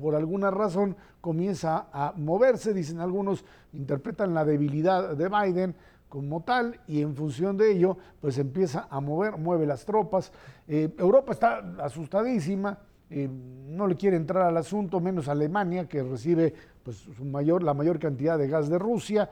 por 0.00 0.14
alguna 0.14 0.50
razón 0.50 0.96
comienza 1.20 1.88
a 1.92 2.14
moverse, 2.16 2.72
dicen 2.72 3.00
algunos, 3.00 3.44
interpretan 3.72 4.34
la 4.34 4.44
debilidad 4.44 5.14
de 5.14 5.28
Biden, 5.28 5.74
como 6.14 6.44
tal 6.44 6.78
y 6.86 7.02
en 7.02 7.16
función 7.16 7.56
de 7.56 7.72
ello 7.72 7.98
pues 8.20 8.38
empieza 8.38 8.86
a 8.88 9.00
mover, 9.00 9.36
mueve 9.36 9.66
las 9.66 9.84
tropas. 9.84 10.30
Eh, 10.68 10.94
Europa 10.96 11.32
está 11.32 11.58
asustadísima, 11.82 12.78
eh, 13.10 13.28
no 13.28 13.88
le 13.88 13.96
quiere 13.96 14.16
entrar 14.16 14.46
al 14.46 14.56
asunto, 14.56 15.00
menos 15.00 15.26
Alemania 15.26 15.88
que 15.88 16.04
recibe 16.04 16.54
pues, 16.84 16.98
su 16.98 17.24
mayor, 17.24 17.64
la 17.64 17.74
mayor 17.74 17.98
cantidad 17.98 18.38
de 18.38 18.46
gas 18.46 18.68
de 18.68 18.78
Rusia. 18.78 19.28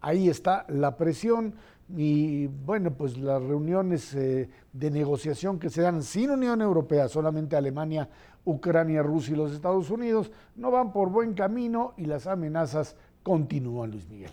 Ahí 0.00 0.28
está 0.28 0.66
la 0.70 0.96
presión 0.96 1.54
y 1.88 2.48
bueno, 2.48 2.92
pues 2.92 3.16
las 3.16 3.40
reuniones 3.40 4.12
eh, 4.16 4.50
de 4.72 4.90
negociación 4.90 5.60
que 5.60 5.70
se 5.70 5.82
dan 5.82 6.02
sin 6.02 6.30
Unión 6.30 6.62
Europea, 6.62 7.06
solamente 7.06 7.54
Alemania, 7.54 8.08
Ucrania, 8.44 9.04
Rusia 9.04 9.34
y 9.34 9.36
los 9.36 9.52
Estados 9.52 9.88
Unidos, 9.88 10.32
no 10.56 10.72
van 10.72 10.92
por 10.92 11.10
buen 11.10 11.34
camino 11.34 11.94
y 11.96 12.06
las 12.06 12.26
amenazas 12.26 12.96
continúan, 13.22 13.92
Luis 13.92 14.08
Miguel. 14.08 14.32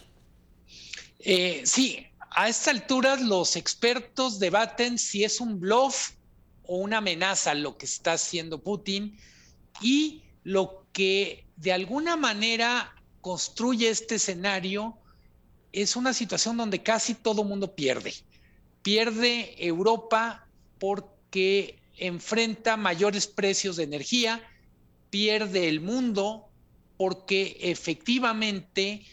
Eh, 1.24 1.62
sí, 1.66 2.08
a 2.32 2.50
esta 2.50 2.72
altura 2.72 3.16
los 3.18 3.56
expertos 3.56 4.40
debaten 4.40 4.98
si 4.98 5.24
es 5.24 5.40
un 5.40 5.60
bluff 5.60 6.12
o 6.64 6.78
una 6.78 6.98
amenaza 6.98 7.54
lo 7.54 7.78
que 7.78 7.86
está 7.86 8.14
haciendo 8.14 8.62
Putin 8.62 9.18
y 9.82 10.24
lo 10.44 10.86
que 10.94 11.46
de 11.58 11.74
alguna 11.74 12.18
manera 12.18 12.96
construye 13.22 13.90
este 13.90 14.16
escenario 14.16 14.98
es 15.72 15.96
una 15.96 16.14
situación 16.14 16.58
donde 16.58 16.82
casi 16.82 17.14
todo 17.14 17.44
mundo 17.44 17.76
pierde. 17.76 18.14
Pierde 18.82 19.56
Europa 19.64 20.48
porque 20.80 21.80
enfrenta 21.98 22.78
mayores 22.78 23.28
precios 23.28 23.76
de 23.76 23.84
energía, 23.84 24.42
pierde 25.12 25.68
el 25.70 25.82
mundo 25.82 26.50
porque 26.98 27.58
efectivamente 27.60 29.06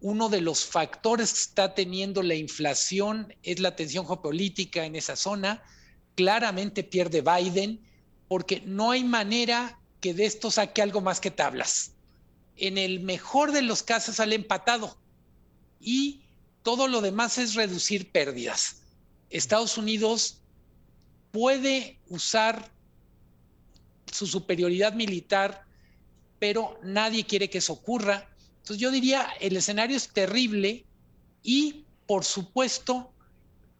uno 0.00 0.28
de 0.28 0.40
los 0.40 0.64
factores 0.64 1.32
que 1.32 1.40
está 1.40 1.74
teniendo 1.74 2.22
la 2.22 2.34
inflación 2.34 3.34
es 3.42 3.60
la 3.60 3.76
tensión 3.76 4.06
geopolítica 4.06 4.84
en 4.84 4.96
esa 4.96 5.14
zona. 5.14 5.62
Claramente 6.14 6.82
pierde 6.82 7.22
Biden 7.22 7.80
porque 8.28 8.62
no 8.62 8.90
hay 8.90 9.04
manera 9.04 9.78
que 10.00 10.14
de 10.14 10.24
esto 10.24 10.50
saque 10.50 10.80
algo 10.80 11.02
más 11.02 11.20
que 11.20 11.30
tablas. 11.30 11.92
En 12.56 12.78
el 12.78 13.00
mejor 13.00 13.52
de 13.52 13.62
los 13.62 13.82
casos 13.82 14.16
sale 14.16 14.34
empatado 14.34 14.96
y 15.80 16.22
todo 16.62 16.88
lo 16.88 17.02
demás 17.02 17.36
es 17.38 17.54
reducir 17.54 18.10
pérdidas. 18.10 18.82
Estados 19.28 19.76
Unidos 19.76 20.40
puede 21.30 21.98
usar 22.08 22.70
su 24.10 24.26
superioridad 24.26 24.94
militar, 24.94 25.64
pero 26.38 26.78
nadie 26.82 27.26
quiere 27.26 27.50
que 27.50 27.58
eso 27.58 27.74
ocurra 27.74 28.29
entonces 28.60 28.80
yo 28.80 28.90
diría, 28.90 29.26
el 29.40 29.56
escenario 29.56 29.96
es 29.96 30.08
terrible 30.08 30.84
y, 31.42 31.84
por 32.06 32.24
supuesto, 32.24 33.12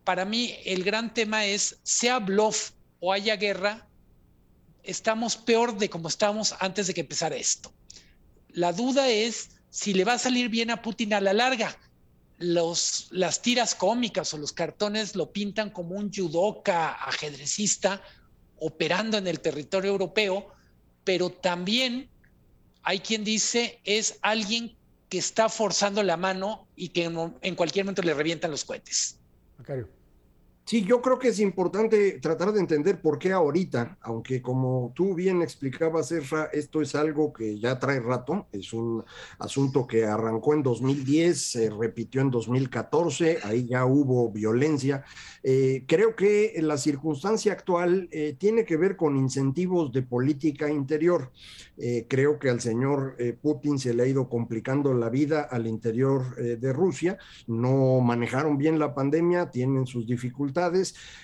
para 0.04 0.24
mí 0.24 0.54
el 0.64 0.82
gran 0.82 1.12
tema 1.12 1.44
es, 1.44 1.78
sea 1.82 2.18
bluff 2.18 2.70
o 2.98 3.12
haya 3.12 3.36
guerra, 3.36 3.86
estamos 4.82 5.36
peor 5.36 5.76
de 5.76 5.90
como 5.90 6.08
estábamos 6.08 6.54
antes 6.60 6.86
de 6.86 6.94
que 6.94 7.02
empezara 7.02 7.36
esto. 7.36 7.72
La 8.48 8.72
duda 8.72 9.08
es 9.08 9.50
si 9.68 9.94
le 9.94 10.04
va 10.04 10.14
a 10.14 10.18
salir 10.18 10.48
bien 10.48 10.70
a 10.70 10.82
Putin 10.82 11.14
a 11.14 11.20
la 11.20 11.32
larga. 11.32 11.78
Los, 12.38 13.08
las 13.10 13.42
tiras 13.42 13.74
cómicas 13.74 14.32
o 14.32 14.38
los 14.38 14.52
cartones 14.52 15.14
lo 15.14 15.30
pintan 15.30 15.70
como 15.70 15.94
un 15.94 16.10
judoka 16.10 16.92
ajedrecista 17.04 18.02
operando 18.58 19.18
en 19.18 19.26
el 19.26 19.40
territorio 19.40 19.90
europeo, 19.90 20.48
pero 21.04 21.30
también 21.30 22.10
hay 22.82 23.00
quien 23.00 23.24
dice 23.24 23.80
es 23.84 24.18
alguien 24.22 24.76
que 25.08 25.18
está 25.18 25.48
forzando 25.48 26.02
la 26.02 26.16
mano 26.16 26.66
y 26.76 26.90
que 26.90 27.04
en, 27.04 27.54
cualquier 27.56 27.84
momento 27.84 28.02
le 28.02 28.14
revientan 28.14 28.50
los 28.50 28.64
cohetes. 28.64 29.18
Sí, 30.70 30.84
yo 30.84 31.02
creo 31.02 31.18
que 31.18 31.26
es 31.26 31.40
importante 31.40 32.20
tratar 32.20 32.52
de 32.52 32.60
entender 32.60 33.02
por 33.02 33.18
qué 33.18 33.32
ahorita, 33.32 33.98
aunque 34.02 34.40
como 34.40 34.92
tú 34.94 35.16
bien 35.16 35.42
explicabas, 35.42 36.12
Efra, 36.12 36.44
esto 36.52 36.80
es 36.80 36.94
algo 36.94 37.32
que 37.32 37.58
ya 37.58 37.80
trae 37.80 37.98
rato, 37.98 38.46
es 38.52 38.72
un 38.72 39.02
asunto 39.40 39.84
que 39.84 40.04
arrancó 40.04 40.54
en 40.54 40.62
2010, 40.62 41.40
se 41.40 41.70
repitió 41.70 42.20
en 42.20 42.30
2014, 42.30 43.38
ahí 43.42 43.66
ya 43.66 43.84
hubo 43.84 44.30
violencia. 44.30 45.02
Eh, 45.42 45.86
creo 45.88 46.14
que 46.14 46.54
la 46.60 46.78
circunstancia 46.78 47.50
actual 47.50 48.08
eh, 48.12 48.36
tiene 48.38 48.64
que 48.64 48.76
ver 48.76 48.94
con 48.94 49.16
incentivos 49.16 49.90
de 49.90 50.02
política 50.02 50.70
interior. 50.70 51.32
Eh, 51.78 52.06
creo 52.08 52.38
que 52.38 52.48
al 52.48 52.60
señor 52.60 53.16
Putin 53.42 53.76
se 53.78 53.92
le 53.92 54.04
ha 54.04 54.06
ido 54.06 54.28
complicando 54.28 54.94
la 54.94 55.08
vida 55.08 55.48
al 55.50 55.66
interior 55.66 56.36
de 56.36 56.72
Rusia, 56.72 57.18
no 57.48 58.00
manejaron 58.00 58.56
bien 58.56 58.78
la 58.78 58.94
pandemia, 58.94 59.50
tienen 59.50 59.86
sus 59.86 60.06
dificultades 60.06 60.59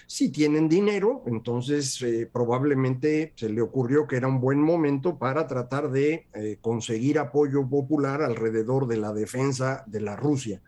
si 0.07 0.30
tienen 0.30 0.68
dinero, 0.68 1.22
entonces 1.26 2.01
eh, 2.03 2.28
probablemente 2.32 3.32
se 3.37 3.49
le 3.49 3.61
ocurrió 3.61 4.07
que 4.07 4.16
era 4.16 4.28
un 4.28 4.41
buen 4.41 4.61
momento 4.61 5.18
para 5.18 5.47
tratar 5.47 5.91
de 5.91 6.26
eh, 6.34 6.59
conseguir 6.61 7.18
apoyo 7.18 7.68
popular 7.68 8.22
alrededor 8.22 8.87
de 8.87 8.97
la 8.97 9.12
defensa 9.12 9.84
de 9.87 10.01
la 10.01 10.16
Rusia. 10.16 10.62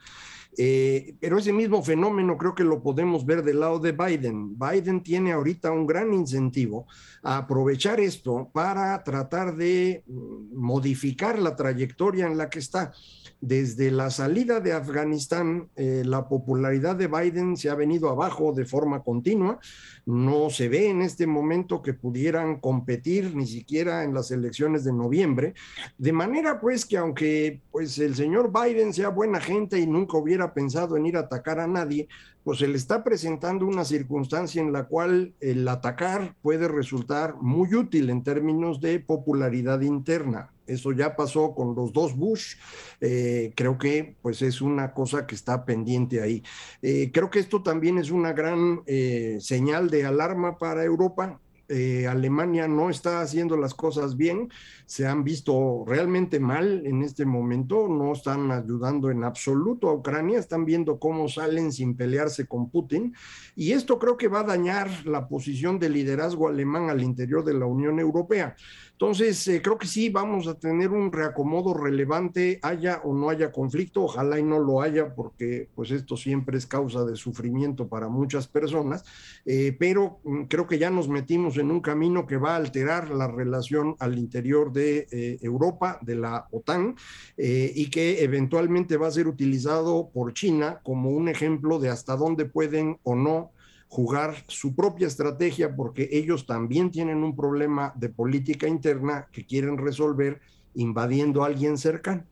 Eh, 0.61 1.15
pero 1.21 1.39
ese 1.39 1.53
mismo 1.53 1.85
fenómeno 1.85 2.37
creo 2.37 2.53
que 2.53 2.65
lo 2.65 2.83
podemos 2.83 3.25
ver 3.25 3.45
del 3.45 3.61
lado 3.61 3.79
de 3.79 3.93
Biden. 3.93 4.59
Biden 4.59 5.05
tiene 5.05 5.31
ahorita 5.31 5.71
un 5.71 5.87
gran 5.87 6.13
incentivo 6.13 6.89
a 7.23 7.37
aprovechar 7.39 8.01
esto 8.01 8.51
para 8.53 9.05
tratar 9.05 9.55
de 9.55 10.03
mm, 10.09 10.59
modificar 10.59 11.39
la 11.39 11.55
trayectoria 11.55 12.27
en 12.27 12.37
la 12.37 12.51
que 12.51 12.59
está. 12.59 12.93
Desde 13.41 13.93
la 13.93 14.11
salida 14.11 14.59
de 14.59 14.73
Afganistán, 14.73 15.69
eh, 15.77 16.03
la 16.05 16.29
popularidad 16.29 16.97
de 16.97 17.07
Biden 17.07 17.57
se 17.57 17.71
ha 17.71 17.77
venido 17.77 18.09
abajo 18.09 18.53
de 18.53 18.65
forma 18.65 19.05
continua. 19.05 19.61
No 20.07 20.51
se 20.51 20.69
ve 20.69 20.89
en 20.89 21.03
este 21.03 21.27
momento 21.29 21.81
que 21.81 21.95
pudieran 21.95 22.59
competir 22.59 23.37
ni 23.37 23.47
siquiera 23.47 24.03
en 24.03 24.13
las 24.13 24.33
elecciones 24.33 24.83
de 24.83 24.93
noviembre. 24.93 25.55
De 25.99 26.13
manera 26.13 26.61
pues 26.61 26.85
que 26.85 26.97
aunque 26.97 27.61
pues 27.71 27.97
el 27.99 28.17
señor 28.17 28.51
Biden 28.53 28.93
sea 28.93 29.11
buena 29.11 29.41
gente 29.41 29.79
y 29.79 29.87
nunca 29.87 30.19
hubiera 30.19 30.53
pensado 30.53 30.97
en 30.97 31.07
ir 31.07 31.17
a 31.17 31.21
atacar 31.21 31.61
a 31.61 31.69
nadie, 31.69 32.09
pues 32.45 32.59
se 32.59 32.69
le 32.69 32.77
está 32.77 33.05
presentando 33.05 33.67
una 33.67 33.85
circunstancia 33.85 34.63
en 34.63 34.73
la 34.73 34.85
cual 34.85 35.35
el 35.41 35.67
atacar 35.69 36.35
puede 36.43 36.69
resultar 36.69 37.35
muy 37.41 37.75
útil 37.75 38.11
en 38.11 38.23
términos 38.23 38.81
de 38.81 39.01
popularidad 39.01 39.81
interna. 39.81 40.51
Eso 40.69 40.93
ya 40.93 41.17
pasó 41.17 41.55
con 41.55 41.75
los 41.75 41.93
dos 41.93 42.15
Bush. 42.15 42.57
Eh, 43.01 43.53
creo 43.57 43.79
que 43.79 44.17
pues 44.23 44.43
es 44.43 44.61
una 44.61 44.93
cosa 44.93 45.27
que 45.27 45.35
está 45.35 45.65
pendiente 45.65 46.21
ahí. 46.21 46.43
Eh, 46.83 47.11
creo 47.13 47.31
que 47.31 47.39
esto 47.39 47.63
también 47.63 47.99
es 47.99 48.11
una 48.11 48.33
gran 48.33 48.83
eh, 48.87 49.39
señal 49.41 49.89
de 49.89 50.05
alarma 50.05 50.59
para 50.59 50.85
Europa. 50.85 51.41
Eh, 51.71 52.07
Alemania 52.07 52.67
no 52.67 52.89
está 52.89 53.21
haciendo 53.21 53.59
las 53.59 53.75
cosas 53.75 54.17
bien, 54.17 54.49
se 54.87 55.07
han 55.07 55.23
visto 55.23 55.85
realmente 55.87 56.41
mal 56.41 56.87
en 56.87 57.03
este 57.03 57.27
momento, 57.27 57.89
no 57.89 58.15
están 58.15 58.51
ayudando 58.51 59.11
en 59.11 59.23
absoluto 59.23 59.91
a 59.91 59.95
Ucrania, 59.95 60.39
están 60.39 60.65
viendo 60.65 60.99
cómo 60.99 61.29
salen 61.29 61.71
sin 61.71 61.95
pelearse 61.95 62.47
con 62.47 62.71
Putin 62.71 63.15
y 63.55 63.73
esto 63.73 63.99
creo 63.99 64.17
que 64.17 64.29
va 64.29 64.41
a 64.41 64.45
dañar 64.45 64.89
la 65.05 65.29
posición 65.29 65.79
de 65.79 65.91
liderazgo 65.91 66.49
alemán 66.49 66.89
al 66.89 67.03
interior 67.03 67.45
de 67.45 67.53
la 67.53 67.67
Unión 67.67 68.01
Europea. 68.01 68.57
Entonces, 69.01 69.47
eh, 69.47 69.63
creo 69.63 69.79
que 69.79 69.87
sí 69.87 70.09
vamos 70.09 70.49
a 70.49 70.59
tener 70.59 70.91
un 70.91 71.13
reacomodo 71.13 71.73
relevante, 71.73 72.59
haya 72.63 73.01
o 73.05 73.15
no 73.15 73.31
haya 73.31 73.53
conflicto, 73.53 74.03
ojalá 74.03 74.41
y 74.41 74.43
no 74.43 74.59
lo 74.59 74.83
haya, 74.83 75.15
porque 75.15 75.69
pues 75.77 75.93
esto 75.93 76.17
siempre 76.17 76.59
es 76.59 76.67
causa 76.67 77.05
de 77.05 77.15
sufrimiento 77.15 77.87
para 77.87 78.09
muchas 78.09 78.49
personas, 78.49 79.05
eh, 79.45 79.77
pero 79.79 80.19
mm, 80.25 80.47
creo 80.47 80.67
que 80.67 80.81
ya 80.81 80.91
nos 80.91 81.09
metimos 81.09 81.59
en 81.59 81.71
un 81.71 81.81
camino 81.81 82.27
que 82.27 82.39
va 82.39 82.55
a 82.55 82.57
alterar 82.57 83.11
la 83.11 83.29
relación 83.29 83.95
al 84.01 84.19
interior 84.19 84.73
de 84.73 85.07
eh, 85.13 85.39
Europa, 85.43 86.01
de 86.03 86.17
la 86.17 86.49
OTAN, 86.51 86.97
y 87.37 87.89
que 87.91 88.25
eventualmente 88.25 88.97
va 88.97 89.07
a 89.07 89.13
ser 89.13 89.29
utilizado 89.29 90.11
por 90.13 90.35
China 90.35 90.81
como 90.83 91.11
un 91.11 91.29
ejemplo 91.29 91.79
de 91.79 91.89
hasta 91.89 92.17
dónde 92.17 92.47
pueden 92.47 92.99
o 93.05 93.15
no 93.15 93.53
jugar 93.89 94.35
su 94.47 94.75
propia 94.75 95.07
estrategia 95.07 95.75
porque 95.75 96.09
ellos 96.13 96.47
también 96.47 96.91
tienen 96.91 97.25
un 97.25 97.35
problema 97.35 97.93
de 97.97 98.09
política 98.11 98.69
interna 98.69 99.29
que 99.33 99.47
quieren 99.47 99.79
resolver 99.79 100.41
invadiendo 100.75 101.43
a 101.43 101.47
alguien 101.47 101.79
cercano. 101.79 102.25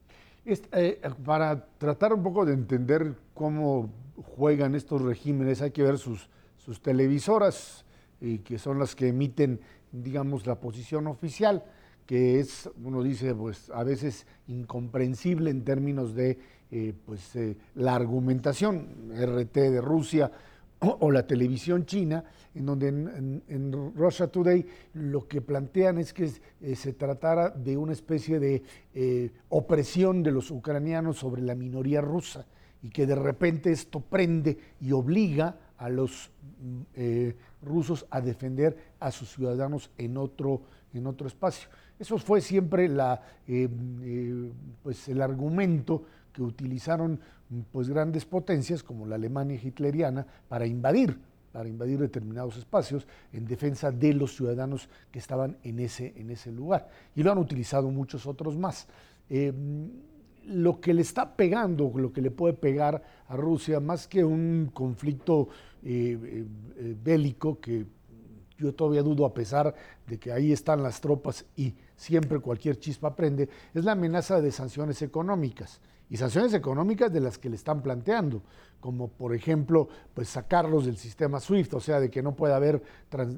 Eh, 0.45 1.01
para 1.25 1.67
tratar 1.79 2.13
un 2.13 2.23
poco 2.23 2.45
de 2.45 2.53
entender 2.53 3.15
cómo 3.35 3.91
juegan 4.37 4.75
estos 4.75 5.03
regímenes, 5.03 5.61
hay 5.61 5.73
que 5.73 5.83
ver 5.83 5.99
sus, 5.99 6.29
sus 6.57 6.81
televisoras, 6.81 7.85
y 8.21 8.39
que 8.39 8.59
son 8.59 8.79
las 8.79 8.95
que 8.95 9.09
emiten, 9.09 9.61
digamos, 9.93 10.47
la 10.47 10.61
posición 10.61 11.07
oficial, 11.07 11.65
que 12.07 12.39
es, 12.39 12.71
uno 12.83 13.03
dice, 13.03 13.35
pues 13.35 13.71
a 13.71 13.83
veces 13.83 14.27
incomprensible 14.47 15.51
en 15.51 15.65
términos 15.65 16.15
de 16.15 16.39
eh, 16.71 16.95
pues, 17.05 17.35
eh, 17.37 17.57
la 17.75 17.95
argumentación, 17.95 19.11
RT 19.13 19.55
de 19.55 19.81
Rusia, 19.81 20.31
o, 20.81 21.11
la 21.11 21.27
televisión 21.27 21.87
china, 21.87 22.25
en 22.55 22.67
donde 22.67 22.89
en, 22.89 23.93
Russia 23.95 24.29
Today 24.29 24.67
lo 24.95 25.27
que 25.27 25.41
plantean 25.41 25.99
es 25.99 26.13
que 26.13 26.31
eh, 26.61 26.77
se 26.77 26.93
tratara 26.93 27.51
de 27.51 27.77
una 27.77 27.93
especie 27.93 28.39
de 28.39 28.63
eh, 28.95 29.31
opresión 29.49 30.23
de 30.23 30.33
los 30.33 30.51
ucranianos 30.51 31.19
sobre 31.19 31.43
la 31.43 31.55
minoría 31.55 32.01
rusa 32.01 32.47
y 32.83 32.91
que 32.91 33.07
de 33.07 33.15
repente 33.15 33.73
esto 33.73 34.01
prende 34.01 34.59
y 34.81 34.93
obliga 34.93 35.57
a 35.79 35.89
los 35.89 36.31
mm, 36.61 36.81
eh, 36.95 37.37
rusos 37.63 38.07
a 38.11 38.21
defender 38.21 38.77
a 39.01 39.11
sus 39.11 39.31
ciudadanos 39.31 39.91
en 39.97 40.17
otro, 40.17 40.63
en 40.93 41.07
otro 41.07 41.27
espacio. 41.27 41.69
Eso 41.99 42.19
fue 42.19 42.43
siempre 42.43 42.89
la, 42.89 43.23
pues 44.83 45.09
el 45.09 45.23
argumento 45.23 46.05
que 46.37 46.43
utilizaron 46.43 47.19
pues, 47.73 47.89
grandes 47.89 48.27
potencias 48.27 48.83
como 48.83 49.07
la 49.07 49.15
Alemania 49.15 49.59
hitleriana 49.63 50.27
para 50.49 50.67
invadir, 50.67 51.19
para 51.51 51.67
invadir 51.67 51.99
determinados 51.99 52.59
espacios 52.59 53.07
en 53.33 53.47
defensa 53.47 53.91
de 53.91 54.13
los 54.13 54.37
ciudadanos 54.37 54.91
que 55.11 55.19
estaban 55.19 55.57
en 55.63 55.79
ese, 55.79 56.13
en 56.15 56.31
ese 56.31 56.53
lugar. 56.53 56.91
Y 57.15 57.23
lo 57.23 57.33
han 57.33 57.39
utilizado 57.39 57.89
muchos 57.89 58.27
otros 58.27 58.59
más. 58.59 58.87
Eh, 59.31 59.51
lo 60.45 60.79
que 60.79 60.93
le 60.93 61.01
está 61.01 61.35
pegando, 61.35 61.91
lo 61.97 62.13
que 62.13 62.21
le 62.21 62.31
puede 62.31 62.53
pegar 62.53 63.03
a 63.29 63.35
Rusia, 63.35 63.81
más 63.81 64.07
que 64.07 64.23
un 64.23 64.71
conflicto 64.75 65.49
eh, 65.83 66.45
eh, 66.77 66.97
bélico 67.03 67.59
que 67.59 67.87
yo 68.59 68.75
todavía 68.75 69.03
dudo 69.03 69.25
a 69.25 69.33
pesar 69.33 69.75
de 70.07 70.19
que 70.19 70.33
ahí 70.33 70.53
están 70.53 70.83
las 70.83 71.01
tropas 71.01 71.47
y 71.57 71.75
siempre 71.97 72.41
cualquier 72.41 72.79
chispa 72.79 73.17
prende, 73.17 73.49
es 73.73 73.85
la 73.85 73.93
amenaza 73.93 74.43
de 74.43 74.53
sanciones 74.53 75.01
económicas 75.01 75.81
y 76.09 76.17
sanciones 76.17 76.55
económicas 76.55 77.13
de 77.13 77.21
las 77.21 77.39
que 77.39 77.49
le 77.49 77.57
están 77.57 77.83
planteando, 77.83 78.43
como 78.81 79.09
por 79.09 79.35
ejemplo, 79.35 79.89
pues 80.15 80.29
sacarlos 80.29 80.87
del 80.87 80.97
sistema 80.97 81.41
SWIFT, 81.41 81.75
o 81.75 81.81
sea, 81.81 81.99
de 81.99 82.11
que 82.11 82.23
no 82.23 82.37
pueda 82.37 82.57
haber 82.57 82.83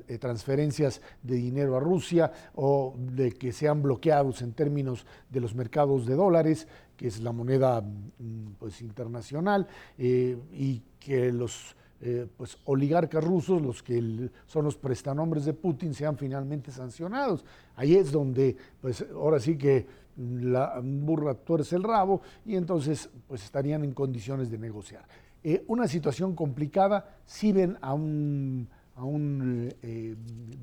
eh, 0.09 0.19
transferencias 0.19 1.01
de 1.23 1.37
dinero 1.37 1.77
a 1.77 1.81
Rusia 1.81 2.31
o 2.55 2.95
de 2.99 3.33
que 3.33 3.53
sean 3.53 3.83
bloqueados 3.83 4.43
en 4.43 4.53
términos 4.53 5.07
de 5.31 5.41
los 5.41 5.55
mercados 5.55 6.07
de 6.07 6.15
dólares, 6.15 6.69
que 6.97 7.07
es 7.07 7.21
la 7.21 7.33
moneda 7.33 7.81
mm, 7.81 8.53
pues, 8.59 8.83
internacional, 8.83 9.67
eh, 9.97 10.37
y 10.53 10.83
que 10.99 11.33
los 11.33 11.77
eh, 12.01 12.29
pues, 12.37 12.57
oligarcas 12.67 13.25
rusos, 13.25 13.61
los 13.61 13.83
que 13.83 14.31
son 14.47 14.65
los 14.65 14.77
prestanombres 14.77 15.45
de 15.45 15.53
Putin, 15.53 15.95
sean 15.95 16.17
finalmente 16.17 16.71
sancionados. 16.71 17.45
Ahí 17.75 17.97
es 17.97 18.13
donde, 18.13 18.57
pues 18.81 19.05
ahora 19.13 19.41
sí 19.41 19.59
que 19.59 19.85
la 20.17 20.81
burra 20.83 21.35
tuerce 21.35 21.75
el 21.77 21.83
rabo 21.83 22.23
y 22.45 22.57
entonces 22.57 23.09
pues 23.27 23.45
estarían 23.45 23.83
en 23.85 23.93
condiciones 23.93 24.51
de 24.51 24.59
negociar. 24.59 25.07
Eh, 25.43 25.65
una 25.67 25.89
situación 25.89 26.35
complicada, 26.35 27.17
si 27.25 27.51
ven 27.53 27.77
a 27.81 27.95
un, 27.95 28.69
a 28.95 29.05
un 29.05 29.73
eh, 29.83 30.15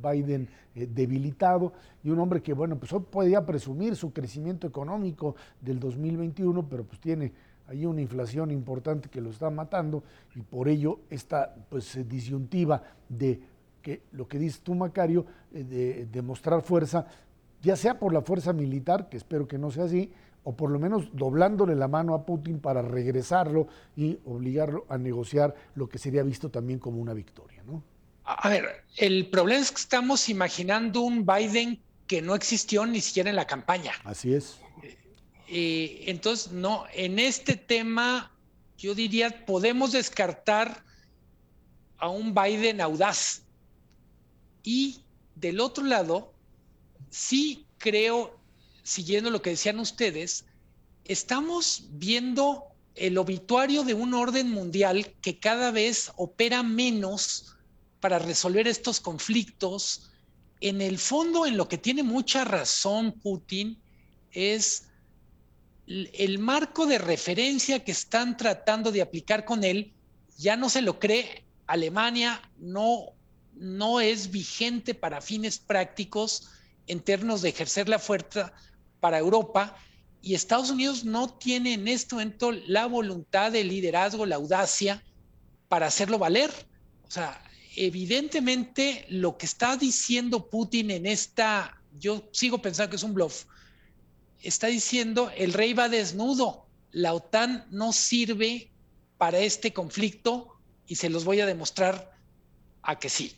Biden 0.01 0.49
debilitado 0.73 1.73
y 2.01 2.09
un 2.09 2.19
hombre 2.19 2.41
que, 2.41 2.53
bueno, 2.53 2.77
pues 2.77 2.93
hoy 2.93 3.03
podía 3.09 3.45
presumir 3.45 3.95
su 3.97 4.13
crecimiento 4.13 4.67
económico 4.67 5.35
del 5.59 5.79
2021, 5.79 6.67
pero 6.69 6.85
pues 6.85 6.99
tiene 6.99 7.33
ahí 7.67 7.85
una 7.85 8.01
inflación 8.01 8.51
importante 8.51 9.09
que 9.09 9.21
lo 9.21 9.29
está 9.29 9.49
matando 9.49 10.03
y 10.35 10.41
por 10.41 10.67
ello 10.67 10.99
esta 11.09 11.53
pues 11.69 11.97
disyuntiva 12.07 12.81
de 13.09 13.39
que 13.81 14.01
lo 14.13 14.27
que 14.27 14.39
dice 14.39 14.59
tú, 14.63 14.73
Macario, 14.73 15.25
de 15.51 16.07
demostrar 16.07 16.61
fuerza, 16.61 17.05
ya 17.61 17.75
sea 17.75 17.99
por 17.99 18.13
la 18.13 18.21
fuerza 18.21 18.51
militar, 18.51 19.09
que 19.09 19.17
espero 19.17 19.47
que 19.47 19.57
no 19.57 19.69
sea 19.69 19.83
así, 19.85 20.11
o 20.43 20.55
por 20.55 20.71
lo 20.71 20.79
menos 20.79 21.09
doblándole 21.13 21.75
la 21.75 21.87
mano 21.87 22.13
a 22.13 22.25
Putin 22.25 22.59
para 22.59 22.81
regresarlo 22.81 23.67
y 23.95 24.19
obligarlo 24.25 24.85
a 24.89 24.97
negociar 24.97 25.53
lo 25.75 25.89
que 25.89 25.97
sería 25.97 26.23
visto 26.23 26.49
también 26.49 26.79
como 26.79 26.99
una 26.99 27.13
victoria. 27.13 27.63
¿no? 27.65 27.83
A 28.23 28.49
ver, 28.49 28.85
el 28.97 29.27
problema 29.29 29.61
es 29.61 29.71
que 29.71 29.81
estamos 29.81 30.29
imaginando 30.29 31.01
un 31.01 31.25
Biden 31.25 31.79
que 32.07 32.21
no 32.21 32.35
existió 32.35 32.85
ni 32.85 33.01
siquiera 33.01 33.29
en 33.29 33.35
la 33.35 33.45
campaña. 33.45 33.91
Así 34.03 34.33
es. 34.33 34.59
Eh, 35.47 36.03
entonces, 36.07 36.51
no, 36.51 36.85
en 36.93 37.19
este 37.19 37.55
tema, 37.55 38.31
yo 38.77 38.95
diría, 38.95 39.45
podemos 39.45 39.91
descartar 39.91 40.83
a 41.97 42.09
un 42.09 42.33
Biden 42.33 42.81
audaz. 42.81 43.43
Y 44.63 45.01
del 45.35 45.59
otro 45.59 45.83
lado, 45.83 46.33
sí 47.09 47.65
creo, 47.77 48.39
siguiendo 48.83 49.29
lo 49.29 49.41
que 49.41 49.51
decían 49.51 49.79
ustedes, 49.79 50.45
estamos 51.03 51.85
viendo 51.91 52.63
el 52.95 53.17
obituario 53.17 53.83
de 53.83 53.93
un 53.93 54.13
orden 54.13 54.49
mundial 54.49 55.13
que 55.21 55.37
cada 55.37 55.71
vez 55.71 56.11
opera 56.15 56.63
menos 56.63 57.55
para 57.99 58.19
resolver 58.19 58.67
estos 58.67 58.99
conflictos. 58.99 60.09
En 60.61 60.81
el 60.81 60.97
fondo, 60.97 61.45
en 61.45 61.57
lo 61.57 61.67
que 61.67 61.77
tiene 61.77 62.03
mucha 62.03 62.45
razón 62.45 63.11
Putin, 63.11 63.77
es 64.31 64.87
el 65.87 66.39
marco 66.39 66.85
de 66.85 66.97
referencia 66.97 67.83
que 67.83 67.91
están 67.91 68.37
tratando 68.37 68.91
de 68.91 69.01
aplicar 69.01 69.45
con 69.45 69.63
él, 69.63 69.93
ya 70.37 70.57
no 70.57 70.69
se 70.69 70.81
lo 70.81 70.99
cree 70.99 71.45
Alemania 71.67 72.41
no, 72.57 73.13
no 73.53 73.99
es 73.99 74.31
vigente 74.31 74.93
para 74.93 75.21
fines 75.21 75.57
prácticos 75.59 76.49
en 76.87 76.99
términos 76.99 77.41
de 77.41 77.49
ejercer 77.49 77.89
la 77.89 77.99
fuerza 77.99 78.53
para 78.99 79.17
Europa 79.17 79.75
y 80.21 80.33
Estados 80.33 80.69
Unidos 80.69 81.05
no 81.05 81.29
tiene 81.29 81.73
en 81.73 81.87
este 81.87 82.15
momento 82.15 82.51
la 82.51 82.87
voluntad 82.87 83.51
de 83.51 83.63
liderazgo, 83.63 84.25
la 84.25 84.37
audacia 84.37 85.03
para 85.67 85.87
hacerlo 85.87 86.17
valer. 86.17 86.51
O 87.07 87.11
sea, 87.11 87.43
evidentemente 87.75 89.05
lo 89.09 89.37
que 89.37 89.45
está 89.45 89.77
diciendo 89.77 90.49
Putin 90.49 90.89
en 90.89 91.05
esta, 91.05 91.79
yo 91.99 92.27
sigo 92.31 92.59
pensando 92.59 92.89
que 92.89 92.95
es 92.95 93.03
un 93.03 93.13
bluff, 93.13 93.45
está 94.47 94.67
diciendo 94.67 95.31
el 95.35 95.53
rey 95.53 95.73
va 95.73 95.89
desnudo, 95.89 96.67
la 96.91 97.13
OTAN 97.13 97.65
no 97.71 97.91
sirve 97.91 98.71
para 99.17 99.39
este 99.39 99.73
conflicto 99.73 100.59
y 100.87 100.95
se 100.95 101.09
los 101.09 101.25
voy 101.25 101.41
a 101.41 101.45
demostrar 101.45 102.11
a 102.81 102.99
que 102.99 103.09
sí 103.09 103.35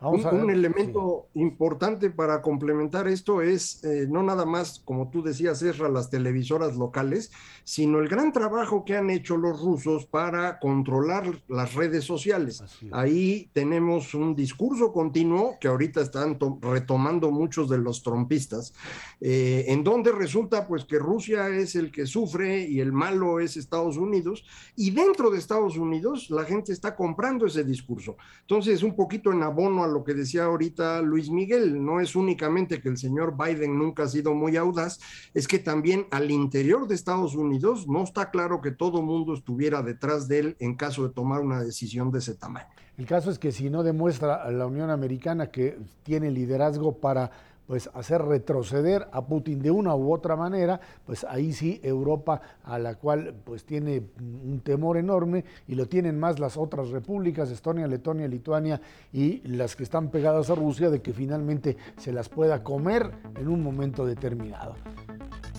un, 0.00 0.50
elemento 0.50 1.26
importante 1.34 2.10
para 2.10 2.40
complementar 2.40 3.08
esto 3.08 3.42
es 3.42 3.82
eh, 3.82 4.06
no 4.08 4.22
nada 4.22 4.46
más, 4.46 4.80
como 4.84 5.10
tú 5.10 5.22
decías, 5.22 5.60
Esra, 5.62 5.88
las 5.88 6.08
televisoras 6.08 6.76
locales, 6.76 7.32
sino 7.64 7.98
el 7.98 8.08
gran 8.08 8.32
trabajo 8.32 8.84
que 8.84 8.96
han 8.96 9.10
hecho 9.10 9.36
los 9.36 9.60
rusos 9.60 10.06
para 10.06 10.60
controlar 10.60 11.42
las 11.48 11.74
redes 11.74 12.04
sociales. 12.04 12.62
Ahí 12.92 13.50
tenemos 13.52 14.14
un 14.14 14.36
discurso 14.36 14.92
continuo 14.92 15.56
que 15.60 15.66
ahorita 15.66 16.00
están 16.00 16.38
retomando 16.60 17.32
muchos 17.32 17.68
de 17.68 17.78
los 17.78 18.02
trompistas, 18.04 18.74
eh, 19.20 19.64
en 19.68 19.82
donde 19.82 20.12
resulta 20.12 20.68
pues 20.68 20.84
que 20.84 20.98
Rusia 20.98 21.48
es 21.48 21.74
el 21.74 21.90
que 21.90 22.06
sufre 22.06 22.60
y 22.60 22.78
el 22.78 22.92
malo 22.92 23.40
es 23.40 23.56
Estados 23.56 23.96
Unidos, 23.96 24.44
y 24.76 24.90
dentro 24.90 25.30
de 25.30 25.38
Estados 25.38 25.76
Unidos 25.76 26.30
la 26.30 26.44
gente 26.44 26.72
está 26.72 26.94
comprando 26.94 27.46
ese 27.46 27.64
discurso. 27.64 28.16
Entonces, 28.42 28.84
un 28.84 28.94
poquito 28.94 29.32
en 29.32 29.42
abono 29.42 29.82
a 29.82 29.87
lo 29.88 30.04
que 30.04 30.14
decía 30.14 30.44
ahorita 30.44 31.02
Luis 31.02 31.30
Miguel, 31.30 31.84
no 31.84 32.00
es 32.00 32.14
únicamente 32.14 32.80
que 32.80 32.88
el 32.88 32.96
señor 32.96 33.36
Biden 33.36 33.78
nunca 33.78 34.04
ha 34.04 34.08
sido 34.08 34.34
muy 34.34 34.56
audaz, 34.56 35.00
es 35.34 35.48
que 35.48 35.58
también 35.58 36.06
al 36.10 36.30
interior 36.30 36.86
de 36.86 36.94
Estados 36.94 37.34
Unidos 37.34 37.88
no 37.88 38.04
está 38.04 38.30
claro 38.30 38.60
que 38.60 38.70
todo 38.70 39.02
mundo 39.02 39.34
estuviera 39.34 39.82
detrás 39.82 40.28
de 40.28 40.38
él 40.38 40.56
en 40.60 40.76
caso 40.76 41.06
de 41.06 41.14
tomar 41.14 41.40
una 41.40 41.62
decisión 41.62 42.10
de 42.10 42.20
ese 42.20 42.34
tamaño. 42.34 42.68
El 42.96 43.06
caso 43.06 43.30
es 43.30 43.38
que 43.38 43.52
si 43.52 43.70
no 43.70 43.84
demuestra 43.84 44.42
a 44.42 44.50
la 44.50 44.66
Unión 44.66 44.90
Americana 44.90 45.52
que 45.52 45.78
tiene 46.02 46.32
liderazgo 46.32 46.98
para 46.98 47.30
pues 47.68 47.90
hacer 47.92 48.22
retroceder 48.22 49.06
a 49.12 49.26
Putin 49.26 49.60
de 49.60 49.70
una 49.70 49.94
u 49.94 50.12
otra 50.12 50.36
manera, 50.36 50.80
pues 51.04 51.22
ahí 51.24 51.52
sí 51.52 51.78
Europa 51.84 52.40
a 52.64 52.78
la 52.78 52.94
cual 52.94 53.34
pues 53.44 53.64
tiene 53.64 54.02
un 54.18 54.60
temor 54.64 54.96
enorme 54.96 55.44
y 55.68 55.74
lo 55.74 55.86
tienen 55.86 56.18
más 56.18 56.40
las 56.40 56.56
otras 56.56 56.88
repúblicas, 56.88 57.50
Estonia, 57.50 57.86
Letonia, 57.86 58.26
Lituania 58.26 58.80
y 59.12 59.46
las 59.46 59.76
que 59.76 59.82
están 59.82 60.10
pegadas 60.10 60.48
a 60.48 60.54
Rusia 60.54 60.88
de 60.88 61.02
que 61.02 61.12
finalmente 61.12 61.76
se 61.98 62.10
las 62.10 62.30
pueda 62.30 62.64
comer 62.64 63.10
en 63.38 63.48
un 63.48 63.62
momento 63.62 64.06
determinado. 64.06 64.74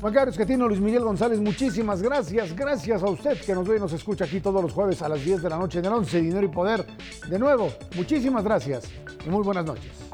Juan 0.01 0.14
Carlos 0.14 0.38
Catino, 0.38 0.68
Luis 0.68 0.80
Miguel 0.80 1.03
González, 1.03 1.39
muchísimas 1.39 2.01
gracias. 2.01 2.55
Gracias 2.55 3.03
a 3.03 3.07
usted 3.07 3.38
que 3.39 3.53
nos 3.53 3.68
ve 3.68 3.78
y 3.78 3.80
nos 3.80 3.93
escucha 3.93 4.26
aquí 4.26 4.39
todos 4.39 4.64
los 4.64 4.74
jueves 4.74 5.01
a 5.03 5.10
las 5.10 5.24
10 5.24 5.43
de 5.43 5.49
la 5.49 5.57
noche 5.57 5.78
en 5.78 5.86
el 5.86 5.93
11 5.93 6.22
Dinero 6.22 6.45
y 6.45 6.49
Poder. 6.49 6.86
De 7.30 7.38
nuevo, 7.38 7.70
muchísimas 7.95 8.43
gracias 8.43 8.86
y 9.24 9.30
muy 9.30 9.43
buenas 9.43 9.66
noches. 9.66 10.09